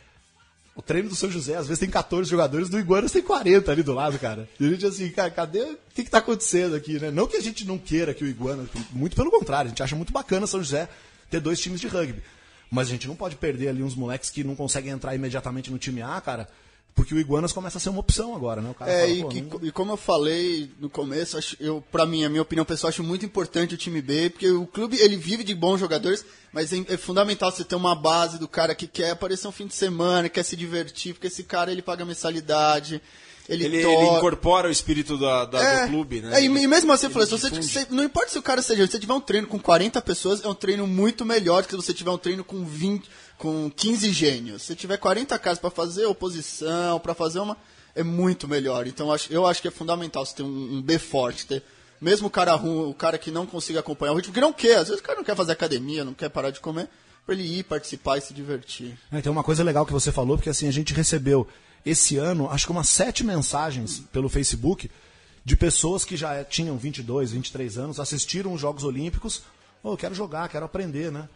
o 0.74 0.82
treino 0.82 1.08
do 1.08 1.16
São 1.16 1.30
José, 1.30 1.56
às 1.56 1.66
vezes 1.66 1.80
tem 1.80 1.88
14 1.88 2.30
jogadores, 2.30 2.68
do 2.68 2.78
Iguanas 2.78 3.10
tem 3.10 3.22
40 3.22 3.72
ali 3.72 3.82
do 3.82 3.94
lado, 3.94 4.18
cara. 4.18 4.48
E 4.60 4.66
a 4.66 4.70
gente 4.70 4.86
assim, 4.86 5.10
cara, 5.10 5.30
cadê? 5.30 5.62
O 5.62 5.78
que, 5.94 6.04
que 6.04 6.10
tá 6.10 6.18
acontecendo 6.18 6.76
aqui, 6.76 7.00
né? 7.00 7.10
Não 7.10 7.26
que 7.26 7.36
a 7.36 7.42
gente 7.42 7.66
não 7.66 7.78
queira 7.78 8.12
que 8.12 8.22
o 8.22 8.26
Iguanas, 8.26 8.68
muito 8.92 9.16
pelo 9.16 9.30
contrário, 9.30 9.68
a 9.68 9.70
gente 9.70 9.82
acha 9.82 9.96
muito 9.96 10.12
bacana 10.12 10.46
São 10.46 10.60
José 10.60 10.88
ter 11.30 11.40
dois 11.40 11.58
times 11.60 11.80
de 11.80 11.88
rugby. 11.88 12.22
Mas 12.70 12.88
a 12.88 12.90
gente 12.90 13.08
não 13.08 13.16
pode 13.16 13.36
perder 13.36 13.68
ali 13.68 13.82
uns 13.82 13.94
moleques 13.94 14.28
que 14.28 14.44
não 14.44 14.54
conseguem 14.54 14.92
entrar 14.92 15.14
imediatamente 15.14 15.70
no 15.70 15.78
time 15.78 16.02
A, 16.02 16.20
cara, 16.20 16.48
porque 16.96 17.14
o 17.14 17.20
Iguanas 17.20 17.52
começa 17.52 17.76
a 17.76 17.80
ser 17.80 17.90
uma 17.90 18.00
opção 18.00 18.34
agora, 18.34 18.62
né? 18.62 18.74
É, 18.80 19.00
fala, 19.00 19.06
e, 19.10 19.24
que, 19.28 19.42
não... 19.42 19.60
e, 19.62 19.70
como 19.70 19.92
eu 19.92 19.98
falei 19.98 20.70
no 20.80 20.88
começo, 20.88 21.36
acho, 21.36 21.54
eu, 21.60 21.84
pra 21.92 22.06
mim, 22.06 22.24
a 22.24 22.28
minha 22.30 22.40
opinião 22.40 22.64
pessoal, 22.64 22.88
acho 22.88 23.04
muito 23.04 23.24
importante 23.24 23.74
o 23.74 23.76
time 23.76 24.00
B, 24.00 24.30
porque 24.30 24.50
o 24.50 24.66
clube, 24.66 24.96
ele 24.98 25.14
vive 25.14 25.44
de 25.44 25.54
bons 25.54 25.78
jogadores, 25.78 26.24
mas 26.50 26.72
é, 26.72 26.78
é, 26.88 26.96
fundamental 26.96 27.52
você 27.52 27.64
ter 27.64 27.76
uma 27.76 27.94
base 27.94 28.38
do 28.38 28.48
cara 28.48 28.74
que 28.74 28.86
quer 28.86 29.10
aparecer 29.10 29.46
um 29.46 29.52
fim 29.52 29.66
de 29.66 29.74
semana, 29.74 30.30
quer 30.30 30.42
se 30.42 30.56
divertir, 30.56 31.12
porque 31.12 31.26
esse 31.26 31.44
cara, 31.44 31.70
ele 31.70 31.82
paga 31.82 32.02
mensalidade, 32.02 33.02
ele, 33.48 33.64
ele, 33.64 33.82
to... 33.82 33.88
ele, 33.88 34.16
incorpora 34.16 34.68
o 34.68 34.70
espírito 34.70 35.16
da, 35.16 35.44
da 35.44 35.62
é, 35.62 35.82
do 35.84 35.92
clube, 35.92 36.20
né? 36.20 36.40
É, 36.40 36.42
e, 36.42 36.48
mesmo 36.48 36.92
assim, 36.92 37.06
eu 37.06 37.10
falei, 37.10 37.28
se 37.28 37.32
você, 37.32 37.50
você, 37.50 37.86
não 37.90 38.04
importa 38.04 38.30
se 38.30 38.38
o 38.38 38.42
cara 38.42 38.60
seja, 38.60 38.84
se 38.86 38.92
você 38.92 38.98
tiver 38.98 39.14
um 39.14 39.20
treino 39.20 39.46
com 39.46 39.58
40 39.58 40.00
pessoas, 40.02 40.44
é 40.44 40.48
um 40.48 40.54
treino 40.54 40.86
muito 40.86 41.24
melhor 41.24 41.64
que 41.64 41.70
se 41.70 41.76
você 41.76 41.94
tiver 41.94 42.10
um 42.10 42.18
treino 42.18 42.42
com 42.42 42.64
20 42.64 43.08
com 43.38 43.70
15 43.70 44.12
gênios. 44.12 44.62
Se 44.62 44.74
tiver 44.74 44.96
40 44.96 45.38
caras 45.38 45.58
para 45.58 45.70
fazer 45.70 46.06
oposição, 46.06 46.98
para 46.98 47.14
fazer 47.14 47.40
uma. 47.40 47.56
É 47.94 48.02
muito 48.02 48.46
melhor. 48.46 48.86
Então 48.86 49.08
eu 49.30 49.46
acho 49.46 49.62
que 49.62 49.68
é 49.68 49.70
fundamental 49.70 50.24
você 50.24 50.36
ter 50.36 50.42
um, 50.42 50.76
um 50.76 50.82
B 50.82 50.98
forte. 50.98 51.46
Ter, 51.46 51.62
mesmo 52.00 52.26
o 52.26 52.30
cara 52.30 52.54
ruim, 52.54 52.90
o 52.90 52.94
cara 52.94 53.16
que 53.16 53.30
não 53.30 53.46
consiga 53.46 53.80
acompanhar 53.80 54.12
o 54.12 54.16
ritmo, 54.16 54.34
que 54.34 54.40
não 54.40 54.52
quer, 54.52 54.76
às 54.76 54.88
vezes 54.88 55.00
o 55.00 55.04
cara 55.04 55.16
não 55.18 55.24
quer 55.24 55.34
fazer 55.34 55.52
academia, 55.52 56.04
não 56.04 56.12
quer 56.12 56.28
parar 56.28 56.50
de 56.50 56.60
comer, 56.60 56.88
para 57.24 57.34
ele 57.34 57.58
ir, 57.60 57.64
participar 57.64 58.18
e 58.18 58.20
se 58.20 58.34
divertir. 58.34 58.98
É, 59.10 59.22
tem 59.22 59.32
uma 59.32 59.42
coisa 59.42 59.64
legal 59.64 59.86
que 59.86 59.92
você 59.92 60.12
falou, 60.12 60.36
porque 60.36 60.50
assim, 60.50 60.68
a 60.68 60.72
gente 60.72 60.92
recebeu 60.92 61.46
esse 61.86 62.16
ano, 62.16 62.50
acho 62.50 62.66
que 62.66 62.72
umas 62.72 62.88
sete 62.88 63.22
mensagens 63.22 64.02
pelo 64.12 64.28
Facebook 64.28 64.90
de 65.44 65.56
pessoas 65.56 66.04
que 66.04 66.16
já 66.16 66.42
tinham 66.42 66.76
22, 66.76 67.30
23 67.30 67.78
anos, 67.78 68.00
assistiram 68.00 68.52
os 68.52 68.60
Jogos 68.60 68.82
Olímpicos. 68.82 69.44
Oh, 69.84 69.92
eu 69.92 69.96
quero 69.96 70.12
jogar, 70.12 70.48
quero 70.48 70.64
aprender, 70.66 71.12
né? 71.12 71.28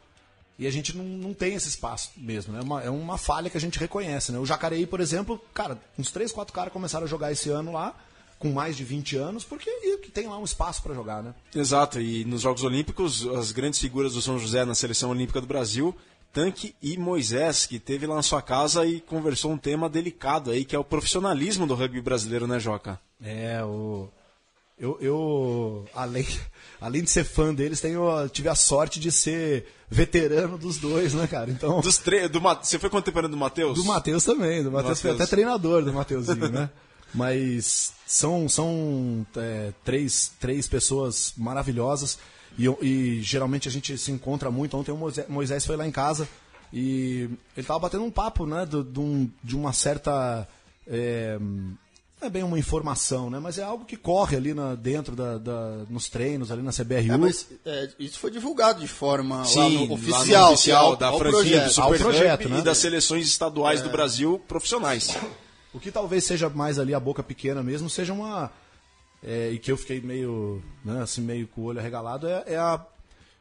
E 0.58 0.66
a 0.66 0.70
gente 0.70 0.94
não, 0.96 1.04
não 1.04 1.32
tem 1.32 1.54
esse 1.54 1.68
espaço 1.68 2.10
mesmo, 2.16 2.52
né? 2.52 2.58
É 2.58 2.62
uma, 2.62 2.82
é 2.82 2.90
uma 2.90 3.16
falha 3.16 3.48
que 3.48 3.56
a 3.56 3.60
gente 3.60 3.78
reconhece, 3.78 4.32
né? 4.32 4.40
O 4.40 4.44
Jacareí, 4.44 4.84
por 4.86 5.00
exemplo, 5.00 5.40
cara, 5.54 5.78
uns 5.96 6.10
3, 6.10 6.32
4 6.32 6.52
caras 6.52 6.72
começaram 6.72 7.04
a 7.04 7.08
jogar 7.08 7.30
esse 7.30 7.48
ano 7.48 7.72
lá, 7.72 7.94
com 8.40 8.50
mais 8.50 8.76
de 8.76 8.82
20 8.82 9.16
anos, 9.16 9.44
porque 9.44 9.70
tem 10.12 10.26
lá 10.26 10.36
um 10.36 10.44
espaço 10.44 10.82
para 10.82 10.94
jogar, 10.94 11.22
né? 11.22 11.32
Exato, 11.54 12.00
e 12.00 12.24
nos 12.24 12.40
Jogos 12.40 12.64
Olímpicos, 12.64 13.24
as 13.28 13.52
grandes 13.52 13.78
figuras 13.78 14.14
do 14.14 14.20
São 14.20 14.38
José 14.38 14.64
na 14.64 14.74
Seleção 14.74 15.10
Olímpica 15.10 15.40
do 15.40 15.46
Brasil, 15.46 15.94
Tanque 16.32 16.74
e 16.82 16.96
Moisés, 16.96 17.66
que 17.66 17.78
teve 17.78 18.06
lá 18.06 18.14
na 18.14 18.22
sua 18.22 18.40
casa 18.40 18.86
e 18.86 19.00
conversou 19.00 19.52
um 19.52 19.58
tema 19.58 19.88
delicado 19.88 20.50
aí, 20.50 20.64
que 20.64 20.76
é 20.76 20.78
o 20.78 20.84
profissionalismo 20.84 21.66
do 21.66 21.74
rugby 21.74 22.00
brasileiro, 22.00 22.46
né, 22.46 22.58
Joca? 22.58 23.00
É, 23.22 23.62
o... 23.64 24.08
Eu, 24.78 24.96
eu 25.00 25.84
além, 25.94 26.26
além 26.80 27.02
de 27.02 27.10
ser 27.10 27.24
fã 27.24 27.54
deles, 27.54 27.80
tenho, 27.80 28.28
tive 28.28 28.48
a 28.48 28.54
sorte 28.54 28.98
de 28.98 29.12
ser 29.12 29.66
veterano 29.90 30.56
dos 30.56 30.78
dois, 30.78 31.12
né, 31.12 31.26
cara? 31.26 31.50
Então. 31.50 31.80
Dos 31.80 31.98
tre... 31.98 32.28
do, 32.28 32.40
você 32.40 32.78
foi 32.78 32.88
contemporâneo 32.88 33.36
do 33.36 33.40
Matheus? 33.40 33.74
Do 33.76 33.84
Matheus 33.84 34.24
também. 34.24 34.62
Do 34.62 34.70
Matheus 34.70 35.00
foi 35.00 35.10
até 35.10 35.26
treinador 35.26 35.84
do 35.84 35.92
Mateuzinho, 35.92 36.48
né? 36.48 36.70
Mas 37.12 37.92
são, 38.06 38.48
são 38.48 39.26
é, 39.36 39.72
três, 39.84 40.32
três 40.38 40.68
pessoas 40.68 41.34
maravilhosas 41.36 42.18
e, 42.58 42.66
e, 42.66 43.22
geralmente 43.22 43.68
a 43.68 43.70
gente 43.70 43.96
se 43.96 44.10
encontra 44.10 44.50
muito. 44.50 44.76
Ontem 44.76 44.90
o 44.90 45.12
Moisés, 45.28 45.64
foi 45.64 45.76
lá 45.76 45.86
em 45.86 45.92
casa 45.92 46.28
e 46.72 47.22
ele 47.22 47.38
estava 47.56 47.78
batendo 47.78 48.04
um 48.04 48.10
papo, 48.10 48.46
né, 48.46 48.66
de, 48.66 48.82
de, 48.82 49.00
um, 49.00 49.30
de 49.42 49.56
uma 49.56 49.72
certa. 49.72 50.46
É, 50.86 51.38
não 52.20 52.26
é 52.26 52.30
bem 52.30 52.42
uma 52.42 52.58
informação, 52.58 53.30
né? 53.30 53.38
Mas 53.38 53.56
é 53.56 53.62
algo 53.62 53.84
que 53.86 53.96
corre 53.96 54.36
ali 54.36 54.52
na, 54.52 54.74
dentro 54.74 55.16
da, 55.16 55.38
da 55.38 55.84
nos 55.88 56.08
treinos, 56.08 56.52
ali 56.52 56.60
na 56.60 56.70
CBRU. 56.70 57.14
É, 57.14 57.16
mas 57.16 57.46
é, 57.64 57.88
isso 57.98 58.18
foi 58.18 58.30
divulgado 58.30 58.80
de 58.80 58.88
forma 58.88 59.44
Sim, 59.46 59.86
no 59.86 59.94
oficial, 59.94 60.48
no 60.48 60.52
oficial 60.52 60.96
da 60.96 61.12
franquia 61.12 61.64
do 61.64 61.70
Super 61.70 61.98
projeto, 61.98 62.48
né? 62.48 62.58
e 62.58 62.62
das 62.62 62.76
seleções 62.76 63.26
estaduais 63.26 63.80
é. 63.80 63.82
do 63.84 63.90
Brasil 63.90 64.40
profissionais. 64.46 65.16
O 65.72 65.78
que 65.78 65.92
talvez 65.92 66.24
seja 66.24 66.48
mais 66.48 66.80
ali 66.80 66.92
a 66.92 66.98
boca 66.98 67.22
pequena 67.22 67.62
mesmo, 67.62 67.88
seja 67.88 68.12
uma 68.12 68.50
é, 69.22 69.50
e 69.50 69.58
que 69.58 69.70
eu 69.70 69.76
fiquei 69.76 70.00
meio, 70.00 70.62
né, 70.84 71.02
assim 71.02 71.20
meio 71.20 71.46
com 71.48 71.62
o 71.62 71.64
olho 71.64 71.78
arregalado 71.78 72.26
é, 72.26 72.44
é 72.46 72.56
a 72.56 72.80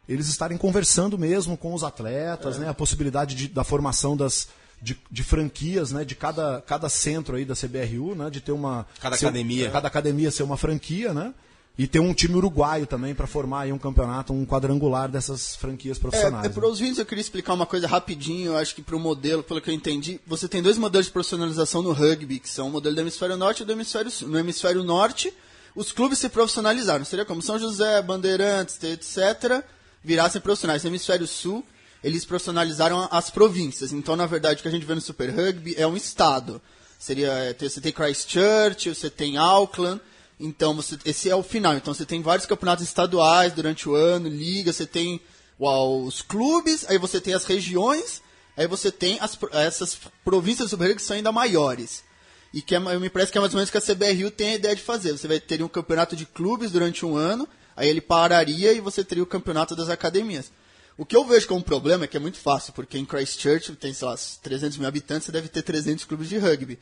eles 0.08 0.28
estarem 0.28 0.58
conversando 0.58 1.20
mesmo 1.20 1.56
com 1.56 1.72
os 1.72 1.84
atletas, 1.84 2.56
é. 2.56 2.62
né? 2.62 2.70
A 2.70 2.74
possibilidade 2.74 3.36
de, 3.36 3.48
da 3.48 3.63
formação 3.63 4.18
das 4.18 4.50
de, 4.82 5.00
de, 5.12 5.24
franquias, 5.24 5.92
né, 5.92 6.04
de 6.04 6.15
cada, 6.15 6.63
cada 6.65 6.89
centro 6.89 7.36
aí 7.36 7.46
da 7.46 7.54
CBRU, 7.54 8.15
né, 8.15 8.30
de 8.30 8.42
ter 8.42 8.54
uma 8.54 8.88
cada 9.00 9.15
academia, 9.15 9.70
cada 9.70 9.88
academia 9.88 10.32
ser 10.32 10.44
uma 10.44 10.56
franquia, 10.56 11.13
né, 11.13 11.34
e 11.78 11.86
ter 11.86 12.00
um 12.00 12.13
time 12.13 12.36
uruguaio 12.36 12.88
também 12.88 13.13
para 13.13 13.28
formar 13.28 13.62
aí 13.62 13.74
um 13.74 13.78
campeonato, 13.78 14.34
um 14.34 14.46
quadrangular 14.46 15.10
dessas 15.10 15.56
franquias 15.56 16.00
profissionais. 16.00 16.46
É, 16.46 16.48
é 16.48 16.50
para 16.50 16.68
os 16.68 16.80
vídeos 16.80 16.98
eu 16.98 17.06
queria 17.06 17.22
explicar 17.22 17.54
uma 17.54 17.65
coisa 17.65 17.88
rapidinho, 17.88 18.54
eu 18.54 18.58
acho 18.58 18.74
que 18.74 18.82
para 18.82 18.96
o 18.96 19.00
modelo, 19.00 19.44
pelo 19.44 19.62
que 19.62 19.70
eu 19.70 19.74
entendi, 19.74 20.20
você 20.26 20.48
tem 20.48 20.62
dois 20.62 20.78
modelos 20.78 21.08
de 21.08 21.12
profissionalização 21.12 21.82
no 21.82 21.92
rugby, 21.92 22.39
que 22.39 22.50
são 22.50 22.68
o 22.68 22.72
modelo 22.72 22.96
do 22.96 23.02
hemisfério 23.02 23.38
norte 23.38 23.63
e 23.63 23.65
do 23.65 23.72
hemisfério 23.74 24.10
sul. 24.10 24.30
No 24.30 24.39
hemisfério 24.39 24.84
norte, 24.84 25.34
os 25.80 25.94
clubes 25.94 26.20
se 26.20 26.28
profissionalizaram, 26.28 27.06
seria 27.06 27.24
como 27.24 27.42
São 27.42 27.58
José, 27.58 28.02
Bandeirantes, 28.02 28.78
etc., 28.84 29.63
virassem 30.04 30.42
profissionais. 30.42 30.84
No 30.84 30.89
hemisfério 30.89 31.26
sul, 31.26 31.65
eles 32.04 32.26
profissionalizaram 32.26 33.08
as 33.10 33.30
províncias. 33.30 33.94
Então, 33.94 34.18
na 34.18 34.26
verdade, 34.26 34.60
o 34.60 34.62
que 34.62 34.68
a 34.68 34.72
gente 34.72 34.86
vê 34.86 34.94
no 34.94 35.00
Super 35.00 35.30
Rugby 35.30 35.76
é 35.78 35.88
um 35.88 35.96
estado. 35.96 36.62
Seria, 37.00 37.32
é, 37.32 37.54
você 37.58 37.80
tem 37.80 37.94
Christchurch, 37.94 38.94
você 38.94 39.10
tem 39.10 39.38
Auckland. 39.38 40.02
Então, 40.38 40.76
você, 40.76 40.98
esse 41.06 41.30
é 41.30 41.36
o 41.36 41.42
final. 41.42 41.74
Então, 41.76 41.94
você 41.94 42.06
tem 42.06 42.22
vários 42.22 42.46
campeonatos 42.46 42.84
estaduais 42.84 43.54
durante 43.54 43.88
o 43.88 43.96
ano, 43.96 44.28
liga, 44.28 44.74
você 44.74 44.86
tem 44.86 45.22
uau, 45.58 46.04
os 46.04 46.22
clubes, 46.22 46.86
aí 46.89 46.98
você 46.98 47.22
tem 47.22 47.34
as 47.34 47.46
regiões, 47.46 48.22
aí 48.58 48.68
você 48.68 48.92
tem 48.92 49.18
as, 49.22 49.39
essas 49.54 49.98
províncias 50.26 50.68
do 50.68 50.72
Super 50.72 50.88
Rugby 50.88 50.98
que 50.98 51.04
são 51.04 51.15
ainda 51.15 51.32
maiores. 51.32 52.04
E 52.53 52.62
que 52.62 52.73
é, 52.73 52.79
me 52.79 53.09
parece 53.09 53.31
que 53.31 53.38
é 53.38 53.41
mais 53.41 53.53
ou 53.53 53.57
menos 53.57 53.69
o 53.69 53.71
que 53.71 53.77
a 53.77 53.81
CBRU 53.81 54.31
tem 54.31 54.51
a 54.51 54.55
ideia 54.55 54.75
de 54.75 54.81
fazer. 54.81 55.12
Você 55.12 55.27
vai 55.27 55.39
ter 55.39 55.62
um 55.62 55.67
campeonato 55.67 56.15
de 56.15 56.25
clubes 56.25 56.71
durante 56.71 57.05
um 57.05 57.15
ano, 57.15 57.47
aí 57.75 57.88
ele 57.88 58.01
pararia 58.01 58.73
e 58.73 58.79
você 58.79 59.03
teria 59.03 59.23
o 59.23 59.27
campeonato 59.27 59.75
das 59.75 59.89
academias. 59.89 60.51
O 60.97 61.05
que 61.05 61.15
eu 61.15 61.23
vejo 61.23 61.47
como 61.47 61.63
problema 61.63 62.03
é 62.03 62.07
que 62.07 62.17
é 62.17 62.19
muito 62.19 62.39
fácil, 62.39 62.73
porque 62.73 62.97
em 62.97 63.05
Christchurch 63.05 63.73
tem, 63.75 63.93
sei 63.93 64.07
lá, 64.07 64.15
300 64.41 64.77
mil 64.77 64.88
habitantes, 64.88 65.25
você 65.25 65.31
deve 65.31 65.47
ter 65.47 65.62
300 65.62 66.03
clubes 66.05 66.27
de 66.27 66.38
rugby. 66.38 66.77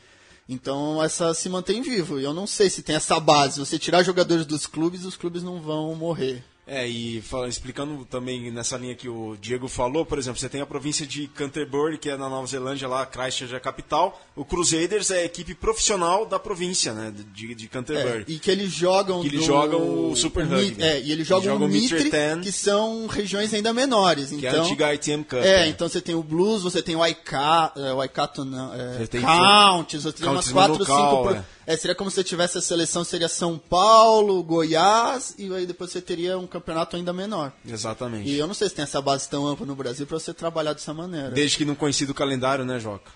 Então 0.50 1.04
essa 1.04 1.34
se 1.34 1.50
mantém 1.50 1.82
vivo. 1.82 2.20
E 2.20 2.24
eu 2.24 2.34
não 2.34 2.48
sei 2.48 2.70
se 2.70 2.82
tem 2.82 2.96
essa 2.96 3.20
base. 3.20 3.56
Se 3.56 3.60
você 3.60 3.78
tirar 3.78 4.04
jogadores 4.04 4.46
dos 4.46 4.66
clubes, 4.66 5.06
os 5.06 5.18
clubes 5.18 5.44
não 5.44 5.62
vão 5.62 5.94
morrer. 5.94 6.44
É, 6.68 6.86
e 6.86 7.22
fala, 7.22 7.48
explicando 7.48 8.04
também 8.04 8.52
nessa 8.52 8.76
linha 8.76 8.94
que 8.94 9.08
o 9.08 9.38
Diego 9.40 9.70
falou, 9.70 10.06
por 10.06 10.20
exemplo, 10.20 10.38
você 10.38 10.50
tem 10.50 10.60
a 10.60 10.66
província 10.66 11.08
de 11.08 11.26
Canterbury, 11.28 11.98
que 11.98 12.10
é 12.10 12.18
na 12.18 12.28
Nova 12.28 12.46
Zelândia, 12.46 12.90
lá, 12.90 13.06
Christchurch 13.06 13.54
é 13.54 13.58
a 13.58 13.60
capital. 13.60 14.22
O 14.36 14.44
Crusaders 14.44 15.10
é 15.10 15.20
a 15.20 15.24
equipe 15.24 15.56
profissional 15.56 16.26
da 16.26 16.38
província, 16.38 16.94
né, 16.94 17.14
de, 17.34 17.56
de 17.56 17.68
Canterbury. 17.70 18.26
É, 18.28 18.32
e 18.34 18.38
que 18.38 18.52
eles 18.52 18.74
jogam 18.74 19.22
Que 19.22 19.28
eles 19.28 19.40
do... 19.40 19.46
jogam 19.46 20.12
o 20.12 20.16
Super 20.18 20.44
Rugby. 20.44 20.84
É, 20.84 21.00
e 21.00 21.10
eles 21.10 21.26
jogam, 21.26 21.56
o 21.56 21.70
Mitre, 21.70 22.12
que 22.44 22.52
são 22.52 23.08
regiões 23.08 23.54
ainda 23.54 23.72
menores. 23.72 24.34
Então, 24.34 24.40
que 24.40 24.46
é 24.46 24.50
a 24.50 24.52
então 24.52 24.66
antiga 24.66 24.94
ITM 24.94 25.24
Cup. 25.24 25.40
É, 25.40 25.64
é, 25.64 25.68
então 25.70 25.88
você 25.88 26.02
tem 26.02 26.16
o 26.16 26.22
Blues, 26.22 26.64
você 26.64 26.82
tem 26.84 26.98
o 26.98 27.00
Waikato, 27.00 27.80
é, 27.80 27.94
Waikato 27.94 28.44
não, 28.44 28.74
é, 28.74 28.98
você 28.98 29.08
tem 29.08 29.22
Counties, 29.22 30.04
você 30.04 30.18
tem 30.18 30.30
umas 30.30 30.52
4, 30.52 30.86
5... 30.86 31.57
É. 31.68 31.76
Seria 31.76 31.94
como 31.94 32.10
se 32.10 32.16
você 32.16 32.24
tivesse 32.24 32.58
a 32.58 32.62
seleção, 32.62 33.04
seria 33.04 33.28
São 33.28 33.58
Paulo, 33.58 34.42
Goiás, 34.42 35.36
e 35.38 35.54
aí 35.54 35.66
depois 35.66 35.92
você 35.92 36.02
teria 36.02 36.38
um 36.40 36.48
campeonato 36.48 36.96
ainda 36.96 37.12
menor. 37.12 37.52
Exatamente. 37.68 38.30
E 38.30 38.40
eu 38.40 38.48
não 38.48 38.54
sei 38.54 38.70
se 38.70 38.76
tem 38.76 38.84
essa 38.84 39.02
base 39.02 39.28
tão 39.28 39.46
ampla 39.46 39.66
no 39.66 39.76
Brasil 39.76 40.08
para 40.08 40.18
você 40.18 40.34
trabalhar 40.34 40.72
dessa 40.72 40.94
maneira. 40.94 41.32
Desde 41.32 41.58
que 41.58 41.66
não 41.66 41.76
coincida 41.76 42.14
o 42.14 42.16
calendário, 42.16 42.64
né, 42.64 42.80
Joca? 42.80 43.12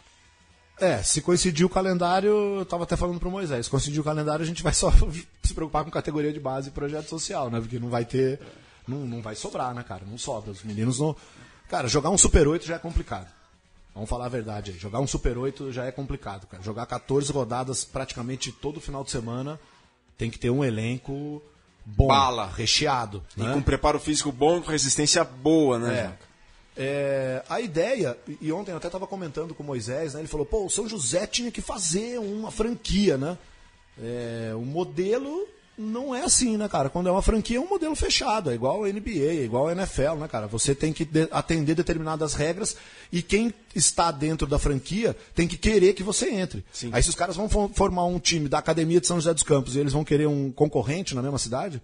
É, 0.82 1.02
se 1.02 1.22
coincidir 1.22 1.66
o 1.66 1.70
calendário, 1.70 2.30
eu 2.30 2.62
estava 2.64 2.84
até 2.84 2.98
falando 2.98 3.20
para 3.20 3.30
o 3.30 3.32
Moisés, 3.32 3.68
se 3.68 3.70
coincidir 3.70 4.02
o 4.02 4.04
calendário, 4.04 4.44
a 4.44 4.48
gente 4.48 4.64
vai 4.64 4.74
só 4.74 4.92
se 5.44 5.54
preocupar 5.54 5.86
com 5.86 5.92
categoria 5.92 6.34
de 6.34 6.40
base 6.40 6.70
e 6.70 6.72
projeto 6.72 7.08
social, 7.08 7.50
né? 7.50 7.60
Porque 7.62 7.80
não 7.80 7.90
vai 7.90 8.04
ter. 8.04 8.40
Não, 8.88 9.06
não 9.06 9.22
vai 9.22 9.36
sobrar, 9.36 9.74
né, 9.74 9.84
cara? 9.84 10.04
Não 10.06 10.18
sobra. 10.18 10.52
Os 10.52 10.64
meninos 10.64 11.00
não. 11.00 11.16
Cara, 11.70 11.88
jogar 11.88 12.10
um 12.10 12.18
Super 12.18 12.48
8 12.48 12.66
já 12.66 12.76
é 12.76 12.80
complicado. 12.80 13.28
Vamos 13.94 14.10
falar 14.10 14.26
a 14.26 14.30
verdade 14.30 14.72
aí. 14.72 14.78
Jogar 14.78 15.00
um 15.00 15.08
Super 15.08 15.38
8 15.38 15.72
já 15.72 15.86
é 15.86 15.92
complicado, 15.92 16.48
cara. 16.48 16.64
Jogar 16.64 16.86
14 16.86 17.32
rodadas 17.32 17.84
praticamente 17.84 18.52
todo 18.52 18.80
final 18.80 19.04
de 19.04 19.12
semana 19.12 19.60
tem 20.18 20.30
que 20.30 20.40
ter 20.40 20.50
um 20.50 20.64
elenco 20.64 21.42
bom, 21.86 22.08
Bala. 22.08 22.52
recheado. 22.56 23.24
E 23.36 23.42
né? 23.42 23.54
com 23.54 23.62
preparo 23.62 24.00
físico 24.00 24.32
bom, 24.32 24.62
com 24.62 24.72
resistência 24.72 25.24
boa, 25.24 25.80
né? 25.80 26.18
É. 26.28 26.32
É, 26.78 27.44
a 27.50 27.60
ideia, 27.60 28.18
e 28.40 28.52
ontem 28.52 28.72
eu 28.72 28.78
até 28.78 28.88
estava 28.88 29.06
comentando 29.06 29.54
com 29.54 29.62
o 29.62 29.66
Moisés, 29.66 30.14
né? 30.14 30.22
Ele 30.22 30.28
falou, 30.28 30.46
pô, 30.46 30.66
o 30.66 30.70
São 30.70 30.88
José 30.88 31.28
tinha 31.28 31.52
que 31.52 31.62
fazer 31.62 32.18
uma 32.18 32.50
franquia, 32.50 33.18
né? 33.18 33.38
É, 34.02 34.54
o 34.56 34.62
modelo 34.62 35.48
não 35.82 36.16
é 36.16 36.24
assim, 36.24 36.56
né, 36.58 36.70
cara? 36.70 36.90
Quando 36.90 37.10
é 37.10 37.12
uma 37.12 37.22
franquia, 37.22 37.58
é 37.58 37.60
um 37.60 37.68
modelo 37.68 37.96
fechado, 37.96 38.52
é 38.52 38.54
igual 38.54 38.84
a 38.84 38.88
NBA, 38.88 39.10
é 39.26 39.44
igual 39.44 39.68
a 39.68 39.72
NFL, 39.72 40.16
né, 40.20 40.28
cara? 40.28 40.48
Você 40.48 40.76
tem 40.76 40.94
que 40.94 41.04
de- 41.04 41.28
atender 41.32 41.76
determinadas 41.76 42.34
regras 42.34 42.78
e 43.12 43.22
quem 43.22 43.54
está 43.76 44.12
dentro 44.12 44.48
da 44.48 44.60
franquia 44.60 45.16
tem 45.36 45.48
que 45.48 45.58
querer 45.58 45.94
que 45.94 46.04
você 46.04 46.30
entre. 46.30 46.64
Aí 46.92 47.02
se 47.04 47.10
os 47.10 47.16
caras 47.16 47.36
vão 47.36 47.50
fo- 47.50 47.70
formar 47.74 48.06
um 48.06 48.20
time 48.20 48.48
da 48.48 48.60
Academia 48.60 49.02
de 49.02 49.08
São 49.08 49.18
José 49.18 49.34
dos 49.34 49.44
Campos 49.44 49.76
e 49.76 49.80
eles 49.80 49.94
vão 49.94 50.04
querer 50.06 50.28
um 50.28 50.52
concorrente 50.52 51.16
na 51.16 51.22
mesma 51.22 51.38
cidade, 51.40 51.82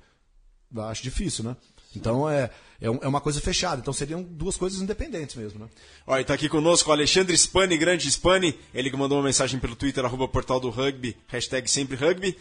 eu 0.73 0.81
acho 0.83 1.01
difícil, 1.03 1.43
né? 1.43 1.55
Então 1.95 2.29
é, 2.29 2.49
é, 2.79 2.85
é 2.87 3.07
uma 3.07 3.21
coisa 3.21 3.39
fechada. 3.41 3.79
Então 3.81 3.93
seriam 3.93 4.21
duas 4.21 4.55
coisas 4.57 4.81
independentes 4.81 5.35
mesmo, 5.35 5.59
né? 5.59 5.65
Olha, 6.05 6.23
tá 6.23 6.33
aqui 6.33 6.47
conosco 6.47 6.89
o 6.89 6.93
Alexandre 6.93 7.35
Spani, 7.35 7.77
grande 7.77 8.07
Spani, 8.11 8.53
ele 8.73 8.91
que 8.91 8.97
mandou 8.97 9.17
uma 9.17 9.23
mensagem 9.23 9.59
pelo 9.59 9.75
Twitter, 9.75 10.05
arroba 10.05 10.27
portal 10.27 10.59
do 10.59 10.69
rugby, 10.69 11.17
hashtag 11.27 11.69
sempre 11.71 11.95
rugby, 11.95 12.37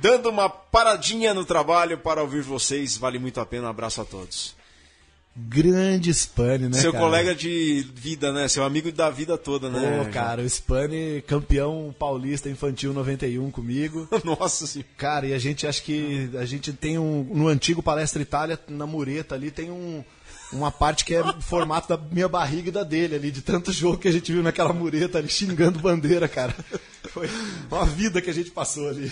dando 0.00 0.28
uma 0.28 0.48
paradinha 0.48 1.34
no 1.34 1.44
trabalho 1.44 1.98
para 1.98 2.22
ouvir 2.22 2.42
vocês, 2.42 2.96
vale 2.96 3.18
muito 3.18 3.40
a 3.40 3.46
pena, 3.46 3.66
um 3.66 3.70
abraço 3.70 4.00
a 4.00 4.04
todos. 4.04 4.54
Grande 5.38 6.14
Spani, 6.14 6.70
né, 6.70 6.80
Seu 6.80 6.92
cara? 6.92 7.04
colega 7.04 7.34
de 7.34 7.86
vida, 7.94 8.32
né? 8.32 8.48
Seu 8.48 8.64
amigo 8.64 8.90
da 8.90 9.10
vida 9.10 9.36
toda, 9.36 9.68
né? 9.68 10.02
Pô, 10.02 10.10
cara, 10.10 10.40
o 10.40 10.48
Spani, 10.48 11.22
campeão 11.26 11.94
paulista 11.98 12.48
infantil 12.48 12.94
91 12.94 13.50
comigo. 13.50 14.08
Nossa 14.24 14.66
senhora. 14.66 14.88
Cara, 14.96 15.26
e 15.26 15.34
a 15.34 15.38
gente 15.38 15.66
acha 15.66 15.82
que 15.82 16.30
a 16.38 16.46
gente 16.46 16.72
tem 16.72 16.98
um 16.98 17.22
no 17.22 17.48
antigo 17.48 17.82
Palestra 17.82 18.22
Itália, 18.22 18.58
na 18.66 18.86
mureta 18.86 19.34
ali 19.34 19.50
tem 19.50 19.70
um 19.70 20.02
uma 20.52 20.70
parte 20.70 21.04
que 21.04 21.14
é 21.14 21.20
o 21.20 21.42
formato 21.42 21.88
da 21.88 21.98
minha 21.98 22.28
barriga 22.28 22.68
e 22.68 22.72
da 22.72 22.84
dele 22.84 23.16
ali, 23.16 23.30
de 23.30 23.42
tanto 23.42 23.72
jogo 23.72 23.98
que 23.98 24.08
a 24.08 24.12
gente 24.12 24.32
viu 24.32 24.42
naquela 24.42 24.72
mureta 24.72 25.18
ali 25.18 25.28
xingando 25.28 25.80
bandeira, 25.80 26.28
cara. 26.28 26.54
Foi 27.12 27.28
uma 27.70 27.84
vida 27.84 28.22
que 28.22 28.30
a 28.30 28.34
gente 28.34 28.50
passou 28.50 28.88
ali. 28.88 29.10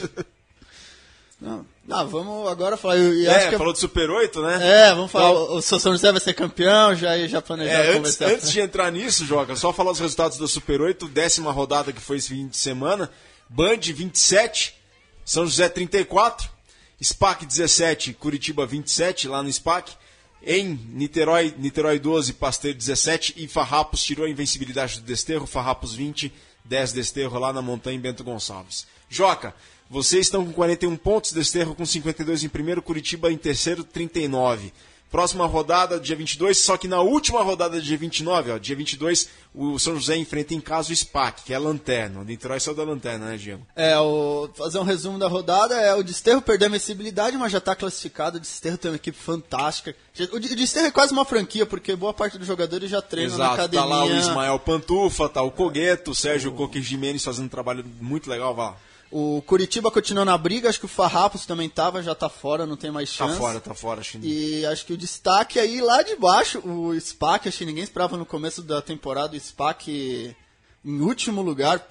Não, 1.44 1.66
não, 1.86 2.08
vamos 2.08 2.48
agora 2.50 2.74
falar. 2.74 2.96
É, 2.96 3.50
que 3.50 3.58
falou 3.58 3.74
de 3.74 3.78
Super 3.78 4.08
8, 4.08 4.40
né? 4.40 4.86
É, 4.86 4.94
vamos 4.94 5.10
falar. 5.10 5.30
O, 5.30 5.56
o 5.56 5.62
São 5.62 5.78
José 5.78 6.10
vai 6.10 6.20
ser 6.20 6.32
campeão, 6.32 6.94
já, 6.94 7.18
já 7.26 7.42
planejar 7.42 7.84
É, 7.84 7.98
antes, 7.98 8.18
antes 8.22 8.50
de 8.50 8.60
entrar 8.60 8.90
nisso, 8.90 9.26
Joga, 9.26 9.54
só 9.54 9.70
falar 9.70 9.90
os 9.90 10.00
resultados 10.00 10.38
da 10.38 10.48
Super 10.48 10.80
8, 10.80 11.06
décima 11.08 11.52
rodada 11.52 11.92
que 11.92 12.00
foi 12.00 12.16
esse 12.16 12.30
fim 12.30 12.48
de 12.48 12.56
semana. 12.56 13.10
Band 13.46 13.76
27, 13.76 14.74
São 15.22 15.44
José 15.44 15.68
34, 15.68 16.48
SPAC 17.02 17.44
17, 17.44 18.14
Curitiba 18.14 18.64
27, 18.64 19.28
lá 19.28 19.42
no 19.42 19.52
SPAC. 19.52 19.92
Em 20.42 20.80
Niterói, 20.92 21.54
Niterói 21.58 21.98
12, 21.98 22.32
Pasteiro 22.32 22.78
17 22.78 23.34
e 23.36 23.46
Farrapos 23.46 24.02
tirou 24.02 24.24
a 24.24 24.30
invencibilidade 24.30 25.00
do 25.00 25.06
Desterro, 25.06 25.46
Farrapos 25.46 25.94
20, 25.94 26.32
10 26.64 26.92
Desterro 26.94 27.38
lá 27.38 27.52
na 27.52 27.60
montanha 27.60 27.96
em 27.96 28.00
Bento 28.00 28.24
Gonçalves. 28.24 28.86
Joca, 29.10 29.54
vocês 29.90 30.26
estão 30.26 30.44
com 30.44 30.52
41 30.52 30.96
pontos, 30.96 31.32
Desterro 31.32 31.74
com 31.74 31.84
52 31.86 32.44
em 32.44 32.48
primeiro, 32.48 32.82
Curitiba 32.82 33.30
em 33.30 33.36
terceiro, 33.36 33.84
39. 33.84 34.72
Próxima 35.10 35.46
rodada, 35.46 36.00
dia 36.00 36.16
22, 36.16 36.58
só 36.58 36.76
que 36.76 36.88
na 36.88 37.00
última 37.00 37.40
rodada, 37.40 37.80
dia 37.80 37.96
29, 37.96 38.50
ó, 38.50 38.58
dia 38.58 38.74
22, 38.74 39.28
o 39.54 39.78
São 39.78 39.94
José 39.94 40.16
enfrenta 40.16 40.54
em 40.54 40.60
casa 40.60 40.92
o 40.92 40.96
SPAC, 40.96 41.44
que 41.44 41.52
é 41.52 41.56
a 41.56 41.60
lanterna. 41.60 42.18
O 42.18 42.24
Niterói 42.24 42.58
saiu 42.58 42.74
da 42.74 42.82
lanterna, 42.82 43.26
né, 43.26 43.36
Diego? 43.36 43.64
É, 43.76 43.96
o, 43.96 44.48
fazer 44.56 44.80
um 44.80 44.82
resumo 44.82 45.16
da 45.16 45.28
rodada, 45.28 45.76
é 45.80 45.94
o 45.94 46.02
Desterro 46.02 46.42
perdeu 46.42 46.66
a 46.66 46.68
invencibilidade, 46.70 47.36
mas 47.36 47.52
já 47.52 47.58
está 47.58 47.76
classificado. 47.76 48.38
O 48.38 48.40
Desterro 48.40 48.76
tem 48.76 48.90
uma 48.90 48.96
equipe 48.96 49.16
fantástica. 49.16 49.94
O 50.32 50.40
De- 50.40 50.52
o 50.52 50.56
Desterro 50.56 50.86
é 50.88 50.90
quase 50.90 51.12
uma 51.12 51.24
franquia, 51.24 51.64
porque 51.64 51.94
boa 51.94 52.12
parte 52.12 52.36
dos 52.36 52.48
jogadores 52.48 52.90
já 52.90 53.00
treinam 53.00 53.38
na 53.38 53.44
Exato, 53.44 53.54
academia. 53.60 53.86
tá 53.88 53.94
lá 53.94 54.04
o 54.04 54.16
Ismael 54.16 54.58
Pantufa, 54.58 55.28
tá 55.28 55.42
o 55.42 55.50
Cogueto, 55.52 56.10
o 56.10 56.14
Sérgio 56.14 56.50
Coque 56.50 56.82
Jimenez 56.82 57.22
fazendo 57.22 57.44
um 57.44 57.48
trabalho 57.48 57.84
muito 58.00 58.28
legal, 58.28 58.52
vá. 58.52 58.74
O 59.16 59.40
Curitiba 59.42 59.92
continua 59.92 60.24
na 60.24 60.36
briga, 60.36 60.68
acho 60.68 60.80
que 60.80 60.86
o 60.86 60.88
Farrapos 60.88 61.46
também 61.46 61.68
tava, 61.68 62.02
já 62.02 62.16
tá 62.16 62.28
fora, 62.28 62.66
não 62.66 62.76
tem 62.76 62.90
mais 62.90 63.16
Tá 63.16 63.26
chance. 63.28 63.38
fora, 63.38 63.60
tá 63.60 63.72
fora, 63.72 64.00
acho 64.00 64.18
que 64.18 64.26
E 64.26 64.66
acho 64.66 64.84
que 64.84 64.92
o 64.92 64.96
destaque 64.96 65.60
aí 65.60 65.80
lá 65.80 66.02
de 66.02 66.16
baixo, 66.16 66.58
o 66.68 66.92
SPAC, 67.00 67.48
acho 67.48 67.58
que 67.58 67.64
ninguém 67.64 67.84
esperava 67.84 68.16
no 68.16 68.26
começo 68.26 68.60
da 68.60 68.82
temporada 68.82 69.36
o 69.36 69.40
SPAC 69.40 70.34
em 70.84 71.00
último 71.00 71.42
lugar. 71.42 71.86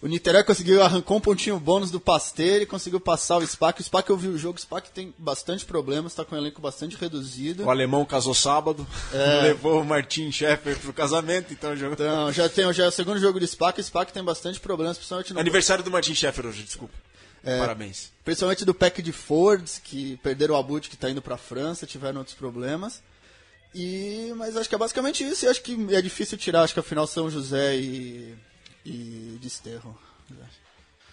É, 0.00 0.04
o 0.04 0.08
Niterói 0.08 0.44
conseguiu, 0.44 0.82
arrancou 0.82 1.16
um 1.16 1.20
pontinho 1.20 1.58
bônus 1.58 1.90
do 1.90 1.98
Pasteiro 1.98 2.62
e 2.62 2.66
conseguiu 2.66 3.00
passar 3.00 3.38
o 3.38 3.46
SPAC. 3.46 3.80
O 3.80 3.84
SPAC 3.84 4.10
eu 4.10 4.16
vi 4.16 4.28
o 4.28 4.38
jogo, 4.38 4.58
o 4.58 4.60
SPAC 4.60 4.90
tem 4.90 5.12
bastante 5.18 5.64
problemas, 5.64 6.14
tá 6.14 6.24
com 6.24 6.36
um 6.36 6.38
elenco 6.38 6.60
bastante 6.60 6.96
reduzido. 6.96 7.64
O 7.64 7.70
alemão 7.70 8.04
casou 8.04 8.34
sábado, 8.34 8.86
levou 9.42 9.80
o 9.80 9.84
Martin 9.84 10.30
Scheffer 10.30 10.78
pro 10.78 10.92
casamento, 10.92 11.52
então 11.52 11.74
jogou. 11.74 11.94
Então, 11.94 12.32
já 12.32 12.48
tem 12.48 12.72
já 12.72 12.84
é 12.84 12.88
o 12.88 12.92
segundo 12.92 13.18
jogo 13.18 13.40
do 13.40 13.46
SPAC, 13.46 13.80
o 13.80 13.84
SPAC 13.84 14.12
tem 14.12 14.22
bastante 14.22 14.60
problemas, 14.60 14.96
principalmente 14.96 15.34
no 15.34 15.40
Aniversário 15.40 15.82
do 15.82 15.90
Martin 15.90 16.14
Scheffer 16.14 16.46
hoje, 16.46 16.62
desculpa. 16.62 16.94
É. 17.42 17.58
Parabéns. 17.58 18.12
Principalmente 18.24 18.64
do 18.64 18.74
pack 18.74 19.00
de 19.00 19.12
Fords, 19.12 19.80
que 19.82 20.16
perderam 20.18 20.54
o 20.54 20.58
Abut, 20.58 20.88
que 20.88 20.96
está 20.96 21.08
indo 21.08 21.22
para 21.22 21.36
a 21.36 21.38
França, 21.38 21.86
tiveram 21.86 22.18
outros 22.18 22.36
problemas. 22.36 23.00
E, 23.74 24.32
mas 24.36 24.56
acho 24.56 24.68
que 24.68 24.74
é 24.74 24.78
basicamente 24.78 25.24
isso. 25.24 25.44
E 25.44 25.48
acho 25.48 25.62
que 25.62 25.94
é 25.94 26.02
difícil 26.02 26.36
tirar, 26.36 26.62
acho 26.62 26.74
que 26.74 26.80
afinal 26.80 27.06
São 27.06 27.30
José 27.30 27.76
e, 27.76 28.34
e 28.90 29.38
Desterro. 29.40 29.96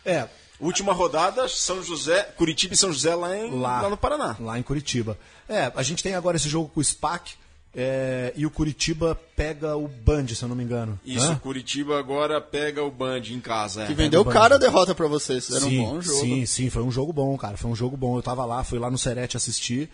É, 0.06 0.28
Última 0.60 0.94
rodada, 0.94 1.48
São 1.50 1.84
José, 1.84 2.24
Curitiba 2.38 2.74
e 2.74 2.78
São 2.78 2.92
José 2.92 3.14
lá, 3.14 3.36
em, 3.36 3.60
lá, 3.60 3.82
lá 3.82 3.90
no 3.90 3.98
Paraná. 3.98 4.38
Lá 4.40 4.58
em 4.58 4.64
Curitiba. 4.64 5.18
É, 5.50 5.72
a 5.76 5.84
gente 5.84 6.02
tem 6.02 6.16
agora 6.16 6.38
esse 6.38 6.48
jogo 6.48 6.70
com 6.70 6.80
o 6.80 6.84
SPAC 6.84 7.34
é, 7.76 8.32
e 8.38 8.46
o 8.46 8.50
Curitiba 8.50 9.20
pega 9.36 9.76
o 9.76 9.88
Band, 9.88 10.28
se 10.28 10.42
eu 10.42 10.48
não 10.48 10.56
me 10.56 10.64
engano. 10.64 10.98
Isso, 11.04 11.26
Hã? 11.26 11.36
Curitiba 11.36 12.00
agora 12.00 12.40
pega 12.40 12.82
o 12.82 12.90
Band 12.90 13.24
em 13.30 13.42
casa. 13.42 13.84
É. 13.84 13.88
Que 13.88 13.94
vendeu 13.94 14.24
do 14.24 14.32
cara 14.32 14.56
a 14.56 14.58
derrota 14.58 14.96
para 14.96 15.08
vocês. 15.08 15.50
Era 15.52 15.60
sim, 15.60 15.80
um 15.80 15.86
bom 15.86 16.02
jogo. 16.02 16.20
Sim, 16.20 16.46
sim, 16.46 16.70
foi 16.70 16.84
um 16.84 16.92
jogo 16.92 17.12
bom, 17.12 17.38
cara. 17.38 17.58
Foi 17.58 17.70
um 17.70 17.76
jogo 17.76 17.98
bom. 17.98 18.18
Eu 18.18 18.24
tava 18.24 18.46
lá, 18.46 18.64
fui 18.64 18.80
lá 18.80 18.90
no 18.90 18.98
Serete 18.98 19.36
assistir. 19.36 19.90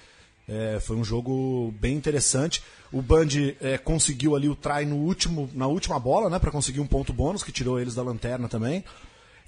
É, 0.53 0.81
foi 0.81 0.97
um 0.97 1.03
jogo 1.03 1.73
bem 1.79 1.95
interessante. 1.95 2.61
O 2.91 3.01
Band 3.01 3.27
é, 3.61 3.77
conseguiu 3.77 4.35
ali 4.35 4.49
o 4.49 4.55
try 4.55 4.85
no 4.85 4.97
último, 4.97 5.49
na 5.53 5.65
última 5.65 5.97
bola, 5.97 6.29
né, 6.29 6.39
para 6.39 6.51
conseguir 6.51 6.81
um 6.81 6.85
ponto 6.87 7.13
bônus 7.13 7.41
que 7.41 7.53
tirou 7.53 7.79
eles 7.79 7.95
da 7.95 8.03
lanterna 8.03 8.49
também. 8.49 8.83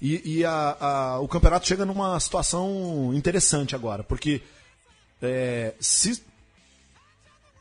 E, 0.00 0.38
e 0.38 0.44
a- 0.46 0.76
a- 0.80 1.20
o 1.20 1.28
campeonato 1.28 1.66
chega 1.68 1.84
numa 1.84 2.18
situação 2.18 3.12
interessante 3.14 3.74
agora, 3.74 4.02
porque 4.02 4.40
é, 5.22 5.74
se 5.78 6.22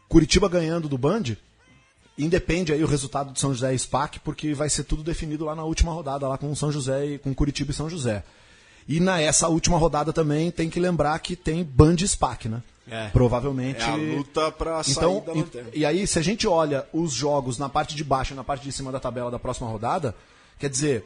Curitiba 0.08 0.48
ganhando 0.48 0.88
do 0.88 0.98
Band, 0.98 1.36
independe 2.18 2.72
aí 2.72 2.84
o 2.84 2.88
resultado 2.88 3.34
de 3.34 3.40
São 3.40 3.54
José 3.54 3.74
e 3.74 3.80
SPAC, 3.80 4.20
porque 4.20 4.54
vai 4.54 4.70
ser 4.70 4.84
tudo 4.84 5.04
definido 5.04 5.44
lá 5.46 5.56
na 5.56 5.64
última 5.64 5.92
rodada, 5.92 6.28
lá 6.28 6.38
com 6.38 6.54
São 6.56 6.72
José 6.72 7.06
e 7.06 7.18
com 7.20 7.34
Curitiba 7.34 7.72
e 7.72 7.74
São 7.74 7.90
José. 7.90 8.24
E 8.88 9.00
nessa 9.00 9.48
última 9.48 9.78
rodada 9.78 10.14
também 10.14 10.52
tem 10.52 10.70
que 10.70 10.80
lembrar 10.80 11.18
que 11.20 11.36
tem 11.36 11.64
Band 11.64 11.96
e 12.02 12.08
SPAC, 12.08 12.48
né? 12.50 12.62
É. 12.90 13.08
Provavelmente. 13.10 13.82
É 13.82 13.86
a 13.86 13.96
luta 13.96 14.54
sair 14.84 14.92
então, 14.92 15.24
da 15.26 15.34
e-. 15.34 15.80
E 15.80 15.86
aí, 15.86 16.06
se 16.06 16.20
a 16.20 16.22
gente 16.22 16.48
olha 16.48 16.86
os 16.92 17.14
jogos 17.14 17.58
na 17.58 17.70
parte 17.70 17.96
de 17.96 18.04
baixo 18.04 18.34
e 18.34 18.36
na 18.36 18.44
parte 18.44 18.64
de 18.64 18.72
cima 18.72 18.92
da 18.92 19.00
tabela 19.00 19.32
da 19.32 19.40
próxima 19.40 19.70
rodada, 19.70 20.14
quer 20.60 20.70
dizer, 20.70 21.06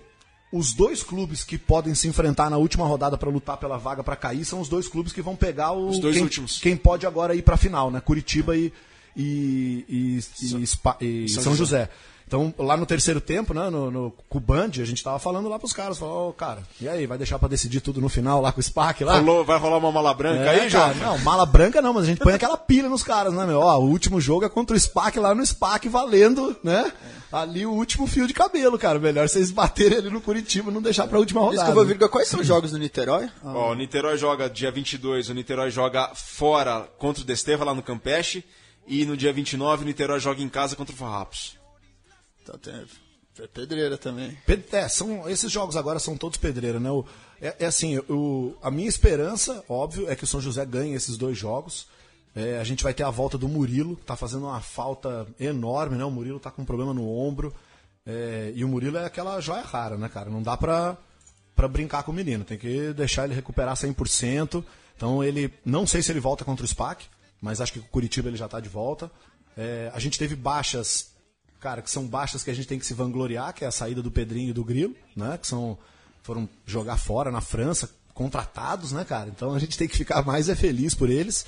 os 0.51 0.73
dois 0.73 1.03
clubes 1.03 1.43
que 1.43 1.57
podem 1.57 1.93
se 1.93 2.07
enfrentar 2.07 2.49
na 2.49 2.57
última 2.57 2.85
rodada 2.85 3.17
para 3.17 3.29
lutar 3.29 3.57
pela 3.57 3.77
vaga 3.77 4.03
para 4.03 4.15
cair 4.15 4.43
são 4.45 4.59
os 4.61 4.69
dois 4.69 4.87
clubes 4.87 5.13
que 5.13 5.21
vão 5.21 5.35
pegar 5.35 5.71
o 5.73 5.89
Os 5.89 5.99
dois 5.99 6.15
quem, 6.15 6.23
últimos. 6.23 6.59
quem 6.59 6.75
pode 6.77 7.05
agora 7.05 7.35
ir 7.35 7.41
para 7.43 7.55
a 7.55 7.57
final, 7.57 7.91
né? 7.91 7.99
Curitiba 8.01 8.55
e, 8.55 8.73
e, 9.15 9.85
e, 9.87 10.17
e 10.17 10.65
Spa- 10.67 10.97
e 11.01 11.27
São 11.29 11.43
São, 11.43 11.55
José. 11.55 11.81
José. 11.81 11.89
Então, 12.27 12.53
lá 12.59 12.75
no 12.75 12.85
terceiro 12.85 13.21
tempo, 13.21 13.53
né, 13.53 13.69
no, 13.69 13.89
no 13.89 14.11
com 14.27 14.37
o 14.37 14.41
Band, 14.41 14.71
a 14.81 14.83
gente 14.85 15.01
tava 15.01 15.17
falando 15.17 15.47
lá 15.47 15.57
pros 15.57 15.71
caras, 15.71 15.97
falou, 15.97 16.27
ô, 16.29 16.33
cara, 16.33 16.61
e 16.81 16.89
aí, 16.89 17.07
vai 17.07 17.17
deixar 17.17 17.39
para 17.39 17.47
decidir 17.47 17.79
tudo 17.79 18.01
no 18.01 18.09
final 18.09 18.41
lá 18.41 18.51
com 18.51 18.59
o 18.59 18.63
SPAC 18.63 19.05
lá? 19.05 19.17
Rolou- 19.19 19.45
vai 19.45 19.57
rolar 19.57 19.77
uma 19.77 19.93
mala 19.93 20.13
branca 20.13 20.43
É, 20.43 20.49
aí, 20.61 20.69
cara, 20.69 20.93
João? 20.93 21.13
Não, 21.13 21.23
mala 21.23 21.45
branca 21.45 21.81
não, 21.81 21.93
mas 21.93 22.03
a 22.03 22.07
gente 22.07 22.19
põe 22.19 22.33
aquela 22.33 22.57
pilha 22.57 22.89
nos 22.89 23.01
caras, 23.01 23.33
né, 23.33 23.45
meu? 23.45 23.61
Ó, 23.61 23.77
o 23.79 23.87
último 23.89 24.19
jogo 24.19 24.43
é 24.43 24.49
contra 24.49 24.75
o 24.75 24.79
SPAC 24.79 25.17
lá 25.19 25.33
no 25.33 25.45
SPAC, 25.45 25.87
valendo, 25.87 26.53
né? 26.61 26.91
Ali 27.31 27.65
o 27.65 27.71
último 27.71 28.05
fio 28.05 28.27
de 28.27 28.33
cabelo, 28.33 28.77
cara. 28.77 28.99
Melhor 28.99 29.27
vocês 29.29 29.49
baterem 29.49 29.97
ali 29.99 30.09
no 30.09 30.19
Curitiba 30.19 30.69
e 30.69 30.73
não 30.73 30.81
deixar 30.81 31.07
pra 31.07 31.19
última 31.19 31.39
rodada. 31.41 31.63
Desculpa, 31.63 31.85
Virga, 31.85 32.09
quais 32.09 32.27
são 32.27 32.41
os 32.41 32.47
jogos 32.47 32.71
do 32.71 32.77
Niterói? 32.77 33.29
Ah, 33.43 33.53
Ó, 33.53 33.71
o 33.71 33.75
Niterói 33.75 34.17
joga 34.17 34.49
dia 34.49 34.69
22, 34.71 35.29
o 35.29 35.33
Niterói 35.33 35.71
joga 35.71 36.09
fora 36.13 36.87
contra 36.97 37.23
o 37.23 37.25
Desterra 37.25 37.63
lá 37.65 37.73
no 37.73 37.81
Campeche. 37.83 38.43
E 38.85 39.05
no 39.05 39.17
dia 39.17 39.33
29, 39.33 39.83
o 39.83 39.85
Niterói 39.85 40.19
joga 40.21 40.41
em 40.41 40.47
casa 40.47 40.73
contra 40.75 40.93
o 40.93 40.97
Farrapos. 40.97 41.56
Tá, 42.53 42.71
é 43.43 43.47
pedreira 43.47 43.97
também. 43.97 44.35
É, 44.71 44.87
são, 44.87 45.29
esses 45.29 45.51
jogos 45.51 45.75
agora 45.75 45.99
são 45.99 46.17
todos 46.17 46.37
pedreira, 46.37 46.79
né? 46.79 46.89
O- 46.89 47.05
é, 47.41 47.55
é 47.59 47.65
assim, 47.65 47.97
o, 48.09 48.55
a 48.63 48.71
minha 48.71 48.87
esperança, 48.89 49.63
óbvio, 49.69 50.09
é 50.09 50.15
que 50.15 50.23
o 50.23 50.27
São 50.27 50.41
José 50.41 50.65
ganhe 50.65 50.95
esses 50.95 51.17
dois 51.17 51.37
jogos. 51.37 51.87
É, 52.35 52.57
a 52.59 52.63
gente 52.63 52.83
vai 52.83 52.93
ter 52.93 53.03
a 53.03 53.09
volta 53.09 53.37
do 53.37 53.47
Murilo, 53.47 53.95
que 53.95 54.03
tá 54.05 54.15
fazendo 54.15 54.45
uma 54.45 54.59
falta 54.61 55.27
enorme, 55.39 55.97
né? 55.97 56.05
O 56.05 56.11
Murilo 56.11 56.39
tá 56.39 56.49
com 56.51 56.61
um 56.61 56.65
problema 56.65 56.93
no 56.93 57.07
ombro. 57.07 57.53
É, 58.05 58.51
e 58.55 58.63
o 58.63 58.67
Murilo 58.67 58.97
é 58.97 59.05
aquela 59.05 59.39
joia 59.39 59.61
rara, 59.61 59.97
né, 59.97 60.07
cara? 60.09 60.29
Não 60.29 60.41
dá 60.41 60.55
pra, 60.57 60.97
pra 61.55 61.67
brincar 61.67 62.03
com 62.03 62.11
o 62.11 62.15
menino. 62.15 62.43
Tem 62.43 62.57
que 62.57 62.93
deixar 62.93 63.25
ele 63.25 63.35
recuperar 63.35 63.75
100%. 63.75 64.63
Então 64.95 65.23
ele, 65.23 65.53
não 65.65 65.85
sei 65.85 66.01
se 66.01 66.11
ele 66.11 66.19
volta 66.19 66.43
contra 66.45 66.63
o 66.65 66.67
SPAC, 66.67 67.05
mas 67.41 67.59
acho 67.61 67.73
que 67.73 67.79
o 67.79 67.83
Curitiba 67.83 68.29
ele 68.29 68.37
já 68.37 68.47
tá 68.47 68.59
de 68.59 68.69
volta. 68.69 69.11
É, 69.55 69.91
a 69.93 69.99
gente 69.99 70.17
teve 70.17 70.35
baixas 70.35 71.11
cara, 71.59 71.81
que 71.81 71.89
são 71.89 72.07
baixas 72.07 72.43
que 72.43 72.51
a 72.51 72.53
gente 72.53 72.67
tem 72.67 72.79
que 72.79 72.85
se 72.85 72.93
vangloriar, 72.93 73.53
que 73.53 73.63
é 73.63 73.67
a 73.67 73.71
saída 73.71 74.01
do 74.01 74.11
Pedrinho 74.11 74.49
e 74.49 74.53
do 74.53 74.63
Grilo, 74.63 74.95
né? 75.15 75.37
Que 75.37 75.47
são 75.47 75.77
foram 76.23 76.49
jogar 76.65 76.97
fora 76.97 77.31
na 77.31 77.39
França, 77.39 77.89
contratados, 78.13 78.91
né, 78.91 79.05
cara? 79.05 79.29
Então 79.29 79.53
a 79.53 79.59
gente 79.59 79.77
tem 79.77 79.87
que 79.87 79.95
ficar 79.95 80.25
mais 80.25 80.49
é 80.49 80.55
feliz 80.55 80.93
por 80.93 81.09
eles. 81.09 81.45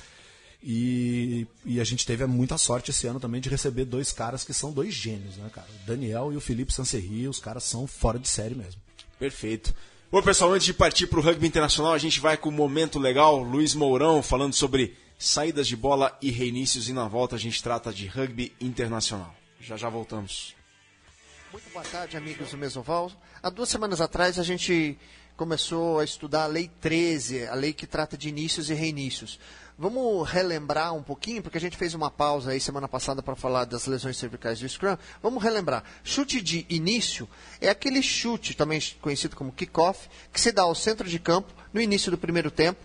E, 0.62 1.46
e, 1.64 1.80
a 1.80 1.84
gente 1.84 2.04
teve 2.04 2.24
muita 2.26 2.58
sorte 2.58 2.90
esse 2.90 3.06
ano 3.06 3.18
também 3.18 3.40
de 3.40 3.48
receber 3.48 3.86
dois 3.86 4.12
caras 4.12 4.44
que 4.44 4.52
são 4.52 4.70
dois 4.70 4.92
gênios, 4.92 5.36
né, 5.36 5.50
cara? 5.52 5.66
O 5.82 5.86
Daniel 5.86 6.32
e 6.32 6.36
o 6.36 6.40
Felipe 6.40 6.72
Sancerri, 6.72 7.26
os 7.26 7.40
caras 7.40 7.64
são 7.64 7.86
fora 7.86 8.18
de 8.18 8.28
série 8.28 8.54
mesmo. 8.54 8.80
Perfeito. 9.18 9.74
Bom, 10.12 10.20
pessoal, 10.22 10.52
antes 10.52 10.66
de 10.66 10.74
partir 10.74 11.06
para 11.06 11.18
o 11.18 11.22
rugby 11.22 11.46
internacional, 11.46 11.92
a 11.94 11.98
gente 11.98 12.20
vai 12.20 12.36
com 12.36 12.50
um 12.50 12.52
momento 12.52 12.98
legal. 12.98 13.42
Luiz 13.42 13.74
Mourão 13.74 14.22
falando 14.22 14.52
sobre 14.52 14.96
saídas 15.18 15.66
de 15.66 15.76
bola 15.76 16.16
e 16.20 16.30
reinícios. 16.30 16.88
E 16.88 16.92
na 16.92 17.06
volta 17.06 17.36
a 17.36 17.38
gente 17.38 17.62
trata 17.62 17.92
de 17.92 18.06
rugby 18.06 18.52
internacional. 18.60 19.39
Já 19.60 19.76
já 19.76 19.90
voltamos. 19.90 20.56
Muito 21.52 21.68
boa 21.70 21.84
tarde, 21.84 22.16
amigos 22.16 22.50
do 22.50 22.56
Mesoval. 22.56 23.12
Há 23.42 23.50
duas 23.50 23.68
semanas 23.68 24.00
atrás 24.00 24.38
a 24.38 24.42
gente 24.42 24.98
começou 25.36 25.98
a 25.98 26.04
estudar 26.04 26.44
a 26.44 26.46
Lei 26.46 26.70
13, 26.80 27.46
a 27.46 27.54
lei 27.54 27.74
que 27.74 27.86
trata 27.86 28.16
de 28.16 28.30
inícios 28.30 28.70
e 28.70 28.74
reinícios. 28.74 29.38
Vamos 29.78 30.26
relembrar 30.30 30.94
um 30.94 31.02
pouquinho, 31.02 31.42
porque 31.42 31.58
a 31.58 31.60
gente 31.60 31.76
fez 31.76 31.92
uma 31.92 32.10
pausa 32.10 32.52
aí 32.52 32.60
semana 32.60 32.88
passada 32.88 33.22
para 33.22 33.36
falar 33.36 33.66
das 33.66 33.86
lesões 33.86 34.16
cervicais 34.16 34.60
do 34.60 34.68
Scrum. 34.68 34.96
Vamos 35.22 35.42
relembrar. 35.42 35.84
Chute 36.02 36.40
de 36.40 36.64
início 36.70 37.28
é 37.60 37.68
aquele 37.68 38.02
chute, 38.02 38.56
também 38.56 38.80
conhecido 39.02 39.36
como 39.36 39.52
kickoff, 39.52 40.08
que 40.32 40.40
se 40.40 40.52
dá 40.52 40.62
ao 40.62 40.74
centro 40.74 41.06
de 41.06 41.18
campo 41.18 41.52
no 41.70 41.82
início 41.82 42.10
do 42.10 42.16
primeiro 42.16 42.50
tempo 42.50 42.80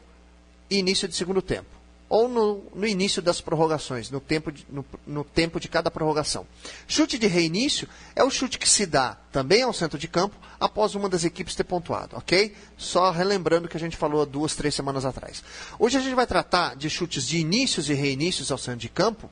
e 0.69 0.77
início 0.77 1.07
de 1.07 1.15
segundo 1.15 1.41
tempo 1.41 1.84
ou 2.07 2.27
no, 2.27 2.63
no, 2.75 2.85
início 2.85 3.21
das 3.21 3.41
prorrogações, 3.41 4.11
no 4.11 4.19
tempo, 4.19 4.51
de, 4.51 4.65
no, 4.69 4.85
no 5.05 5.23
tempo 5.23 5.59
de 5.59 5.67
cada 5.67 5.89
prorrogação. 5.89 6.45
Chute 6.87 7.17
de 7.17 7.27
reinício 7.27 7.87
é 8.15 8.23
o 8.23 8.29
chute 8.29 8.59
que 8.59 8.69
se 8.69 8.85
dá 8.85 9.17
também 9.31 9.63
ao 9.63 9.73
centro 9.73 9.97
de 9.97 10.07
campo 10.07 10.35
após 10.59 10.93
uma 10.93 11.09
das 11.09 11.23
equipes 11.23 11.55
ter 11.55 11.63
pontuado, 11.63 12.15
ok? 12.15 12.55
Só 12.77 13.09
relembrando 13.11 13.67
que 13.67 13.77
a 13.77 13.79
gente 13.79 13.97
falou 13.97 14.25
duas, 14.25 14.55
três 14.55 14.75
semanas 14.75 15.03
atrás. 15.03 15.43
Hoje 15.79 15.97
a 15.97 16.01
gente 16.01 16.15
vai 16.15 16.27
tratar 16.27 16.75
de 16.75 16.89
chutes 16.89 17.27
de 17.27 17.39
inícios 17.39 17.89
e 17.89 17.93
reinícios 17.93 18.51
ao 18.51 18.57
centro 18.57 18.79
de 18.79 18.89
campo, 18.89 19.29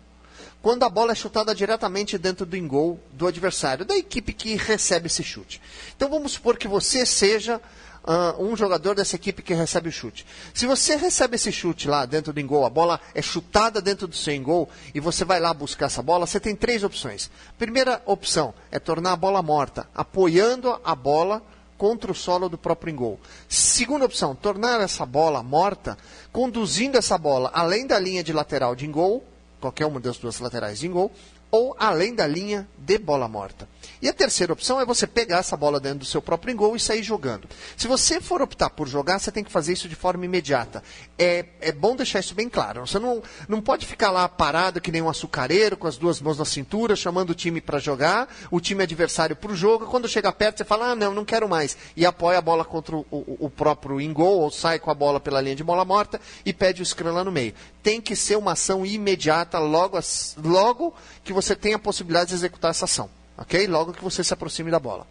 quando 0.62 0.84
a 0.84 0.90
bola 0.90 1.12
é 1.12 1.16
chutada 1.16 1.54
diretamente 1.54 2.18
dentro 2.18 2.46
do 2.46 2.56
engol 2.56 2.98
do 3.12 3.28
adversário, 3.28 3.84
da 3.84 3.98
equipe 3.98 4.32
que 4.32 4.56
recebe 4.56 5.08
esse 5.08 5.22
chute. 5.22 5.62
Então 5.96 6.10
vamos 6.10 6.32
supor 6.32 6.58
que 6.58 6.70
você 6.70 7.06
seja 7.06 7.62
uh, 8.04 8.44
um 8.44 8.56
jogador 8.56 8.96
dessa 8.96 9.16
equipe 9.16 9.42
que 9.42 9.54
recebe 9.54 9.90
o 9.90 9.92
chute. 9.92 10.26
Se 10.54 10.66
você 10.66 10.96
recebe 10.96 11.36
esse 11.36 11.52
chute 11.52 11.88
lá 11.88 12.06
dentro 12.06 12.34
do 12.34 12.44
gol, 12.44 12.66
a 12.66 12.70
bola 12.70 13.00
é 13.14 13.22
chutada 13.22 13.82
dentro 13.82 14.08
do 14.08 14.16
seu 14.16 14.40
gol 14.42 14.70
e 14.94 15.00
você 15.00 15.24
vai 15.24 15.40
lá 15.40 15.54
buscar 15.54 15.88
essa 15.88 16.02
bola, 16.02 16.28
você 16.28 16.40
tem 16.40 16.56
três 16.56 16.84
opções. 16.84 17.30
Primeira 17.58 18.02
opção 18.06 18.54
é 18.72 18.80
tornar 18.80 19.14
a 19.14 19.18
bola 19.18 19.42
morta, 19.42 19.88
apoiando 19.96 20.80
a 20.84 20.96
bola 20.96 21.42
contra 21.78 22.12
o 22.12 22.16
solo 22.16 22.48
do 22.48 22.58
próprio 22.58 22.94
gol. 22.94 23.20
Segunda 23.48 24.06
opção, 24.06 24.36
tornar 24.36 24.80
essa 24.82 25.06
bola 25.06 25.44
morta, 25.44 25.98
conduzindo 26.32 26.98
essa 26.98 27.18
bola 27.18 27.52
além 27.54 27.86
da 27.86 28.00
linha 28.00 28.24
de 28.24 28.32
lateral 28.32 28.76
de 28.76 28.88
gol, 28.88 29.24
qualquer 29.60 29.86
uma 29.86 30.00
das 30.00 30.18
duas 30.18 30.40
laterais 30.40 30.80
de 30.80 30.88
gol, 30.88 31.12
ou 31.54 31.76
além 31.78 32.16
da 32.16 32.26
linha 32.26 32.68
de 32.80 32.98
bola 32.98 33.28
morta. 33.28 33.70
E 34.02 34.10
a 34.10 34.14
terceira 34.14 34.52
opção 34.52 34.82
é 34.82 34.86
você 34.86 35.06
pegar 35.06 35.38
essa 35.38 35.56
bola 35.56 35.80
dentro 35.80 36.00
do 36.00 36.06
seu 36.06 36.20
próprio 36.20 36.56
gol 36.56 36.76
e 36.76 36.80
sair 36.80 37.04
jogando. 37.04 37.48
Se 37.78 37.88
você 37.88 38.20
for 38.20 38.42
optar 38.42 38.72
por 38.72 38.88
jogar, 38.88 39.20
você 39.20 39.32
tem 39.32 39.44
que 39.44 39.52
fazer 39.52 39.74
isso 39.74 39.88
de 39.88 39.96
forma 39.96 40.26
imediata. 40.26 40.84
É, 41.18 41.46
é 41.62 41.72
bom 41.72 41.96
deixar 41.96 42.20
isso 42.20 42.34
bem 42.34 42.50
claro. 42.50 42.88
Você 42.88 42.98
não, 42.98 43.22
não 43.48 43.62
pode 43.62 43.86
ficar 43.86 44.10
lá 44.10 44.28
parado 44.28 44.82
que 44.82 44.92
nem 44.92 45.02
um 45.02 45.08
açucareiro, 45.08 45.78
com 45.78 45.86
as 45.86 45.96
duas 45.96 46.20
mãos 46.20 46.40
na 46.40 46.44
cintura, 46.44 46.96
chamando 46.96 47.30
o 47.30 47.36
time 47.36 47.62
para 47.62 47.78
jogar, 47.78 48.28
o 48.50 48.60
time 48.60 48.82
adversário 48.82 49.36
para 49.36 49.52
o 49.52 49.56
jogo. 49.56 49.86
Quando 49.86 50.10
chega 50.10 50.32
perto, 50.32 50.58
você 50.58 50.66
fala, 50.66 50.92
ah, 50.92 50.96
não, 50.96 51.14
não 51.14 51.24
quero 51.24 51.48
mais. 51.48 51.78
E 51.96 52.04
apoia 52.04 52.40
a 52.40 52.42
bola 52.42 52.66
contra 52.66 52.96
o, 52.96 53.06
o, 53.12 53.46
o 53.46 53.50
próprio 53.50 54.02
ingol, 54.02 54.40
ou 54.40 54.52
sai 54.52 54.80
com 54.80 54.90
a 54.90 54.96
bola 54.96 55.20
pela 55.20 55.40
linha 55.40 55.56
de 55.56 55.64
bola 55.64 55.86
morta 55.86 56.20
e 56.44 56.52
pede 56.52 56.82
o 56.82 56.86
scrum 56.86 57.14
lá 57.14 57.24
no 57.24 57.32
meio. 57.32 57.54
Tem 57.84 58.02
que 58.02 58.16
ser 58.16 58.38
uma 58.38 58.54
ação 58.54 58.86
imediata 58.86 59.60
logo, 59.60 60.00
logo 60.44 60.94
que 61.24 61.32
você 61.32 61.43
tem 61.56 61.74
a 61.74 61.80
possibilidade 61.80 62.30
de 62.30 62.36
executar 62.36 62.72
essa 62.72 62.86
ação 62.86 63.10
ok? 63.38 63.68
Logo 63.68 63.94
que 63.94 64.04
você 64.04 64.24
se 64.24 64.34
aproxime 64.34 64.72
da 64.72 64.80
bola. 64.80 65.08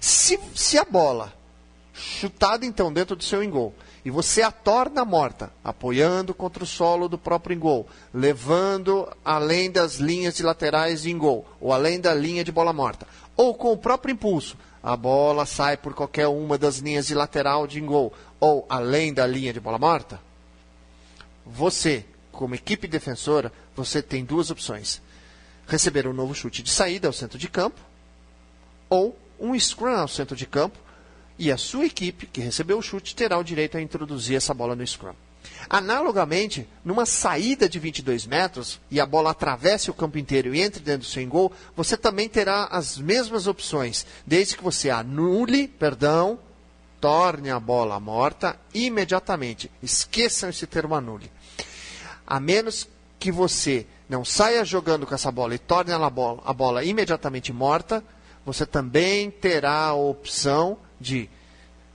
Se, 0.00 0.38
se 0.54 0.78
a 0.78 0.84
bola, 0.84 1.32
chutada 1.92 2.64
então 2.64 2.92
dentro 2.92 3.16
do 3.16 3.24
seu 3.24 3.42
engol, 3.42 3.74
e 4.04 4.10
você 4.10 4.42
a 4.42 4.50
torna 4.50 5.04
morta, 5.04 5.52
apoiando 5.62 6.32
contra 6.32 6.62
o 6.62 6.66
solo 6.66 7.08
do 7.08 7.18
próprio 7.18 7.54
engol, 7.54 7.86
levando 8.14 9.08
além 9.24 9.70
das 9.70 9.96
linhas 9.96 10.36
de 10.36 10.42
laterais 10.42 11.02
de 11.02 11.10
engol, 11.10 11.46
ou 11.60 11.72
além 11.72 12.00
da 12.00 12.14
linha 12.14 12.44
de 12.44 12.52
bola 12.52 12.72
morta, 12.72 13.06
ou 13.36 13.54
com 13.54 13.72
o 13.72 13.76
próprio 13.76 14.12
impulso, 14.12 14.56
a 14.82 14.96
bola 14.96 15.44
sai 15.44 15.76
por 15.76 15.92
qualquer 15.92 16.28
uma 16.28 16.56
das 16.56 16.78
linhas 16.78 17.08
de 17.08 17.14
lateral 17.14 17.66
de 17.66 17.80
engol, 17.80 18.12
ou 18.40 18.64
além 18.68 19.12
da 19.12 19.26
linha 19.26 19.52
de 19.52 19.60
bola 19.60 19.78
morta, 19.78 20.20
você, 21.44 22.04
como 22.30 22.54
equipe 22.54 22.86
defensora, 22.86 23.52
você 23.74 24.00
tem 24.00 24.24
duas 24.24 24.50
opções 24.50 25.02
receber 25.68 26.08
um 26.08 26.12
novo 26.12 26.34
chute 26.34 26.62
de 26.62 26.70
saída 26.70 27.06
ao 27.06 27.12
centro 27.12 27.38
de 27.38 27.48
campo, 27.48 27.80
ou 28.88 29.16
um 29.38 29.54
scrum 29.54 29.94
ao 29.94 30.08
centro 30.08 30.34
de 30.34 30.46
campo, 30.46 30.78
e 31.38 31.52
a 31.52 31.56
sua 31.56 31.86
equipe, 31.86 32.26
que 32.26 32.40
recebeu 32.40 32.78
o 32.78 32.82
chute, 32.82 33.14
terá 33.14 33.38
o 33.38 33.44
direito 33.44 33.76
a 33.76 33.80
introduzir 33.80 34.36
essa 34.36 34.52
bola 34.52 34.74
no 34.74 34.84
scrum. 34.84 35.14
Analogamente, 35.70 36.66
numa 36.84 37.04
saída 37.06 37.68
de 37.68 37.78
22 37.78 38.26
metros 38.26 38.80
e 38.90 39.00
a 39.00 39.06
bola 39.06 39.30
atravesse 39.30 39.90
o 39.90 39.94
campo 39.94 40.18
inteiro 40.18 40.54
e 40.54 40.60
entre 40.60 40.82
dentro 40.82 41.06
do 41.06 41.10
seu 41.10 41.24
gol, 41.26 41.52
você 41.76 41.96
também 41.96 42.28
terá 42.28 42.64
as 42.64 42.98
mesmas 42.98 43.46
opções, 43.46 44.06
desde 44.26 44.56
que 44.56 44.64
você 44.64 44.90
anule, 44.90 45.68
perdão, 45.68 46.38
torne 47.00 47.50
a 47.50 47.60
bola 47.60 48.00
morta 48.00 48.58
imediatamente. 48.72 49.70
Esqueçam 49.82 50.48
esse 50.48 50.66
termo 50.66 50.94
anule. 50.94 51.30
A 52.26 52.40
menos 52.40 52.88
que 53.18 53.30
você 53.30 53.86
não 54.08 54.24
saia 54.24 54.64
jogando 54.64 55.06
com 55.06 55.14
essa 55.14 55.30
bola 55.30 55.54
e 55.54 55.58
torne 55.58 55.92
a 55.92 56.10
bola, 56.10 56.42
a 56.44 56.52
bola 56.52 56.84
imediatamente 56.84 57.52
morta, 57.52 58.02
você 58.44 58.64
também 58.64 59.30
terá 59.30 59.86
a 59.86 59.94
opção 59.94 60.78
de 61.00 61.28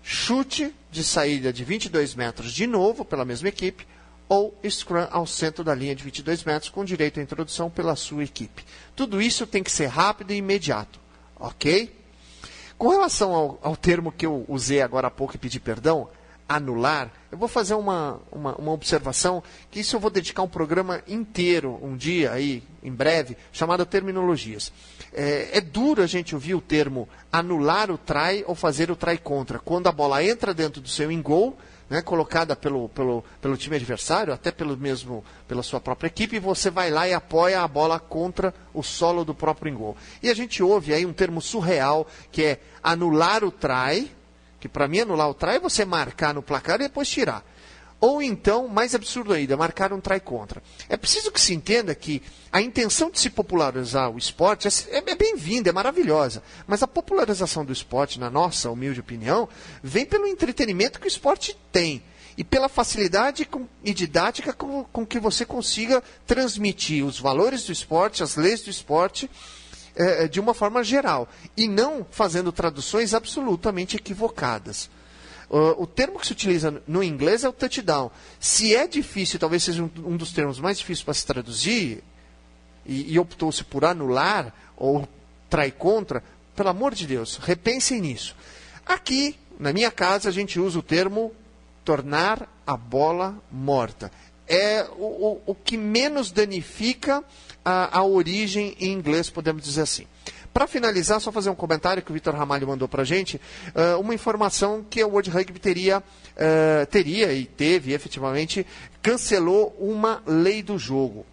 chute 0.03 0.73
de 0.91 1.03
saída 1.03 1.51
de 1.51 1.63
22 1.63 2.13
metros 2.13 2.51
de 2.53 2.67
novo 2.67 3.03
pela 3.03 3.25
mesma 3.25 3.49
equipe 3.49 3.87
ou 4.29 4.57
scrum 4.69 5.07
ao 5.11 5.25
centro 5.25 5.63
da 5.63 5.73
linha 5.73 5.95
de 5.95 6.03
22 6.03 6.43
metros 6.43 6.69
com 6.69 6.85
direito 6.85 7.19
à 7.19 7.23
introdução 7.23 7.69
pela 7.69 7.95
sua 7.95 8.23
equipe. 8.23 8.63
Tudo 8.95 9.21
isso 9.21 9.47
tem 9.47 9.63
que 9.63 9.71
ser 9.71 9.87
rápido 9.87 10.31
e 10.31 10.37
imediato, 10.37 10.99
ok? 11.39 11.93
Com 12.77 12.89
relação 12.89 13.33
ao, 13.33 13.59
ao 13.61 13.75
termo 13.75 14.11
que 14.11 14.25
eu 14.25 14.45
usei 14.47 14.81
agora 14.81 15.07
há 15.07 15.11
pouco 15.11 15.35
e 15.35 15.39
pedi 15.39 15.59
perdão, 15.59 16.09
anular, 16.47 17.11
eu 17.31 17.37
vou 17.37 17.47
fazer 17.47 17.73
uma, 17.73 18.19
uma, 18.31 18.55
uma, 18.55 18.71
observação 18.71 19.41
que 19.71 19.79
isso 19.79 19.95
eu 19.95 19.99
vou 19.99 20.11
dedicar 20.11 20.43
um 20.43 20.47
programa 20.47 21.01
inteiro, 21.07 21.79
um 21.81 21.95
dia 21.95 22.31
aí, 22.31 22.63
em 22.83 22.91
breve, 22.91 23.35
chamado 23.51 23.85
Terminologias. 23.85 24.71
É, 25.13 25.57
é 25.57 25.61
duro 25.61 26.01
a 26.01 26.07
gente 26.07 26.35
ouvir 26.35 26.55
o 26.55 26.61
termo 26.61 27.07
anular 27.31 27.89
o 27.89 27.97
try 27.97 28.43
ou 28.45 28.55
fazer 28.55 28.91
o 28.91 28.95
try 28.95 29.17
contra. 29.17 29.57
Quando 29.57 29.87
a 29.87 29.91
bola 29.91 30.23
entra 30.23 30.53
dentro 30.53 30.81
do 30.81 30.89
seu 30.89 31.11
engol, 31.11 31.57
né, 31.89 32.01
colocada 32.01 32.55
pelo, 32.55 32.89
pelo, 32.89 33.23
pelo 33.41 33.57
time 33.57 33.75
adversário, 33.75 34.33
até 34.33 34.51
pelo 34.51 34.75
mesmo, 34.75 35.23
pela 35.47 35.63
sua 35.63 35.79
própria 35.79 36.07
equipe, 36.07 36.35
e 36.35 36.39
você 36.39 36.69
vai 36.69 36.89
lá 36.89 37.07
e 37.07 37.13
apoia 37.13 37.61
a 37.61 37.67
bola 37.67 37.99
contra 37.99 38.53
o 38.73 38.81
solo 38.81 39.23
do 39.23 39.33
próprio 39.33 39.71
engol. 39.71 39.95
E 40.21 40.29
a 40.29 40.33
gente 40.33 40.63
ouve 40.63 40.93
aí 40.93 41.05
um 41.05 41.13
termo 41.13 41.41
surreal, 41.41 42.07
que 42.31 42.43
é 42.43 42.59
anular 42.81 43.43
o 43.43 43.51
try, 43.51 44.11
que 44.63 44.69
para 44.69 44.87
mim 44.87 45.01
anular 45.01 45.29
o 45.29 45.33
try 45.33 45.55
é 45.55 45.59
você 45.59 45.83
marcar 45.83 46.33
no 46.33 46.41
placar 46.41 46.79
e 46.79 46.83
depois 46.83 47.09
tirar. 47.09 47.43
Ou 47.99 48.21
então, 48.21 48.65
mais 48.65 48.95
absurdo 48.95 49.33
ainda, 49.33 49.57
marcar 49.57 49.91
um 49.91 49.99
try 49.99 50.21
contra. 50.21 50.63
É 50.87 50.95
preciso 50.95 51.33
que 51.33 51.41
se 51.41 51.53
entenda 51.53 51.93
que 51.93 52.23
a 52.49 52.61
intenção 52.61 53.11
de 53.11 53.19
se 53.19 53.29
popularizar 53.29 54.09
o 54.09 54.17
esporte 54.17 54.69
é, 54.69 55.03
é 55.05 55.15
bem-vinda, 55.15 55.69
é 55.69 55.73
maravilhosa. 55.73 56.41
Mas 56.65 56.81
a 56.81 56.87
popularização 56.87 57.65
do 57.65 57.73
esporte, 57.73 58.17
na 58.17 58.29
nossa 58.29 58.71
humilde 58.71 59.01
opinião, 59.01 59.49
vem 59.83 60.05
pelo 60.05 60.27
entretenimento 60.27 60.97
que 60.97 61.07
o 61.07 61.09
esporte 61.09 61.57
tem 61.69 62.01
e 62.37 62.43
pela 62.45 62.69
facilidade 62.69 63.45
e 63.83 63.93
didática 63.93 64.53
com, 64.53 64.85
com 64.85 65.05
que 65.05 65.19
você 65.19 65.45
consiga 65.45 66.01
transmitir 66.25 67.05
os 67.05 67.19
valores 67.19 67.65
do 67.65 67.73
esporte, 67.73 68.23
as 68.23 68.37
leis 68.37 68.61
do 68.61 68.69
esporte 68.69 69.29
é, 69.95 70.23
é, 70.23 70.27
de 70.27 70.39
uma 70.39 70.53
forma 70.53 70.83
geral 70.83 71.27
e 71.55 71.67
não 71.67 72.05
fazendo 72.09 72.51
traduções 72.51 73.13
absolutamente 73.13 73.95
equivocadas. 73.95 74.89
O 75.77 75.85
termo 75.85 76.17
que 76.17 76.25
se 76.25 76.33
utiliza 76.33 76.81
no 76.87 77.03
inglês 77.03 77.43
é 77.43 77.49
o 77.49 77.53
touchdown. 77.53 78.09
Se 78.39 78.73
é 78.73 78.87
difícil, 78.87 79.37
talvez 79.37 79.63
seja 79.63 79.83
um, 79.83 79.89
um 80.03 80.17
dos 80.17 80.31
termos 80.31 80.59
mais 80.59 80.79
difíceis 80.79 81.03
para 81.03 81.13
se 81.13 81.23
traduzir, 81.27 82.03
e, 82.85 83.13
e 83.13 83.19
optou-se 83.19 83.63
por 83.63 83.85
anular 83.85 84.53
ou 84.75 85.07
trai 85.49 85.71
contra, 85.71 86.23
pelo 86.55 86.69
amor 86.69 86.93
de 86.93 87.07
Deus, 87.07 87.37
repensem 87.37 88.01
nisso. 88.01 88.35
Aqui, 88.85 89.37
na 89.59 89.71
minha 89.71 89.91
casa, 89.91 90.29
a 90.29 90.31
gente 90.31 90.59
usa 90.59 90.79
o 90.79 90.83
termo 90.83 91.31
tornar 91.85 92.49
a 92.65 92.75
bola 92.75 93.37
morta. 93.51 94.11
É 94.47 94.85
o, 94.97 95.03
o, 95.03 95.41
o 95.47 95.55
que 95.55 95.77
menos 95.77 96.31
danifica 96.31 97.23
a, 97.63 97.99
a 97.99 98.03
origem 98.03 98.75
em 98.79 98.91
inglês, 98.91 99.29
podemos 99.29 99.63
dizer 99.63 99.81
assim. 99.81 100.05
Para 100.53 100.67
finalizar, 100.67 101.19
só 101.19 101.31
fazer 101.31 101.49
um 101.49 101.55
comentário 101.55 102.03
que 102.03 102.11
o 102.11 102.13
Vitor 102.13 102.35
Ramalho 102.35 102.67
mandou 102.67 102.87
para 102.87 103.01
a 103.01 103.05
gente, 103.05 103.37
uh, 103.37 103.99
uma 103.99 104.13
informação 104.13 104.85
que 104.87 105.03
o 105.03 105.09
World 105.09 105.31
Rugby 105.31 105.59
teria, 105.59 105.97
uh, 105.99 106.85
teria 106.91 107.33
e 107.33 107.45
teve 107.45 107.91
efetivamente, 107.93 108.65
cancelou 109.01 109.75
uma 109.79 110.21
lei 110.27 110.61
do 110.61 110.77
jogo. 110.77 111.25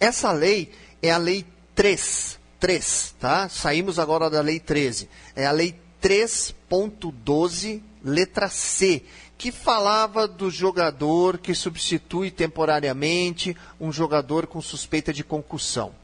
Essa 0.00 0.32
lei 0.32 0.72
é 1.00 1.12
a 1.12 1.18
lei 1.18 1.46
3, 1.76 2.38
3, 2.58 3.14
tá? 3.20 3.48
Saímos 3.48 4.00
agora 4.00 4.28
da 4.28 4.40
lei 4.40 4.58
13. 4.58 5.08
É 5.36 5.46
a 5.46 5.52
lei 5.52 5.76
3.12, 6.02 7.80
letra 8.02 8.48
C, 8.48 9.04
que 9.38 9.52
falava 9.52 10.26
do 10.26 10.50
jogador 10.50 11.38
que 11.38 11.54
substitui 11.54 12.28
temporariamente 12.28 13.56
um 13.80 13.92
jogador 13.92 14.48
com 14.48 14.60
suspeita 14.60 15.12
de 15.12 15.22
concussão. 15.22 15.94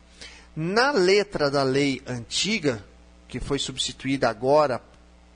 Na 0.54 0.92
letra 0.92 1.50
da 1.50 1.64
lei 1.64 2.00
antiga, 2.06 2.82
que 3.26 3.40
foi 3.40 3.58
substituída 3.58 4.28
agora, 4.28 4.80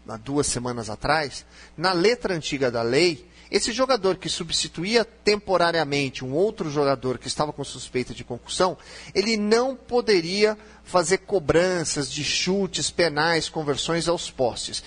há 0.09 0.17
duas 0.17 0.47
semanas 0.47 0.89
atrás, 0.89 1.45
na 1.77 1.93
letra 1.93 2.35
antiga 2.35 2.71
da 2.71 2.83
lei, 2.83 3.27
esse 3.51 3.73
jogador 3.73 4.17
que 4.17 4.29
substituía 4.29 5.05
temporariamente 5.05 6.25
um 6.25 6.33
outro 6.33 6.71
jogador 6.71 7.19
que 7.19 7.27
estava 7.27 7.53
com 7.53 7.65
suspeita 7.65 8.15
de 8.15 8.23
concussão, 8.23 8.77
ele 9.13 9.37
não 9.37 9.75
poderia 9.75 10.57
fazer 10.85 11.19
cobranças 11.19 12.13
de 12.13 12.23
chutes, 12.23 12.91
penais, 12.91 13.49
conversões 13.49 14.07
aos 14.07 14.31
postes. 14.31 14.85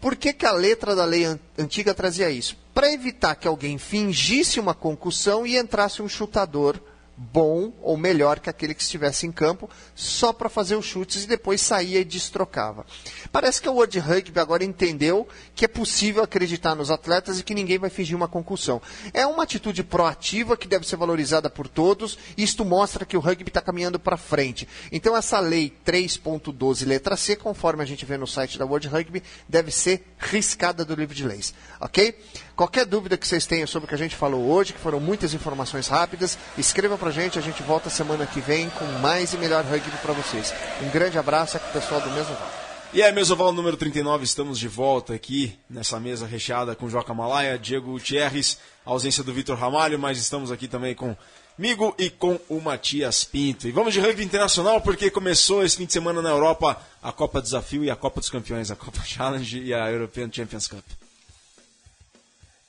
Por 0.00 0.16
que, 0.16 0.32
que 0.32 0.46
a 0.46 0.52
letra 0.52 0.94
da 0.94 1.04
lei 1.04 1.24
antiga 1.58 1.94
trazia 1.94 2.30
isso? 2.30 2.56
Para 2.74 2.92
evitar 2.92 3.34
que 3.34 3.48
alguém 3.48 3.78
fingisse 3.78 4.60
uma 4.60 4.74
concussão 4.74 5.46
e 5.46 5.56
entrasse 5.56 6.02
um 6.02 6.08
chutador 6.08 6.80
bom 7.16 7.72
ou 7.80 7.96
melhor 7.96 8.40
que 8.40 8.50
aquele 8.50 8.74
que 8.74 8.82
estivesse 8.82 9.26
em 9.26 9.32
campo, 9.32 9.70
só 9.94 10.32
para 10.32 10.48
fazer 10.48 10.76
os 10.76 10.84
chutes 10.84 11.24
e 11.24 11.26
depois 11.26 11.60
saía 11.60 12.00
e 12.00 12.04
destrocava. 12.04 12.84
Parece 13.32 13.60
que 13.60 13.68
o 13.68 13.72
World 13.72 13.98
Rugby 13.98 14.38
agora 14.38 14.64
entendeu 14.64 15.26
que 15.54 15.64
é 15.64 15.68
possível 15.68 16.22
acreditar 16.22 16.74
nos 16.74 16.90
atletas 16.90 17.40
e 17.40 17.42
que 17.42 17.54
ninguém 17.54 17.78
vai 17.78 17.88
fingir 17.88 18.16
uma 18.16 18.28
concussão. 18.28 18.82
É 19.14 19.26
uma 19.26 19.44
atitude 19.44 19.82
proativa 19.82 20.56
que 20.56 20.68
deve 20.68 20.86
ser 20.86 20.96
valorizada 20.96 21.48
por 21.48 21.68
todos 21.68 22.18
e 22.36 22.42
isto 22.42 22.64
mostra 22.64 23.06
que 23.06 23.16
o 23.16 23.20
rugby 23.20 23.48
está 23.48 23.62
caminhando 23.62 23.98
para 23.98 24.16
frente. 24.16 24.68
Então 24.92 25.16
essa 25.16 25.40
lei 25.40 25.72
3.12 25.86 26.86
letra 26.86 27.16
C, 27.16 27.36
conforme 27.36 27.82
a 27.82 27.86
gente 27.86 28.04
vê 28.04 28.16
no 28.16 28.26
site 28.26 28.58
da 28.58 28.66
World 28.66 28.88
Rugby, 28.88 29.22
deve 29.48 29.70
ser 29.70 30.04
riscada 30.18 30.84
do 30.84 30.94
livro 30.94 31.14
de 31.14 31.24
leis, 31.24 31.54
ok? 31.80 32.14
Qualquer 32.56 32.86
dúvida 32.86 33.18
que 33.18 33.28
vocês 33.28 33.44
tenham 33.44 33.66
sobre 33.66 33.84
o 33.84 33.88
que 33.88 33.94
a 33.94 33.98
gente 33.98 34.16
falou 34.16 34.48
hoje, 34.48 34.72
que 34.72 34.78
foram 34.78 34.98
muitas 34.98 35.34
informações 35.34 35.88
rápidas, 35.88 36.38
escreva 36.56 36.96
pra 36.96 37.10
gente, 37.10 37.38
a 37.38 37.42
gente 37.42 37.62
volta 37.62 37.90
semana 37.90 38.24
que 38.24 38.40
vem 38.40 38.70
com 38.70 38.86
mais 39.02 39.34
e 39.34 39.36
melhor 39.36 39.62
rugby 39.62 39.90
para 40.00 40.14
vocês. 40.14 40.54
Um 40.82 40.88
grande 40.88 41.18
abraço 41.18 41.58
aqui, 41.58 41.70
pessoal 41.70 42.00
do 42.00 42.10
Mesoval. 42.12 42.50
E 42.94 43.02
aí, 43.02 43.12
Mesoval 43.12 43.52
número 43.52 43.76
39, 43.76 44.24
estamos 44.24 44.58
de 44.58 44.68
volta 44.68 45.12
aqui 45.12 45.54
nessa 45.68 46.00
mesa 46.00 46.26
recheada 46.26 46.74
com 46.74 46.88
Joca 46.88 47.12
Malaya, 47.12 47.58
Diego 47.58 47.92
Gutierrez, 47.92 48.58
ausência 48.86 49.22
do 49.22 49.34
Vitor 49.34 49.58
Ramalho, 49.58 49.98
mas 49.98 50.16
estamos 50.16 50.50
aqui 50.50 50.66
também 50.66 50.94
com 50.94 51.14
Migo 51.58 51.94
e 51.98 52.08
com 52.08 52.40
o 52.48 52.58
Matias 52.58 53.22
Pinto. 53.22 53.68
E 53.68 53.70
vamos 53.70 53.92
de 53.92 54.00
rugby 54.00 54.24
internacional 54.24 54.80
porque 54.80 55.10
começou 55.10 55.62
esse 55.62 55.76
fim 55.76 55.84
de 55.84 55.92
semana 55.92 56.22
na 56.22 56.30
Europa 56.30 56.80
a 57.02 57.12
Copa 57.12 57.42
Desafio 57.42 57.84
e 57.84 57.90
a 57.90 57.96
Copa 57.96 58.18
dos 58.18 58.30
Campeões, 58.30 58.70
a 58.70 58.76
Copa 58.76 59.00
Challenge 59.04 59.60
e 59.62 59.74
a 59.74 59.90
European 59.90 60.30
Champions 60.32 60.66
Cup. 60.66 61.05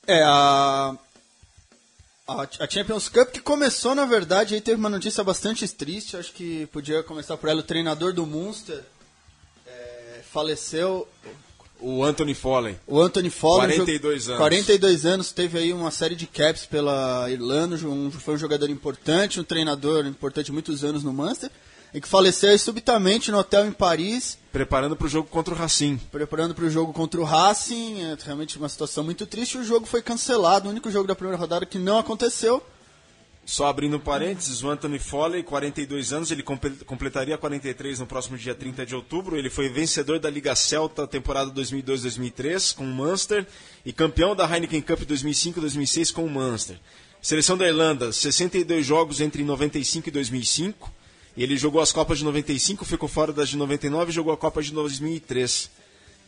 É, 0.08 0.22
a, 0.22 0.96
a 2.26 2.66
Champions 2.66 3.10
Cup 3.10 3.28
que 3.28 3.40
começou, 3.40 3.94
na 3.94 4.06
verdade, 4.06 4.54
aí 4.54 4.60
teve 4.60 4.78
uma 4.78 4.88
notícia 4.88 5.22
bastante 5.22 5.68
triste, 5.68 6.16
acho 6.16 6.32
que 6.32 6.64
podia 6.68 7.02
começar 7.02 7.36
por 7.36 7.50
ela, 7.50 7.60
o 7.60 7.62
treinador 7.62 8.14
do 8.14 8.24
Munster 8.24 8.82
é, 9.66 10.20
faleceu. 10.32 11.06
O 11.78 12.02
Anthony 12.02 12.34
Foley. 12.34 12.76
O 12.86 12.98
Anthony 12.98 13.28
Foley. 13.28 13.76
42 13.76 14.28
anos. 14.28 14.38
42 14.38 15.04
anos, 15.04 15.30
teve 15.30 15.58
aí 15.58 15.74
uma 15.74 15.90
série 15.90 16.16
de 16.16 16.26
caps 16.26 16.64
pela 16.64 17.30
Irlanda, 17.30 17.76
um, 17.86 18.10
foi 18.10 18.32
um 18.32 18.38
jogador 18.38 18.70
importante, 18.70 19.38
um 19.38 19.44
treinador 19.44 20.06
importante 20.06 20.50
muitos 20.50 20.84
anos 20.84 21.04
no 21.04 21.12
Munster 21.12 21.50
e 21.92 22.00
que 22.00 22.08
faleceu 22.08 22.56
subitamente 22.58 23.30
no 23.30 23.38
hotel 23.38 23.66
em 23.66 23.72
Paris. 23.72 24.38
Preparando 24.52 24.96
para 24.96 25.06
o 25.06 25.10
jogo 25.10 25.28
contra 25.28 25.54
o 25.54 25.56
Racing. 25.56 25.98
Preparando 26.10 26.54
para 26.54 26.64
o 26.64 26.70
jogo 26.70 26.92
contra 26.92 27.20
o 27.20 27.24
Racing. 27.24 28.02
É 28.02 28.16
realmente 28.24 28.58
uma 28.58 28.68
situação 28.68 29.04
muito 29.04 29.26
triste. 29.26 29.58
O 29.58 29.64
jogo 29.64 29.86
foi 29.86 30.02
cancelado. 30.02 30.68
O 30.68 30.70
único 30.70 30.90
jogo 30.90 31.06
da 31.06 31.14
primeira 31.14 31.38
rodada 31.38 31.66
que 31.66 31.78
não 31.78 31.98
aconteceu. 31.98 32.62
Só 33.48 33.66
abrindo 33.66 33.98
parênteses, 33.98 34.62
o 34.62 34.68
Anthony 34.68 34.98
Foley, 34.98 35.42
42 35.42 36.12
anos, 36.12 36.30
ele 36.30 36.42
completaria 36.42 37.38
43 37.38 37.98
no 37.98 38.06
próximo 38.06 38.36
dia 38.36 38.54
30 38.54 38.84
de 38.84 38.94
outubro. 38.94 39.38
Ele 39.38 39.48
foi 39.48 39.70
vencedor 39.70 40.18
da 40.18 40.28
Liga 40.28 40.54
Celta 40.54 41.06
temporada 41.06 41.50
2002-2003 41.52 42.76
com 42.76 42.84
o 42.84 42.86
Munster 42.86 43.46
e 43.86 43.92
campeão 43.92 44.36
da 44.36 44.44
Heineken 44.44 44.82
Cup 44.82 45.00
2005-2006 45.00 46.12
com 46.12 46.26
o 46.26 46.30
Munster. 46.30 46.78
Seleção 47.22 47.56
da 47.56 47.66
Irlanda, 47.66 48.12
62 48.12 48.84
jogos 48.84 49.18
entre 49.18 49.42
95 49.42 50.10
e 50.10 50.12
2005. 50.12 50.97
Ele 51.42 51.56
jogou 51.56 51.80
as 51.80 51.92
Copas 51.92 52.18
de 52.18 52.24
95, 52.24 52.84
ficou 52.84 53.08
fora 53.08 53.32
das 53.32 53.48
de 53.48 53.56
99 53.56 54.10
e 54.10 54.14
jogou 54.14 54.32
a 54.32 54.36
Copa 54.36 54.60
de 54.60 54.72
2003. 54.72 55.70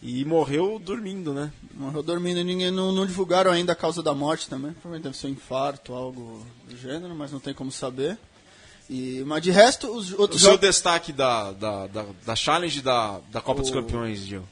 E 0.03 0.25
morreu 0.25 0.79
dormindo, 0.79 1.35
né? 1.35 1.53
Morreu 1.75 2.03
dormindo. 2.03 2.43
Ninguém 2.43 2.71
não, 2.71 2.93
não 2.93 3.05
divulgaram 3.05 3.51
ainda 3.51 3.73
a 3.73 3.77
causa 3.77 4.03
da 4.03 4.15
morte 4.15 4.49
também. 4.49 4.73
Provavelmente 4.73 5.03
deve 5.03 5.17
ser 5.17 5.27
um 5.27 5.31
infarto, 5.31 5.93
algo 5.93 6.47
do 6.67 6.77
gênero, 6.77 7.15
mas 7.15 7.33
não 7.33 7.41
tem 7.41 7.53
como 7.53 7.71
saber. 7.71 8.17
E, 8.89 9.23
mas 9.27 9.43
de 9.43 9.51
resto, 9.51 9.89
os 9.89 10.13
outros. 10.13 10.43
O 10.43 10.45
seu 10.45 10.57
destaque 10.57 11.13
da, 11.13 11.53
da, 11.53 11.87
da, 11.89 12.07
da, 12.25 12.37
challenge 12.37 12.81
da, 12.81 13.21
da 13.31 13.41
Copa 13.41 13.61
o... 13.61 13.63
dos 13.63 13.71
Campeões, 13.71 14.21
Gil? 14.21 14.43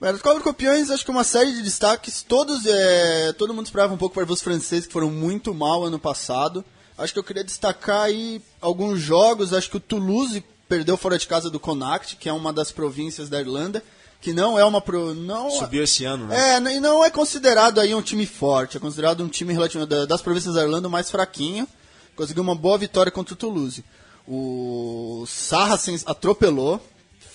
Mas 0.00 0.20
Copa 0.20 0.34
dos 0.34 0.44
Campeões, 0.44 0.90
acho 0.90 1.04
que 1.04 1.10
uma 1.10 1.24
série 1.24 1.52
de 1.52 1.62
destaques. 1.62 2.22
Todos, 2.22 2.66
é, 2.66 3.32
todo 3.34 3.54
mundo 3.54 3.66
esperava 3.66 3.94
um 3.94 3.98
pouco 3.98 4.14
para 4.14 4.32
os 4.32 4.42
franceses 4.42 4.86
que 4.86 4.92
foram 4.92 5.10
muito 5.10 5.54
mal 5.54 5.84
ano 5.84 5.98
passado. 5.98 6.64
Acho 6.98 7.12
que 7.12 7.18
eu 7.18 7.24
queria 7.24 7.44
destacar 7.44 8.02
aí 8.02 8.40
alguns 8.60 9.00
jogos. 9.00 9.52
Acho 9.52 9.70
que 9.70 9.76
o 9.76 9.80
Toulouse 9.80 10.42
perdeu 10.68 10.96
fora 10.96 11.18
de 11.18 11.26
casa 11.26 11.50
do 11.50 11.60
Connacht, 11.60 12.16
que 12.16 12.28
é 12.28 12.32
uma 12.32 12.52
das 12.52 12.72
províncias 12.72 13.28
da 13.28 13.40
Irlanda, 13.40 13.82
que 14.20 14.32
não 14.32 14.58
é 14.58 14.64
uma 14.64 14.80
pro, 14.80 15.14
não 15.14 15.50
subiu 15.50 15.84
esse 15.84 16.04
ano, 16.04 16.26
né? 16.26 16.56
É, 16.56 16.76
e 16.76 16.80
não 16.80 17.04
é 17.04 17.10
considerado 17.10 17.78
aí 17.78 17.94
um 17.94 18.02
time 18.02 18.26
forte, 18.26 18.76
é 18.76 18.80
considerado 18.80 19.22
um 19.22 19.28
time 19.28 19.52
relativo 19.52 19.86
das 19.86 20.22
províncias 20.22 20.54
da 20.54 20.62
Irlanda 20.62 20.88
mais 20.88 21.10
fraquinho. 21.10 21.68
Conseguiu 22.16 22.42
uma 22.42 22.54
boa 22.54 22.78
vitória 22.78 23.12
contra 23.12 23.34
o 23.34 23.36
Toulouse. 23.36 23.84
O 24.26 25.24
Saracens 25.28 26.02
atropelou, 26.06 26.80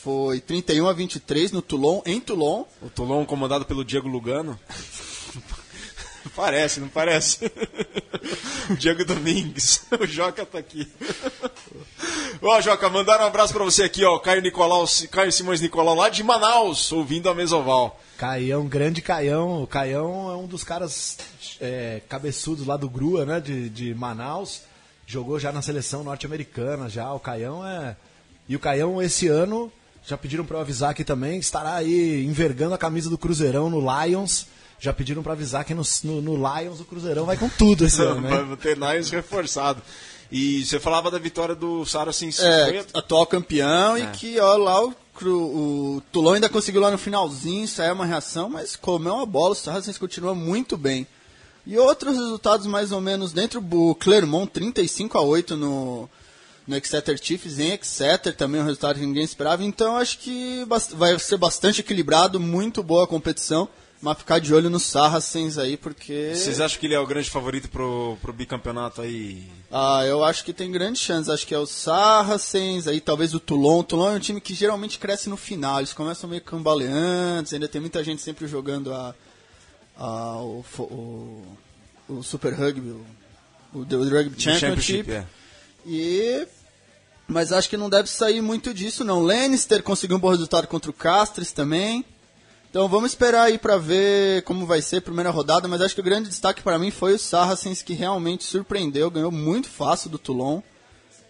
foi 0.03 0.39
31 0.39 0.87
a 0.87 0.93
23 0.93 1.51
no 1.51 1.61
Toulon, 1.61 2.01
em 2.05 2.19
Toulon. 2.19 2.65
O 2.81 2.89
Toulon 2.89 3.23
comandado 3.25 3.63
pelo 3.63 3.85
Diego 3.85 4.09
Lugano. 4.09 4.59
Parece, 6.35 6.79
não 6.79 6.87
parece? 6.87 7.39
Diego 8.77 9.03
Domingues. 9.05 9.81
O 9.99 10.07
Joca 10.07 10.45
tá 10.45 10.57
aqui. 10.57 10.87
Ó, 12.41 12.61
Joca, 12.61 12.89
mandaram 12.89 13.25
um 13.25 13.27
abraço 13.27 13.53
pra 13.53 13.63
você 13.63 13.83
aqui, 13.83 14.03
ó. 14.05 14.17
Caio 14.19 14.41
Nicolau, 14.41 14.85
Caio 15.11 15.31
Simões 15.31 15.61
Nicolau, 15.61 15.93
lá 15.93 16.09
de 16.09 16.23
Manaus, 16.23 16.91
ouvindo 16.91 17.29
a 17.29 17.35
Mesoval. 17.35 17.99
Caião, 18.17 18.65
grande 18.65 19.01
Caião. 19.01 19.61
O 19.61 19.67
Caião 19.67 20.31
é 20.31 20.35
um 20.35 20.47
dos 20.47 20.63
caras 20.63 21.17
é, 21.59 22.01
cabeçudos 22.07 22.65
lá 22.65 22.77
do 22.77 22.89
Grua, 22.89 23.25
né? 23.25 23.39
De, 23.39 23.69
de 23.69 23.93
Manaus. 23.93 24.61
Jogou 25.05 25.39
já 25.39 25.51
na 25.51 25.61
seleção 25.61 26.03
norte-americana, 26.03 26.87
já. 26.89 27.11
O 27.13 27.19
Caião 27.19 27.67
é. 27.67 27.95
E 28.47 28.55
o 28.55 28.59
Caião, 28.59 29.01
esse 29.01 29.27
ano, 29.27 29.71
já 30.05 30.17
pediram 30.17 30.45
para 30.45 30.57
eu 30.57 30.61
avisar 30.61 30.91
aqui 30.91 31.03
também, 31.03 31.37
estará 31.37 31.75
aí 31.75 32.25
envergando 32.25 32.73
a 32.73 32.77
camisa 32.77 33.09
do 33.09 33.17
Cruzeirão 33.17 33.69
no 33.69 33.81
Lions 33.81 34.47
já 34.81 34.91
pediram 34.91 35.21
para 35.21 35.33
avisar 35.33 35.63
que 35.63 35.75
no, 35.75 35.83
no, 36.03 36.21
no, 36.21 36.35
Lions 36.35 36.79
o 36.79 36.85
Cruzeirão 36.85 37.23
vai 37.23 37.37
com 37.37 37.47
tudo 37.47 37.85
esse 37.85 38.01
ano, 38.01 38.21
né? 38.21 38.41
Vai 38.41 38.57
ter 38.57 38.75
Lions 38.75 39.11
reforçado. 39.11 39.79
E 40.31 40.65
você 40.65 40.79
falava 40.79 41.11
da 41.11 41.19
vitória 41.19 41.53
do 41.53 41.85
Saracens. 41.85 42.39
É, 42.39 42.83
atual 42.91 43.27
campeão 43.27 43.95
é. 43.95 43.99
e 43.99 44.07
que, 44.07 44.39
ó, 44.39 44.57
lá 44.57 44.83
o, 44.83 44.95
o 45.21 46.01
Toulon 46.11 46.33
ainda 46.33 46.49
conseguiu 46.49 46.81
lá 46.81 46.89
no 46.89 46.97
finalzinho 46.97 47.67
sair 47.67 47.91
uma 47.91 48.07
reação, 48.07 48.49
mas 48.49 48.75
comeu 48.75 49.13
uma 49.13 49.25
bola, 49.25 49.51
o 49.51 49.55
Saracens 49.55 49.99
continua 49.99 50.33
muito 50.33 50.75
bem. 50.75 51.05
E 51.67 51.77
outros 51.77 52.17
resultados 52.17 52.65
mais 52.65 52.91
ou 52.91 52.99
menos 52.99 53.31
dentro 53.31 53.61
do 53.61 53.93
Clermont, 53.95 54.51
35 54.51 55.15
a 55.15 55.21
8 55.21 55.55
no, 55.55 56.09
no 56.65 56.75
Exeter 56.75 57.23
Chiefs, 57.23 57.59
em 57.59 57.71
Exeter 57.71 58.35
também 58.35 58.61
um 58.61 58.65
resultado 58.65 58.99
que 58.99 59.05
ninguém 59.05 59.23
esperava. 59.23 59.63
Então 59.63 59.95
acho 59.95 60.17
que 60.17 60.65
vai 60.95 61.19
ser 61.19 61.37
bastante 61.37 61.81
equilibrado, 61.81 62.39
muito 62.39 62.81
boa 62.81 63.03
a 63.03 63.07
competição. 63.07 63.69
Mas 64.01 64.17
ficar 64.17 64.39
de 64.39 64.51
olho 64.51 64.67
no 64.67 64.79
Saracens 64.79 65.59
aí, 65.59 65.77
porque. 65.77 66.31
Vocês 66.33 66.59
acham 66.59 66.79
que 66.79 66.87
ele 66.87 66.95
é 66.95 66.99
o 66.99 67.05
grande 67.05 67.29
favorito 67.29 67.69
pro, 67.69 68.17
pro 68.19 68.33
bicampeonato 68.33 68.99
aí? 68.99 69.47
Ah, 69.71 70.03
eu 70.03 70.23
acho 70.23 70.43
que 70.43 70.51
tem 70.51 70.71
grandes 70.71 71.03
chances. 71.03 71.29
Acho 71.29 71.45
que 71.45 71.53
é 71.53 71.59
o 71.59 71.67
Saracens, 71.67 72.87
aí 72.87 72.99
talvez 72.99 73.35
o 73.35 73.39
Toulon. 73.39 73.79
O 73.79 73.83
Toulon 73.83 74.13
é 74.13 74.15
um 74.15 74.19
time 74.19 74.41
que 74.41 74.55
geralmente 74.55 74.97
cresce 74.97 75.29
no 75.29 75.37
final. 75.37 75.77
Eles 75.77 75.93
começam 75.93 76.27
meio 76.27 76.41
cambaleantes, 76.41 77.53
ainda 77.53 77.67
tem 77.67 77.79
muita 77.79 78.03
gente 78.03 78.23
sempre 78.23 78.47
jogando 78.47 78.91
a, 78.91 79.13
a 79.95 80.37
o, 80.37 80.65
o, 80.79 81.57
o, 82.09 82.23
Super 82.23 82.53
Rugby, 82.53 82.89
o, 82.89 83.05
o 83.71 83.85
The 83.85 83.95
Rugby 83.97 84.41
Championship. 84.41 85.11
Championship 85.11 85.11
é. 85.11 85.25
E 85.85 86.47
Mas 87.27 87.51
acho 87.53 87.69
que 87.69 87.77
não 87.77 87.89
deve 87.89 88.09
sair 88.09 88.41
muito 88.41 88.73
disso, 88.73 89.03
não. 89.03 89.21
Lannister 89.21 89.83
conseguiu 89.83 90.17
um 90.17 90.19
bom 90.19 90.29
resultado 90.29 90.65
contra 90.65 90.89
o 90.89 90.93
Castres 90.93 91.51
também. 91.51 92.03
Então 92.71 92.87
vamos 92.87 93.11
esperar 93.11 93.43
aí 93.43 93.57
pra 93.57 93.77
ver 93.77 94.43
como 94.43 94.65
vai 94.65 94.81
ser 94.81 94.97
a 94.97 95.01
primeira 95.01 95.29
rodada, 95.29 95.67
mas 95.67 95.81
acho 95.81 95.93
que 95.93 95.99
o 95.99 96.03
grande 96.03 96.29
destaque 96.29 96.63
para 96.63 96.79
mim 96.79 96.89
foi 96.89 97.13
o 97.15 97.19
Saracens, 97.19 97.81
que 97.81 97.93
realmente 97.93 98.45
surpreendeu, 98.45 99.11
ganhou 99.11 99.29
muito 99.31 99.67
fácil 99.69 100.09
do 100.09 100.17
Toulon. 100.17 100.61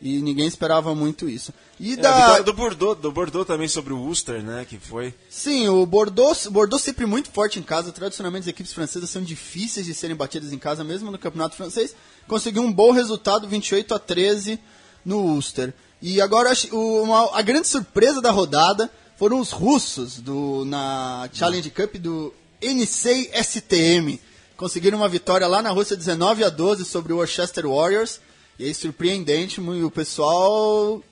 E 0.04 0.20
ninguém 0.20 0.48
esperava 0.48 0.96
muito 0.96 1.30
isso. 1.30 1.54
E 1.80 1.94
É, 1.94 1.98
da... 1.98 2.40
do 2.40 2.54
Bordeaux, 2.54 3.00
do 3.00 3.12
Bordeaux 3.12 3.46
também 3.46 3.68
sobre 3.68 3.94
o 3.94 4.00
Worcester, 4.02 4.42
né? 4.42 4.66
Que 4.68 4.80
foi. 4.80 5.14
Sim, 5.30 5.68
o 5.70 5.86
Bordeaux, 5.86 6.48
Bordeaux 6.48 6.82
sempre 6.84 7.06
muito 7.06 7.30
forte 7.30 7.60
em 7.60 7.62
casa. 7.64 7.92
Tradicionalmente 7.92 8.46
as 8.46 8.48
equipes 8.48 8.74
francesas 8.74 9.12
são 9.12 9.22
difíceis 9.22 9.86
de 9.86 9.94
serem 9.94 10.16
batidas 10.16 10.52
em 10.52 10.58
casa, 10.58 10.84
mesmo 10.84 11.12
no 11.12 11.20
campeonato 11.20 11.56
francês. 11.56 11.94
Conseguiu 12.28 12.64
um 12.64 12.74
bom 12.74 12.92
resultado, 12.92 13.48
28 13.48 13.94
a 13.94 14.00
13 14.00 14.60
no 15.06 15.18
Ulster. 15.20 15.72
E 16.02 16.20
agora 16.20 16.52
uma- 16.72 17.38
a 17.38 17.42
grande 17.44 17.68
surpresa 17.68 18.20
da 18.20 18.32
rodada 18.32 18.90
foram 19.22 19.40
os 19.40 19.52
russos 19.52 20.18
do, 20.18 20.66
na 20.66 21.30
Challenge 21.32 21.70
Cup 21.70 21.98
do 21.98 22.34
NC 22.60 23.30
STM. 23.36 24.20
Conseguiram 24.58 24.98
uma 24.98 25.08
vitória 25.08 25.46
lá 25.46 25.62
na 25.62 25.70
Rússia 25.70 25.96
19 25.96 26.44
a 26.44 26.50
12 26.50 26.84
sobre 26.86 27.14
o 27.14 27.18
Worcester 27.18 27.70
Warriors. 27.70 28.20
E 28.58 28.66
aí, 28.66 28.74
surpreendente, 28.74 29.62
o 29.62 29.92
pessoal 29.92 31.04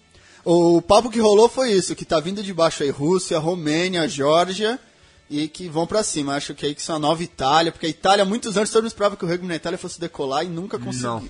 o 0.43 0.81
papo 0.81 1.11
que 1.11 1.19
rolou 1.19 1.47
foi 1.47 1.71
isso, 1.71 1.95
que 1.95 2.03
tá 2.03 2.19
vindo 2.19 2.41
de 2.41 2.51
baixo 2.51 2.81
aí 2.81 2.89
Rússia, 2.89 3.37
Romênia, 3.37 4.07
Geórgia 4.07 4.79
e 5.29 5.47
que 5.47 5.69
vão 5.69 5.85
pra 5.85 6.01
cima. 6.01 6.33
Acho 6.33 6.55
que 6.55 6.65
aí 6.65 6.73
que 6.73 6.81
são 6.81 6.95
a 6.95 6.99
nova 6.99 7.21
Itália, 7.21 7.71
porque 7.71 7.85
a 7.85 7.89
Itália, 7.89 8.23
há 8.23 8.25
muitos 8.25 8.57
anos, 8.57 8.71
todo 8.71 8.81
mundo 8.81 8.89
esperava 8.89 9.17
que 9.17 9.23
o 9.23 9.27
rugby 9.27 9.45
na 9.45 9.55
Itália 9.55 9.77
fosse 9.77 9.99
decolar 9.99 10.43
e 10.43 10.49
nunca 10.49 10.79
conseguiu. 10.79 11.29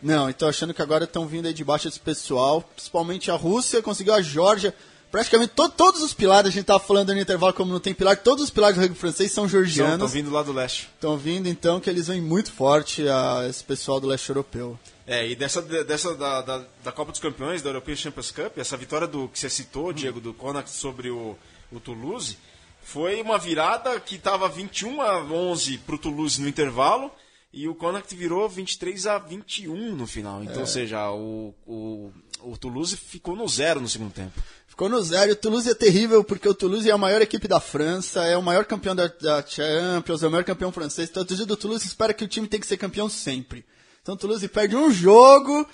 Não, 0.00 0.30
então 0.30 0.48
achando 0.48 0.72
que 0.72 0.80
agora 0.80 1.04
estão 1.04 1.26
vindo 1.26 1.46
aí 1.46 1.52
de 1.52 1.64
baixo 1.64 1.88
esse 1.88 1.98
pessoal, 1.98 2.62
principalmente 2.62 3.32
a 3.32 3.34
Rússia, 3.34 3.82
conseguiu 3.82 4.14
a 4.14 4.22
Geórgia. 4.22 4.72
Praticamente 5.10 5.52
to- 5.54 5.68
todos 5.70 6.02
os 6.02 6.14
pilares, 6.14 6.48
a 6.50 6.52
gente 6.52 6.64
tava 6.66 6.78
falando 6.78 7.12
no 7.12 7.20
intervalo 7.20 7.52
como 7.52 7.72
não 7.72 7.80
tem 7.80 7.92
pilar, 7.92 8.16
todos 8.16 8.44
os 8.44 8.50
pilares 8.50 8.76
do 8.76 8.80
rugby 8.82 8.96
francês 8.96 9.32
são 9.32 9.44
Estão 9.46 9.60
georgianos. 9.60 10.12
vindo 10.12 10.30
lá 10.30 10.42
do 10.42 10.52
leste. 10.52 10.88
Estão 10.94 11.16
vindo 11.18 11.48
então 11.48 11.80
que 11.80 11.90
eles 11.90 12.06
vêm 12.06 12.20
muito 12.20 12.52
forte 12.52 13.08
a 13.08 13.46
esse 13.48 13.64
pessoal 13.64 13.98
do 14.00 14.06
leste 14.06 14.28
europeu. 14.28 14.78
É, 15.06 15.28
e 15.28 15.34
dessa, 15.34 15.60
dessa 15.62 16.14
da, 16.14 16.40
da, 16.42 16.64
da 16.84 16.92
Copa 16.92 17.10
dos 17.10 17.20
Campeões, 17.20 17.60
da 17.60 17.70
European 17.70 17.96
Champions 17.96 18.30
Cup, 18.30 18.56
essa 18.58 18.76
vitória 18.76 19.08
do 19.08 19.28
que 19.28 19.38
você 19.40 19.50
citou, 19.50 19.92
Diego, 19.92 20.20
do 20.20 20.32
Connacht 20.32 20.70
sobre 20.70 21.10
o, 21.10 21.36
o 21.72 21.80
Toulouse, 21.80 22.38
foi 22.80 23.20
uma 23.20 23.36
virada 23.36 23.98
que 23.98 24.14
estava 24.14 24.48
21 24.48 25.00
a 25.02 25.18
11 25.24 25.78
para 25.78 25.96
o 25.96 25.98
Toulouse 25.98 26.40
no 26.40 26.48
intervalo 26.48 27.10
e 27.52 27.66
o 27.66 27.74
Connacht 27.74 28.14
virou 28.14 28.48
23 28.48 29.08
a 29.08 29.18
21 29.18 29.96
no 29.96 30.06
final. 30.06 30.44
Então, 30.44 30.60
ou 30.60 30.66
seja, 30.66 31.10
o, 31.10 31.52
o, 31.66 32.12
o 32.42 32.56
Toulouse 32.56 32.96
ficou 32.96 33.34
no 33.34 33.48
zero 33.48 33.80
no 33.80 33.88
segundo 33.88 34.12
tempo. 34.12 34.40
No 34.88 35.02
zero. 35.02 35.32
O 35.32 35.36
Toulouse 35.36 35.68
é 35.68 35.74
terrível 35.74 36.24
porque 36.24 36.48
o 36.48 36.54
Toulouse 36.54 36.88
é 36.88 36.92
a 36.92 36.98
maior 36.98 37.20
equipe 37.20 37.46
da 37.46 37.60
França, 37.60 38.24
é 38.24 38.36
o 38.36 38.42
maior 38.42 38.64
campeão 38.64 38.94
da, 38.94 39.06
da 39.06 39.44
Champions, 39.46 40.22
é 40.22 40.26
o 40.26 40.30
maior 40.30 40.44
campeão 40.44 40.72
francês. 40.72 41.08
Então 41.08 41.22
a 41.22 41.26
torcida 41.26 41.46
do 41.46 41.56
Toulouse 41.56 41.86
espera 41.86 42.14
que 42.14 42.24
o 42.24 42.28
time 42.28 42.46
tem 42.46 42.60
que 42.60 42.66
ser 42.66 42.76
campeão 42.76 43.08
sempre. 43.08 43.64
Então 44.02 44.14
o 44.14 44.18
Toulouse 44.18 44.46
perde 44.48 44.76
um 44.76 44.90
jogo. 44.90 45.66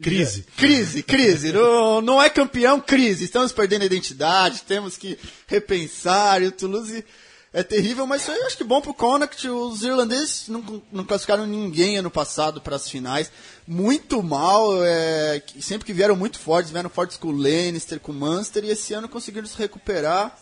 Crise. 0.00 0.44
Crise, 0.56 1.02
crise. 1.02 1.52
não, 1.52 2.00
não 2.00 2.22
é 2.22 2.28
campeão, 2.28 2.80
crise. 2.80 3.24
Estamos 3.24 3.52
perdendo 3.52 3.82
a 3.82 3.86
identidade, 3.86 4.62
temos 4.62 4.96
que 4.96 5.18
repensar. 5.46 6.42
E 6.42 6.46
o 6.46 6.52
Toulouse 6.52 7.04
é 7.52 7.62
terrível, 7.62 8.06
mas 8.06 8.26
eu 8.26 8.46
acho 8.46 8.56
que 8.56 8.64
bom 8.64 8.80
pro 8.80 8.94
Connacht. 8.94 9.46
Os 9.48 9.82
irlandeses 9.82 10.48
não, 10.48 10.82
não 10.90 11.04
classificaram 11.04 11.46
ninguém 11.46 11.98
ano 11.98 12.10
passado 12.10 12.60
para 12.60 12.76
as 12.76 12.88
finais. 12.88 13.30
Muito 13.66 14.22
mal, 14.22 14.82
é, 14.84 15.42
sempre 15.60 15.84
que 15.84 15.92
vieram 15.92 16.16
muito 16.16 16.38
fortes, 16.38 16.72
vieram 16.72 16.88
fortes 16.88 17.16
com 17.16 17.28
o 17.28 17.36
Lannister, 17.36 18.00
com 18.00 18.12
o 18.12 18.14
Munster, 18.14 18.64
e 18.64 18.70
esse 18.70 18.94
ano 18.94 19.08
conseguiram 19.08 19.46
se 19.46 19.58
recuperar. 19.58 20.36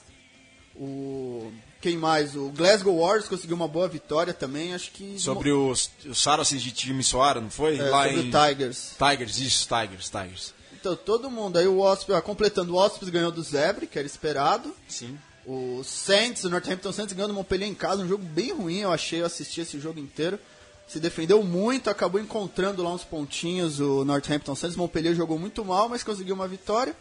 O 0.76 1.52
quem 1.80 1.96
mais? 1.96 2.36
O 2.36 2.50
Glasgow 2.50 3.00
Warriors 3.00 3.26
conseguiu 3.26 3.56
uma 3.56 3.66
boa 3.66 3.88
vitória 3.88 4.34
também, 4.34 4.74
acho 4.74 4.90
que 4.90 5.18
Sobre 5.18 5.50
os, 5.50 5.90
os 6.04 6.20
Saracens 6.20 6.62
de 6.62 6.70
time 6.72 7.02
Soara, 7.02 7.40
não 7.40 7.50
foi? 7.50 7.78
é, 7.78 7.82
lá 7.84 8.04
sobre 8.04 8.20
em 8.20 8.28
o 8.28 8.30
Tigers. 8.30 8.94
Tigers, 8.98 9.38
isso, 9.38 9.66
Tigers, 9.66 10.10
Tigers. 10.10 10.54
Então 10.78 10.94
todo 10.94 11.30
mundo 11.30 11.58
aí 11.58 11.66
o 11.66 11.78
Wasps, 11.78 12.14
ah, 12.14 12.20
completando 12.20 12.72
o 12.72 12.76
Wasps 12.76 13.08
ganhou 13.08 13.32
do 13.32 13.42
Zebre, 13.42 13.86
que 13.86 13.98
era 13.98 14.06
esperado. 14.06 14.74
Sim. 14.86 15.18
O 15.50 15.82
Saints, 15.82 16.44
o 16.44 16.48
Northampton 16.48 16.92
Saints 16.92 17.12
ganhou 17.12 17.26
do 17.26 17.34
Montpellier 17.34 17.68
em 17.68 17.74
casa, 17.74 18.04
um 18.04 18.08
jogo 18.08 18.22
bem 18.22 18.52
ruim, 18.52 18.78
eu 18.82 18.92
achei, 18.92 19.20
eu 19.20 19.26
assisti 19.26 19.60
esse 19.60 19.80
jogo 19.80 19.98
inteiro. 19.98 20.38
Se 20.86 21.00
defendeu 21.00 21.42
muito, 21.42 21.90
acabou 21.90 22.20
encontrando 22.20 22.84
lá 22.84 22.94
uns 22.94 23.02
pontinhos 23.02 23.80
o 23.80 24.04
Northampton 24.04 24.54
Saints. 24.54 24.76
Montpellier 24.76 25.12
jogou 25.12 25.40
muito 25.40 25.64
mal, 25.64 25.88
mas 25.88 26.04
conseguiu 26.04 26.36
uma 26.36 26.46
vitória. 26.46 26.94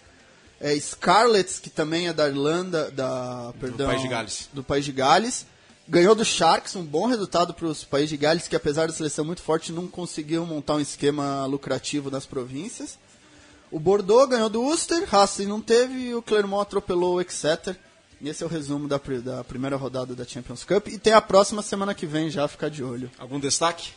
É, 0.59 0.75
Scarlets, 0.79 1.59
que 1.59 1.69
também 1.69 2.07
é 2.07 2.13
da 2.13 2.27
Irlanda, 2.27 2.89
da, 2.89 3.53
perdão, 3.59 3.85
País 3.85 4.01
de 4.01 4.07
Gales. 4.07 4.49
do 4.51 4.63
País 4.63 4.83
de 4.83 4.91
Gales. 4.93 5.45
Ganhou 5.87 6.15
do 6.15 6.25
Sharks, 6.25 6.75
um 6.75 6.83
bom 6.83 7.05
resultado 7.05 7.53
para 7.53 7.67
os 7.67 7.83
País 7.83 8.09
de 8.09 8.17
Gales, 8.17 8.47
que 8.47 8.55
apesar 8.55 8.87
da 8.87 8.93
seleção 8.93 9.23
muito 9.25 9.43
forte, 9.43 9.71
não 9.71 9.87
conseguiu 9.87 10.43
montar 10.43 10.73
um 10.73 10.79
esquema 10.79 11.45
lucrativo 11.45 12.09
nas 12.09 12.25
províncias. 12.25 12.97
O 13.69 13.79
Bordeaux 13.79 14.27
ganhou 14.27 14.49
do 14.49 14.59
Ulster, 14.63 15.07
Racing 15.07 15.45
não 15.45 15.61
teve 15.61 15.93
e 15.93 16.15
o 16.15 16.21
Clermont 16.23 16.63
atropelou 16.63 17.17
o 17.17 17.21
Exeter. 17.21 17.77
E 18.21 18.29
esse 18.29 18.43
é 18.43 18.45
o 18.45 18.49
resumo 18.49 18.87
da, 18.87 18.99
da 19.23 19.43
primeira 19.43 19.77
rodada 19.77 20.13
da 20.13 20.25
Champions 20.25 20.63
Cup. 20.63 20.87
E 20.87 20.97
tem 20.97 21.13
a 21.13 21.21
próxima 21.21 21.61
semana 21.61 21.93
que 21.93 22.05
vem 22.05 22.29
já, 22.29 22.47
ficar 22.47 22.69
de 22.69 22.83
olho. 22.83 23.09
Algum 23.17 23.39
destaque? 23.39 23.91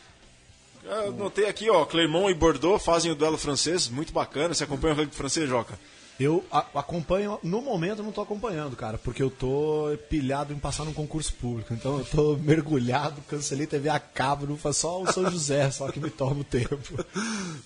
Eu 0.83 1.13
notei 1.13 1.47
aqui, 1.47 1.69
ó, 1.69 1.85
Clermont 1.85 2.29
e 2.29 2.33
Bordeaux 2.33 2.83
fazem 2.83 3.11
o 3.11 3.15
duelo 3.15 3.37
francês, 3.37 3.87
muito 3.87 4.11
bacana. 4.11 4.53
Você 4.53 4.63
acompanha 4.63 4.93
o 4.93 4.97
rugby 4.97 5.15
francês, 5.15 5.47
Joca? 5.47 5.77
Eu 6.19 6.45
acompanho, 6.51 7.39
no 7.41 7.59
momento 7.59 7.99
eu 7.99 8.05
não 8.05 8.11
tô 8.11 8.21
acompanhando, 8.21 8.75
cara, 8.75 8.99
porque 8.99 9.23
eu 9.23 9.31
tô 9.31 9.97
pilhado 10.09 10.53
em 10.53 10.59
passar 10.59 10.85
num 10.85 10.93
concurso 10.93 11.33
público. 11.33 11.73
Então 11.73 11.97
eu 11.97 12.05
tô 12.05 12.37
mergulhado, 12.43 13.19
cancelei 13.27 13.65
TV 13.65 13.89
a 13.89 13.99
cabo, 13.99 14.45
não 14.45 14.55
faz 14.55 14.77
só 14.77 15.01
o 15.01 15.11
São 15.11 15.29
José, 15.31 15.69
só 15.71 15.91
que 15.91 15.99
me 15.99 16.11
toma 16.11 16.41
o 16.41 16.43
tempo. 16.43 17.03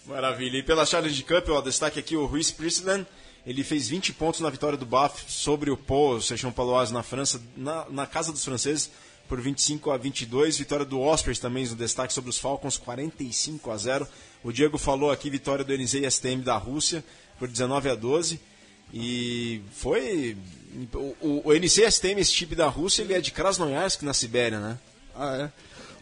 Maravilha. 0.05 0.57
E 0.57 0.63
pela 0.63 0.85
Challenge 0.85 1.23
Cup, 1.23 1.49
ó, 1.49 1.59
destaque 1.59 1.99
aqui 1.99 2.15
o 2.15 2.25
Ruiz 2.25 2.49
Priestland. 2.49 3.05
Ele 3.47 3.63
fez 3.63 3.87
20 3.87 4.11
pontos 4.11 4.41
na 4.41 4.49
vitória 4.49 4.77
do 4.77 4.85
Baf 4.85 5.23
sobre 5.31 5.71
o 5.71 5.77
Pau, 5.77 6.19
Sechon 6.19 6.51
Paloise 6.51 6.91
na 6.91 7.01
França, 7.01 7.41
na, 7.55 7.89
na 7.89 8.05
casa 8.05 8.33
dos 8.33 8.43
franceses, 8.43 8.91
por 9.29 9.39
25 9.39 9.89
a 9.89 9.95
22. 9.95 10.57
Vitória 10.57 10.83
do 10.83 10.99
Ospreys 10.99 11.39
também 11.39 11.65
no 11.65 11.73
destaque 11.73 12.11
sobre 12.11 12.29
os 12.29 12.37
Falcons, 12.37 12.75
45 12.75 13.71
a 13.71 13.77
0. 13.77 14.07
O 14.43 14.51
Diego 14.51 14.77
falou 14.77 15.11
aqui, 15.11 15.29
vitória 15.29 15.63
do 15.63 15.73
NZ 15.73 15.93
e 15.93 16.11
STM 16.11 16.41
da 16.43 16.57
Rússia, 16.57 17.01
por 17.39 17.47
19 17.47 17.89
a 17.89 17.95
12. 17.95 18.37
E 18.93 19.61
foi. 19.71 20.35
O, 20.93 21.15
o, 21.21 21.41
o 21.45 21.53
NC 21.53 21.85
e 21.85 21.91
STM, 21.91 22.19
esse 22.19 22.33
time 22.33 22.53
da 22.53 22.67
Rússia, 22.67 23.01
ele 23.01 23.13
é 23.13 23.21
de 23.21 23.31
Krasnoyarsk, 23.31 24.03
na 24.03 24.13
Sibéria, 24.13 24.59
né? 24.59 24.77
Ah, 25.15 25.37
é. 25.37 25.51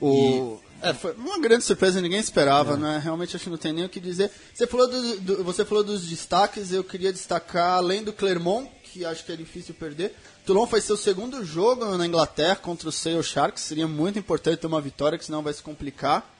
O... 0.03 0.59
É, 0.89 0.93
foi 0.93 1.13
uma 1.13 1.39
grande 1.39 1.63
surpresa, 1.63 1.99
ninguém 2.01 2.19
esperava, 2.19 2.75
né? 2.77 2.99
Realmente 3.03 3.35
acho 3.35 3.43
que 3.45 3.49
não 3.49 3.57
tem 3.57 3.73
nem 3.73 3.85
o 3.85 3.89
que 3.89 3.99
dizer. 3.99 4.31
Você 4.53 4.65
falou, 4.67 4.87
do- 4.87 5.19
do- 5.19 5.43
você 5.43 5.63
falou 5.65 5.83
dos 5.83 6.05
destaques, 6.07 6.71
eu 6.71 6.83
queria 6.83 7.11
destacar, 7.13 7.77
além 7.77 8.03
do 8.03 8.13
Clermont, 8.13 8.69
que 8.83 9.03
acho 9.05 9.25
que 9.25 9.31
é 9.31 9.35
difícil 9.35 9.73
perder, 9.73 10.15
Toulon 10.45 10.67
foi 10.67 10.79
seu 10.79 10.95
segundo 10.95 11.43
jogo 11.43 11.83
na 11.97 12.05
Inglaterra 12.05 12.55
contra 12.55 12.87
o 12.87 12.91
Sale 12.91 13.21
Sharks, 13.23 13.63
seria 13.63 13.87
muito 13.87 14.17
importante 14.19 14.57
ter 14.59 14.67
uma 14.67 14.79
vitória, 14.79 15.17
que 15.17 15.25
senão 15.25 15.41
vai 15.41 15.53
se 15.53 15.61
complicar. 15.63 16.33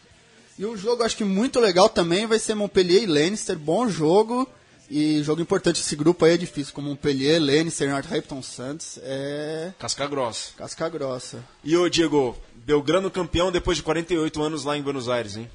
E 0.57 0.65
um 0.65 0.77
jogo 0.77 1.03
acho 1.03 1.17
que 1.17 1.23
muito 1.25 1.59
legal 1.59 1.89
também 1.89 2.25
vai 2.27 2.39
ser 2.39 2.53
Montpellier 2.55 3.03
e 3.03 3.07
Lannister, 3.07 3.57
bom 3.57 3.89
jogo. 3.89 4.47
E 4.89 5.23
jogo 5.23 5.41
importante, 5.41 5.81
esse 5.81 5.95
grupo 5.95 6.23
aí 6.23 6.35
é 6.35 6.37
difícil, 6.37 6.71
como 6.71 6.89
Montpellier, 6.89 7.41
Lannister, 7.41 7.89
Northampton 7.89 8.41
Santos, 8.43 8.99
é 9.01 9.73
Casca 9.79 10.05
grossa. 10.07 10.51
casca 10.55 10.87
grossa. 10.87 11.43
E 11.63 11.75
o 11.75 11.89
Diego, 11.89 12.37
Belgrano 12.65 13.11
campeão 13.11 13.51
depois 13.51 13.77
de 13.77 13.83
48 13.83 14.41
anos 14.41 14.63
lá 14.63 14.75
em 14.75 14.81
Buenos 14.81 15.07
Aires, 15.07 15.37
hein? 15.37 15.47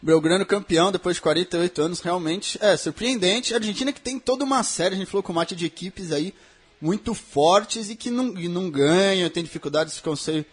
Belgrano 0.00 0.46
campeão 0.46 0.92
depois 0.92 1.16
de 1.16 1.22
48 1.22 1.82
anos, 1.82 2.00
realmente 2.00 2.56
é 2.60 2.76
surpreendente. 2.76 3.52
A 3.52 3.56
Argentina 3.56 3.92
que 3.92 4.00
tem 4.00 4.16
toda 4.16 4.44
uma 4.44 4.62
série, 4.62 4.94
a 4.94 4.98
gente 4.98 5.10
falou 5.10 5.24
com 5.24 5.32
o 5.32 5.34
mate 5.34 5.56
de 5.56 5.66
equipes 5.66 6.12
aí 6.12 6.32
muito 6.80 7.14
fortes 7.14 7.90
e 7.90 7.96
que 7.96 8.10
não, 8.10 8.38
e 8.38 8.46
não 8.46 8.70
ganham, 8.70 9.28
tem 9.28 9.42
dificuldades, 9.42 9.96
ficam, 9.96 10.14
sei, 10.14 10.46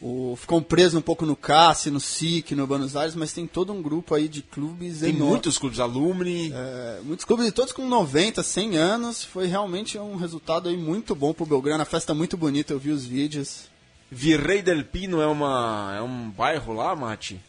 o, 0.00 0.34
ficam 0.34 0.62
presos 0.62 0.94
um 0.94 1.02
pouco 1.02 1.26
no 1.26 1.36
CASS, 1.36 1.86
no 1.86 2.00
SIC, 2.00 2.52
no 2.52 2.66
Buenos 2.66 2.96
Aires, 2.96 3.14
mas 3.14 3.34
tem 3.34 3.46
todo 3.46 3.70
um 3.70 3.82
grupo 3.82 4.14
aí 4.14 4.28
de 4.28 4.40
clubes 4.40 5.00
Tem 5.00 5.10
enorme. 5.10 5.32
muitos 5.32 5.58
clubes, 5.58 5.78
Alumni. 5.78 6.50
É, 6.54 7.00
muitos 7.04 7.26
clubes, 7.26 7.46
e 7.48 7.52
todos 7.52 7.74
com 7.74 7.86
90, 7.86 8.42
100 8.42 8.78
anos. 8.78 9.22
Foi 9.22 9.46
realmente 9.46 9.98
um 9.98 10.16
resultado 10.16 10.70
aí 10.70 10.76
muito 10.76 11.14
bom 11.14 11.34
pro 11.34 11.44
Belgrano. 11.44 11.82
A 11.82 11.86
festa 11.86 12.14
muito 12.14 12.34
bonita, 12.34 12.72
eu 12.72 12.78
vi 12.78 12.92
os 12.92 13.04
vídeos. 13.04 13.73
Virrey 14.14 14.62
del 14.62 14.84
Pino 14.84 15.20
é, 15.20 15.26
uma, 15.26 15.92
é 15.96 16.00
um 16.00 16.30
bairro 16.30 16.72
lá, 16.72 16.94
Mate? 16.94 17.40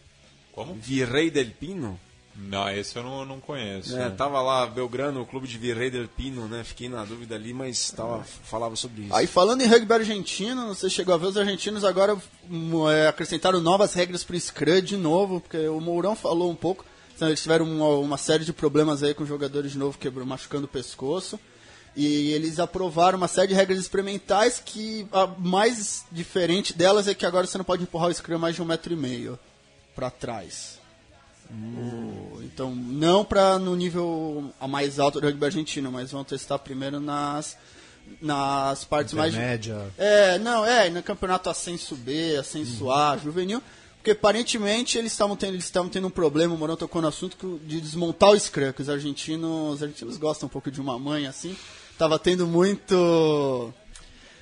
Como? 0.51 0.73
Virrey 0.73 1.29
del 1.29 1.51
Pino? 1.51 1.99
Não, 2.35 2.69
esse 2.69 2.95
eu 2.97 3.03
não, 3.03 3.23
não 3.23 3.39
conheço. 3.39 3.97
É, 3.97 4.09
tava 4.09 4.41
lá, 4.41 4.65
Belgrano, 4.65 5.21
o 5.21 5.25
clube 5.25 5.47
de 5.47 5.57
Virrey 5.57 5.89
del 5.89 6.07
Pino, 6.07 6.47
né? 6.47 6.63
Fiquei 6.63 6.89
na 6.89 7.05
dúvida 7.05 7.35
ali, 7.35 7.53
mas 7.53 7.91
tava, 7.91 8.23
falava 8.23 8.75
sobre 8.75 9.03
isso. 9.03 9.15
Aí 9.15 9.25
falando 9.25 9.61
em 9.61 9.67
rugby 9.67 9.93
argentino, 9.93 10.67
você 10.67 10.89
chegou 10.89 11.13
a 11.13 11.17
ver 11.17 11.27
os 11.27 11.37
argentinos 11.37 11.85
agora 11.85 12.17
hum, 12.49 12.89
é, 12.89 13.07
acrescentaram 13.07 13.61
novas 13.61 13.93
regras 13.93 14.23
para 14.23 14.35
o 14.35 14.39
Scrum 14.39 14.81
de 14.81 14.97
novo, 14.97 15.39
porque 15.39 15.67
o 15.67 15.79
Mourão 15.79 16.15
falou 16.15 16.51
um 16.51 16.55
pouco. 16.55 16.83
Então, 17.15 17.29
eles 17.29 17.41
tiveram 17.41 17.65
uma, 17.65 17.87
uma 17.99 18.17
série 18.17 18.43
de 18.43 18.51
problemas 18.51 19.01
aí 19.01 19.13
com 19.13 19.25
jogadores 19.25 19.71
de 19.71 19.77
novo 19.77 19.97
quebrou, 19.97 20.25
machucando 20.25 20.65
o 20.65 20.69
pescoço. 20.69 21.39
E 21.95 22.31
eles 22.31 22.59
aprovaram 22.59 23.17
uma 23.17 23.27
série 23.27 23.47
de 23.47 23.53
regras 23.53 23.79
experimentais 23.79 24.61
que 24.63 25.07
a 25.13 25.27
mais 25.27 26.03
diferente 26.11 26.73
delas 26.73 27.07
é 27.07 27.13
que 27.13 27.25
agora 27.25 27.47
você 27.47 27.57
não 27.57 27.63
pode 27.65 27.83
empurrar 27.83 28.09
o 28.09 28.13
scrum 28.13 28.37
mais 28.37 28.55
de 28.55 28.61
um 28.61 28.65
metro 28.65 28.91
e 28.91 28.97
meio 28.97 29.39
para 29.95 30.09
trás. 30.09 30.77
O- 31.49 32.41
então, 32.43 32.73
não 32.75 33.23
para 33.23 33.57
no 33.59 33.75
nível 33.75 34.51
a 34.59 34.67
mais 34.67 34.99
alto 34.99 35.21
do 35.21 35.27
rugby 35.27 35.45
argentino, 35.45 35.91
mas 35.91 36.11
vão 36.11 36.23
testar 36.23 36.59
primeiro 36.59 36.99
nas, 36.99 37.55
nas 38.21 38.83
partes 38.83 39.13
mais... 39.13 39.33
Média. 39.33 39.89
É, 39.97 40.37
não, 40.39 40.65
é, 40.65 40.89
no 40.89 41.01
campeonato 41.03 41.49
ascenso 41.49 41.95
B, 41.95 42.35
ascenso 42.37 42.91
A, 42.91 43.15
juvenil, 43.17 43.61
porque 43.97 44.11
aparentemente 44.11 44.97
eles 44.97 45.11
estavam 45.11 45.35
tendo, 45.35 45.53
eles 45.53 45.65
estavam 45.65 45.89
tendo 45.89 46.07
um 46.07 46.11
problema, 46.11 46.53
o 46.53 46.57
Morão 46.57 46.75
tocou 46.75 47.01
no 47.01 47.07
assunto, 47.07 47.59
de 47.65 47.79
desmontar 47.79 48.31
o 48.31 48.39
Scrum, 48.39 48.71
que 48.73 48.81
os 48.81 48.89
argentinos, 48.89 49.75
os 49.75 49.83
argentinos 49.83 50.17
gostam 50.17 50.47
um 50.47 50.49
pouco 50.49 50.69
de 50.69 50.81
uma 50.81 50.97
mãe 50.99 51.25
assim, 51.27 51.55
tava 51.97 52.19
tendo 52.19 52.47
muito 52.47 53.73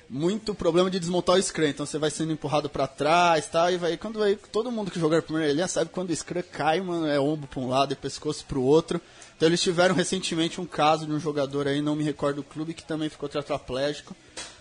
muito 0.08 0.54
problema 0.54 0.90
de 0.90 1.00
desmontar 1.00 1.36
o 1.36 1.42
Scrum, 1.42 1.66
então 1.66 1.86
você 1.86 1.98
vai 1.98 2.10
sendo 2.10 2.32
empurrado 2.32 2.68
pra 2.68 2.86
trás, 2.86 3.46
tá, 3.48 3.72
e 3.72 3.76
vai 3.76 3.96
quando 3.96 4.18
vai 4.18 4.36
todo 4.36 4.70
mundo 4.70 4.90
que 4.90 5.00
jogar 5.00 5.22
primeira 5.22 5.52
linha 5.52 5.66
sabe 5.66 5.90
quando 5.90 6.10
o 6.10 6.16
Scrum 6.16 6.42
cai, 6.52 6.80
mano, 6.80 7.06
é 7.06 7.18
ombro 7.18 7.48
pra 7.48 7.60
um 7.60 7.68
lado 7.68 7.92
e 7.92 7.96
pescoço 7.96 8.44
pro 8.46 8.62
outro. 8.62 9.00
Então 9.36 9.48
eles 9.48 9.60
tiveram 9.60 9.94
recentemente 9.94 10.60
um 10.60 10.66
caso 10.66 11.06
de 11.06 11.12
um 11.12 11.18
jogador 11.18 11.66
aí, 11.66 11.80
não 11.80 11.96
me 11.96 12.04
recordo 12.04 12.40
o 12.40 12.44
clube, 12.44 12.74
que 12.74 12.84
também 12.84 13.08
ficou 13.08 13.28
tetraplégico. 13.28 14.14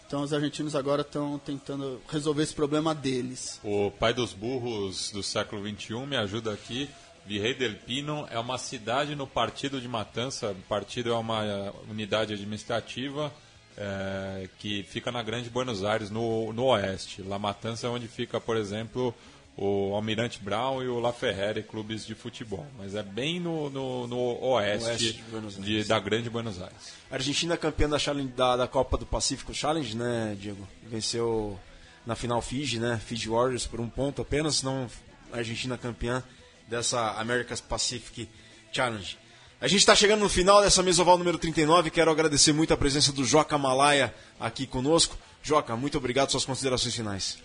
Então 0.07 0.21
os 0.21 0.33
argentinos 0.33 0.75
agora 0.75 1.01
estão 1.01 1.39
tentando 1.39 2.01
resolver 2.09 2.43
esse 2.43 2.53
problema 2.53 2.93
deles. 2.93 3.59
O 3.63 3.91
pai 3.91 4.13
dos 4.13 4.33
burros 4.33 5.11
do 5.11 5.23
século 5.23 5.61
XXI 5.67 6.05
me 6.05 6.15
ajuda 6.15 6.51
aqui. 6.53 6.89
Virrey 7.25 7.53
del 7.53 7.75
Pino 7.75 8.27
é 8.29 8.37
uma 8.37 8.57
cidade 8.57 9.15
no 9.15 9.25
Partido 9.25 9.79
de 9.79 9.87
Matança. 9.87 10.51
O 10.51 10.55
partido 10.67 11.11
é 11.11 11.15
uma 11.15 11.43
eh, 11.45 11.71
unidade 11.89 12.33
administrativa 12.33 13.33
eh, 13.77 14.49
que 14.59 14.83
fica 14.83 15.11
na 15.11 15.23
Grande 15.23 15.49
Buenos 15.49 15.83
Aires, 15.83 16.09
no, 16.09 16.51
no 16.53 16.65
oeste. 16.65 17.21
La 17.21 17.39
Matança 17.39 17.87
é 17.87 17.89
onde 17.89 18.07
fica, 18.07 18.41
por 18.41 18.57
exemplo, 18.57 19.13
o 19.55 19.93
Almirante 19.95 20.39
Brown 20.41 20.83
e 20.83 20.87
o 20.89 20.99
La 20.99 21.13
Ferrere, 21.13 21.63
clubes 21.63 22.05
de 22.05 22.13
futebol. 22.13 22.65
Mas 22.77 22.93
é 22.93 23.01
bem 23.03 23.39
no, 23.39 23.69
no, 23.69 24.05
no 24.07 24.43
oeste, 24.43 24.89
Oeste 24.89 25.23
de 25.61 25.61
de- 25.61 25.83
da 25.85 25.99
Grande 25.99 26.29
Buenos 26.29 26.61
Aires. 26.61 26.93
A 27.09 27.15
Argentina 27.15 27.53
é 27.53 27.57
campeã 27.57 27.87
da, 27.87 27.97
Challenge- 27.97 28.33
da, 28.33 28.57
da 28.57 28.67
Copa 28.67 28.97
do 28.97 29.05
Pacífico 29.05 29.53
Challenge, 29.53 29.95
né, 29.95 30.35
Diego? 30.39 30.67
Venceu 30.83 31.57
na 32.05 32.15
final 32.15 32.41
Fiji, 32.41 32.79
né? 32.79 32.99
Fiji 33.03 33.29
Warriors 33.29 33.65
por 33.65 33.79
um 33.79 33.87
ponto 33.87 34.21
apenas, 34.21 34.61
não 34.61 34.87
a 35.31 35.37
Argentina 35.37 35.77
campeã 35.77 36.21
dessa 36.67 37.11
America's 37.13 37.61
Pacific 37.61 38.29
Challenge. 38.71 39.17
A 39.61 39.67
gente 39.67 39.79
está 39.79 39.95
chegando 39.95 40.19
no 40.19 40.29
final 40.29 40.61
dessa 40.61 40.83
mesoval 40.83 41.17
número 41.17 41.37
39. 41.37 41.89
Quero 41.89 42.11
agradecer 42.11 42.51
muito 42.51 42.73
a 42.73 42.77
presença 42.77 43.11
do 43.13 43.23
Joca 43.23 43.57
Malaya 43.57 44.13
aqui 44.39 44.67
conosco. 44.67 45.17
Joca, 45.41 45.75
muito 45.75 45.97
obrigado. 45.97 46.31
Suas 46.31 46.45
considerações 46.45 46.93
finais. 46.93 47.37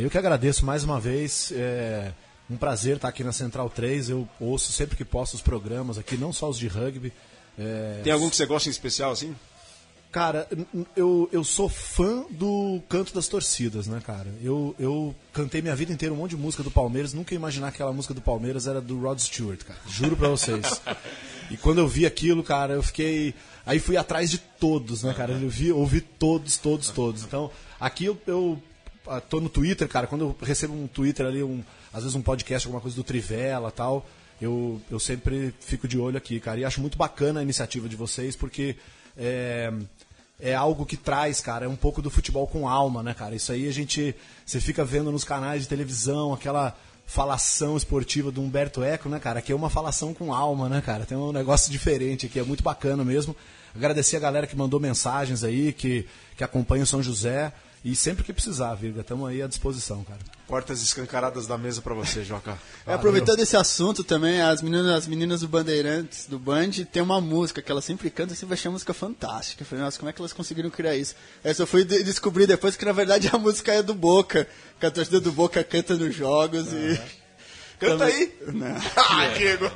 Eu 0.00 0.08
que 0.08 0.18
agradeço 0.18 0.64
mais 0.64 0.84
uma 0.84 1.00
vez. 1.00 1.52
É 1.52 2.12
um 2.48 2.56
prazer 2.56 2.96
estar 2.96 3.08
aqui 3.08 3.24
na 3.24 3.32
Central 3.32 3.70
3. 3.70 4.10
Eu 4.10 4.28
ouço 4.38 4.72
sempre 4.72 4.96
que 4.96 5.04
posso 5.04 5.36
os 5.36 5.42
programas 5.42 5.98
aqui, 5.98 6.16
não 6.16 6.32
só 6.32 6.48
os 6.48 6.58
de 6.58 6.68
rugby. 6.68 7.12
É, 7.58 8.00
Tem 8.02 8.12
algum 8.12 8.30
que 8.30 8.36
você 8.36 8.46
gosta 8.46 8.68
em 8.68 8.72
especial, 8.72 9.12
assim? 9.12 9.34
Cara, 10.10 10.48
eu, 10.96 11.28
eu 11.30 11.44
sou 11.44 11.68
fã 11.68 12.24
do 12.30 12.82
canto 12.88 13.14
das 13.14 13.28
torcidas, 13.28 13.86
né, 13.86 14.02
cara? 14.04 14.26
Eu, 14.42 14.74
eu 14.76 15.14
cantei 15.32 15.62
minha 15.62 15.76
vida 15.76 15.92
inteira 15.92 16.12
um 16.12 16.16
monte 16.16 16.30
de 16.30 16.36
música 16.36 16.64
do 16.64 16.70
Palmeiras, 16.70 17.14
nunca 17.14 17.32
ia 17.32 17.38
imaginar 17.38 17.70
que 17.70 17.76
aquela 17.76 17.92
música 17.92 18.12
do 18.12 18.20
Palmeiras 18.20 18.66
era 18.66 18.80
do 18.80 18.98
Rod 18.98 19.20
Stewart, 19.20 19.62
cara. 19.62 19.78
Juro 19.88 20.16
pra 20.16 20.28
vocês. 20.28 20.82
e 21.48 21.56
quando 21.56 21.78
eu 21.78 21.86
vi 21.86 22.06
aquilo, 22.06 22.42
cara, 22.42 22.74
eu 22.74 22.82
fiquei. 22.82 23.34
Aí 23.64 23.78
fui 23.78 23.96
atrás 23.96 24.28
de 24.30 24.38
todos, 24.38 25.04
né, 25.04 25.14
cara? 25.14 25.32
Eu 25.32 25.48
vi, 25.48 25.70
ouvi 25.70 26.00
todos, 26.00 26.56
todos, 26.56 26.88
todos. 26.88 27.22
Então, 27.22 27.48
aqui 27.78 28.06
eu, 28.06 28.18
eu 28.26 28.60
ah, 29.06 29.20
tô 29.20 29.40
no 29.40 29.48
Twitter, 29.48 29.86
cara, 29.86 30.08
quando 30.08 30.22
eu 30.22 30.36
recebo 30.42 30.74
um 30.74 30.88
Twitter 30.88 31.24
ali, 31.24 31.40
um, 31.40 31.62
às 31.92 32.02
vezes 32.02 32.16
um 32.16 32.22
podcast, 32.22 32.66
alguma 32.66 32.80
coisa 32.80 32.96
do 32.96 33.04
Trivela 33.04 33.70
tal, 33.70 34.04
eu, 34.40 34.82
eu 34.90 34.98
sempre 34.98 35.54
fico 35.60 35.86
de 35.86 35.98
olho 35.98 36.16
aqui, 36.16 36.40
cara. 36.40 36.58
E 36.58 36.64
acho 36.64 36.80
muito 36.80 36.98
bacana 36.98 37.38
a 37.38 37.42
iniciativa 37.44 37.88
de 37.88 37.94
vocês, 37.94 38.34
porque 38.34 38.74
é, 39.16 39.72
é 40.40 40.54
algo 40.54 40.86
que 40.86 40.96
traz, 40.96 41.40
cara, 41.40 41.66
é 41.66 41.68
um 41.68 41.76
pouco 41.76 42.00
do 42.00 42.10
futebol 42.10 42.46
com 42.46 42.68
alma, 42.68 43.02
né, 43.02 43.14
cara? 43.14 43.34
Isso 43.34 43.52
aí 43.52 43.68
a 43.68 43.72
gente. 43.72 44.14
Você 44.44 44.60
fica 44.60 44.84
vendo 44.84 45.12
nos 45.12 45.24
canais 45.24 45.62
de 45.62 45.68
televisão, 45.68 46.32
aquela 46.32 46.76
falação 47.06 47.76
esportiva 47.76 48.30
do 48.30 48.40
Humberto 48.40 48.82
Eco, 48.82 49.08
né, 49.08 49.18
cara? 49.18 49.42
Que 49.42 49.52
é 49.52 49.54
uma 49.54 49.68
falação 49.68 50.14
com 50.14 50.32
alma, 50.32 50.68
né, 50.68 50.80
cara? 50.80 51.04
Tem 51.04 51.18
um 51.18 51.32
negócio 51.32 51.70
diferente 51.70 52.26
aqui, 52.26 52.38
é 52.38 52.42
muito 52.42 52.62
bacana 52.62 53.04
mesmo. 53.04 53.34
Agradecer 53.74 54.16
a 54.16 54.20
galera 54.20 54.46
que 54.46 54.56
mandou 54.56 54.80
mensagens 54.80 55.44
aí, 55.44 55.72
que, 55.72 56.06
que 56.36 56.44
acompanha 56.44 56.84
o 56.84 56.86
São 56.86 57.02
José. 57.02 57.52
E 57.82 57.96
sempre 57.96 58.22
que 58.22 58.32
precisar, 58.32 58.74
Virga, 58.74 59.00
estamos 59.00 59.26
aí 59.26 59.40
à 59.40 59.46
disposição, 59.46 60.04
cara. 60.04 60.18
Portas 60.46 60.82
escancaradas 60.82 61.46
da 61.46 61.56
mesa 61.56 61.80
para 61.80 61.94
você, 61.94 62.22
Joca. 62.22 62.58
É, 62.86 62.92
aproveitando 62.92 63.38
esse 63.40 63.56
assunto 63.56 64.02
também, 64.02 64.40
as 64.42 64.60
meninas, 64.62 64.90
as 64.94 65.06
meninas 65.06 65.40
do 65.42 65.48
Bandeirantes, 65.48 66.26
do 66.26 66.38
Band, 66.38 66.70
tem 66.92 67.00
uma 67.02 67.20
música 67.20 67.62
que 67.62 67.70
elas 67.70 67.84
sempre 67.84 68.10
cantam 68.10 68.34
e 68.34 68.36
sempre 68.36 68.54
achei 68.54 68.68
uma 68.68 68.72
música 68.74 68.92
fantástica. 68.92 69.62
Eu 69.62 69.66
falei, 69.66 69.84
nossa, 69.84 69.98
como 69.98 70.10
é 70.10 70.12
que 70.12 70.20
elas 70.20 70.32
conseguiram 70.32 70.68
criar 70.70 70.96
isso? 70.96 71.14
Essa 71.44 71.62
eu 71.62 71.66
fui 71.66 71.84
de- 71.84 72.02
descobrir 72.02 72.46
depois 72.46 72.74
que 72.76 72.84
na 72.84 72.92
verdade 72.92 73.30
a 73.32 73.38
música 73.38 73.72
é 73.72 73.82
do 73.82 73.94
Boca, 73.94 74.46
que 74.78 74.86
a 74.86 74.90
torcida 74.90 75.20
do 75.20 75.30
Boca 75.32 75.62
canta 75.62 75.94
nos 75.94 76.14
jogos 76.14 76.66
e. 76.72 77.00
Canta 77.78 77.96
Também- 78.04 78.14
aí. 78.14 78.32
Não. 78.52 78.76
Ah, 78.96 79.28
Diego. 79.36 79.70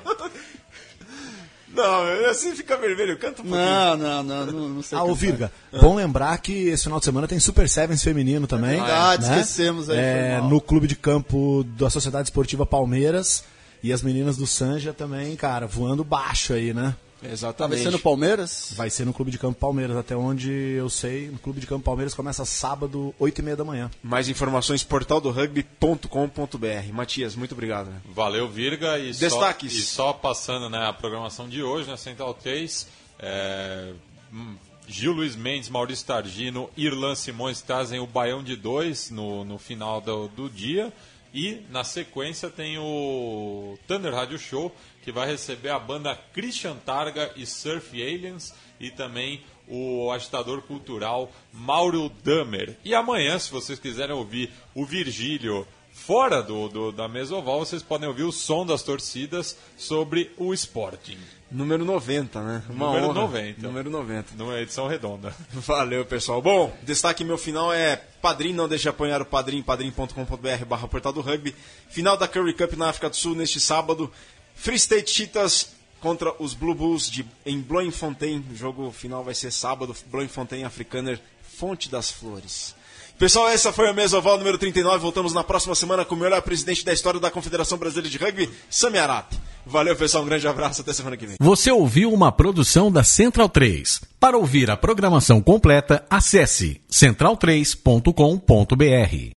Não, 1.75 2.31
assim 2.31 2.55
fica 2.55 2.77
vermelho. 2.77 3.19
Canta 3.19 3.43
um 3.43 3.47
pouquinho. 3.47 3.65
Não, 3.65 3.97
não, 3.97 4.23
não, 4.23 4.47
não, 4.47 4.69
não 4.69 4.83
sei 4.83 4.97
Ah, 4.97 5.05
ô. 5.05 5.15
Virga, 5.15 5.51
bom 5.81 5.97
lembrar 5.97 6.37
que 6.39 6.69
esse 6.69 6.85
final 6.85 6.99
de 6.99 7.05
semana 7.05 7.27
tem 7.27 7.39
Super 7.41 7.69
Sevens 7.69 8.03
feminino 8.03 8.47
também. 8.47 8.79
É 8.79 8.81
verdade, 8.81 9.27
né? 9.27 9.41
esquecemos 9.41 9.91
aí, 9.91 9.99
É, 9.99 10.41
no 10.41 10.61
clube 10.61 10.87
de 10.87 10.97
campo 10.97 11.65
da 11.77 11.91
Sociedade 11.91 12.29
Esportiva 12.29 12.65
Palmeiras. 12.65 13.45
E 13.83 13.93
as 13.93 14.03
meninas 14.03 14.39
do 14.39 14.47
Sanja 14.47 14.95
também, 14.95 15.37
cara, 15.37 15.67
voando 15.67 16.03
baixo 16.03 16.55
aí, 16.55 16.73
né? 16.73 16.95
Exatamente. 17.31 17.79
vencendo 17.79 17.95
o 17.95 18.01
Palmeiras? 18.01 18.73
Vai 18.77 18.91
ser 18.91 19.05
no 19.05 19.13
Clube 19.13 19.31
de 19.31 19.39
Campo 19.39 19.59
Palmeiras, 19.59 19.97
até 19.97 20.17
onde 20.17 20.51
eu 20.51 20.89
sei. 20.89 21.29
No 21.29 21.39
Clube 21.39 21.61
de 21.61 21.67
Campo 21.67 21.85
Palmeiras 21.85 22.15
começa 22.15 22.45
sábado, 22.45 23.15
8 23.19 23.39
e 23.39 23.43
meia 23.43 23.57
da 23.57 23.65
manhã. 23.65 23.91
Mais 24.03 24.29
informações 24.29 24.83
portaldorugby.com.br. 24.85 26.93
Matias, 26.93 27.35
muito 27.35 27.53
obrigado. 27.53 27.91
né? 27.91 28.01
Valeu, 28.15 28.49
Virga. 28.49 28.99
E 28.99 29.13
Destaques. 29.13 29.73
Só, 29.73 29.79
e 29.79 29.83
só 29.83 30.13
passando 30.13 30.69
né, 30.69 30.87
a 30.87 30.93
programação 30.93 31.49
de 31.49 31.63
hoje 31.63 31.89
na 31.89 31.97
Central 31.97 32.35
3, 32.35 32.89
é, 33.19 33.93
hum, 34.33 34.57
Gil 34.87 35.13
Luiz 35.13 35.37
Mendes, 35.37 35.69
Maurício 35.69 36.07
Targino, 36.07 36.69
Irlan 36.77 37.15
Simões 37.15 37.61
trazem 37.61 38.01
o 38.01 38.07
Baião 38.07 38.43
de 38.43 38.57
dois 38.57 39.11
no, 39.11 39.45
no 39.45 39.59
final 39.59 40.01
do, 40.01 40.29
do 40.29 40.51
dia. 40.51 40.93
E 41.33 41.63
na 41.69 41.83
sequência 41.83 42.49
tem 42.49 42.79
o 42.79 43.77
Thunder 43.89 44.15
Radio 44.15 44.39
Show, 44.39 44.73
que 45.05 45.13
vai 45.13 45.27
receber 45.29 45.69
a 45.69 45.79
banda 45.79 46.19
Christian 46.33 46.77
Targa 46.77 47.31
e 47.37 47.45
Surf 47.47 48.01
Aliens, 48.03 48.55
e 48.81 48.91
também 48.91 49.43
o 49.69 50.11
agitador 50.11 50.63
cultural 50.63 51.31
Mauro 51.53 52.11
Damer. 52.25 52.77
E 52.85 52.95
amanhã, 52.95 53.39
se 53.39 53.51
vocês 53.51 53.79
quiserem 53.79 54.15
ouvir 54.15 54.51
o 54.75 54.85
Virgílio 54.85 55.67
fora 55.93 56.43
do, 56.43 56.69
do- 56.69 56.91
da 56.93 57.07
mesoval, 57.09 57.61
vocês 57.61 57.83
podem 57.83 58.09
ouvir 58.09 58.25
o 58.25 58.33
som 58.33 58.67
das 58.67 58.83
torcidas 58.83 59.57
sobre 59.77 60.33
o 60.37 60.53
Sporting. 60.53 61.19
Número 61.51 61.85
90, 61.85 62.43
né? 62.43 62.63
Uma 62.69 62.87
Número 62.87 63.05
honra. 63.11 63.21
90. 63.21 63.63
Número 63.63 63.89
90. 63.91 64.35
Numa 64.35 64.59
edição 64.61 64.89
redonda. 64.89 65.33
Valeu, 65.53 66.05
pessoal. 66.05 66.43
Bom, 66.43 66.77
destaque 66.83 67.23
meu 67.23 67.39
final 67.39 67.73
é 67.73 67.95
Padrim, 68.21 68.53
não 68.53 68.67
deixe 68.67 68.83
de 68.83 68.89
apoiar 68.89 69.23
o 69.23 69.25
Padrim, 69.25 69.63
padrim.com.br 69.63 70.65
barra 70.67 70.89
portal 70.89 71.13
do 71.13 71.21
rugby. 71.21 71.55
Final 71.89 72.17
da 72.17 72.27
Curry 72.27 72.55
Cup 72.55 72.73
na 72.73 72.89
África 72.89 73.09
do 73.09 73.15
Sul 73.15 73.37
neste 73.37 73.61
sábado. 73.61 74.11
Free 74.55 74.77
State 74.77 75.11
Cheetahs 75.11 75.69
contra 76.01 76.35
os 76.39 76.55
Blue 76.55 76.75
Bulls 76.75 77.11
de, 77.11 77.25
em 77.47 77.61
Bloemfontein. 77.61 78.45
O 78.53 78.57
jogo 78.57 78.93
final 78.93 79.25
vai 79.25 79.35
ser 79.35 79.53
sábado, 79.53 79.97
Bloemfontein 80.11 80.65
Afrikaner, 80.65 81.21
Fonte 81.43 81.89
das 81.89 82.11
Flores. 82.11 82.75
Pessoal, 83.19 83.49
essa 83.49 83.73
foi 83.73 83.89
a 83.89 83.93
mesa 83.93 84.19
oval 84.19 84.37
número 84.37 84.59
39. 84.59 84.99
Voltamos 84.99 85.33
na 85.33 85.45
próxima 85.45 85.75
semana 85.75 86.05
com 86.05 86.15
o 86.15 86.19
melhor 86.19 86.43
presidente 86.43 86.85
da 86.85 86.93
história 86.93 87.21
da 87.21 87.31
Confederação 87.31 87.79
Brasileira 87.79 88.11
de 88.11 88.19
Rugby, 88.19 88.51
Sami 88.69 88.99
Arap. 88.99 89.33
Valeu, 89.65 89.97
pessoal. 89.97 90.25
Um 90.25 90.27
grande 90.27 90.47
abraço. 90.47 90.83
Até 90.83 90.93
semana 90.93 91.17
que 91.17 91.27
vem. 91.27 91.37
Você 91.41 91.71
ouviu 91.71 92.13
uma 92.13 92.31
produção 92.31 92.93
da 92.93 93.03
Central 93.03 93.49
3. 93.49 94.03
Para 94.21 94.37
ouvir 94.37 94.71
a 94.71 94.77
programação 94.77 95.41
completa, 95.41 96.05
acesse 96.11 96.83
central3.com.br. 96.91 99.33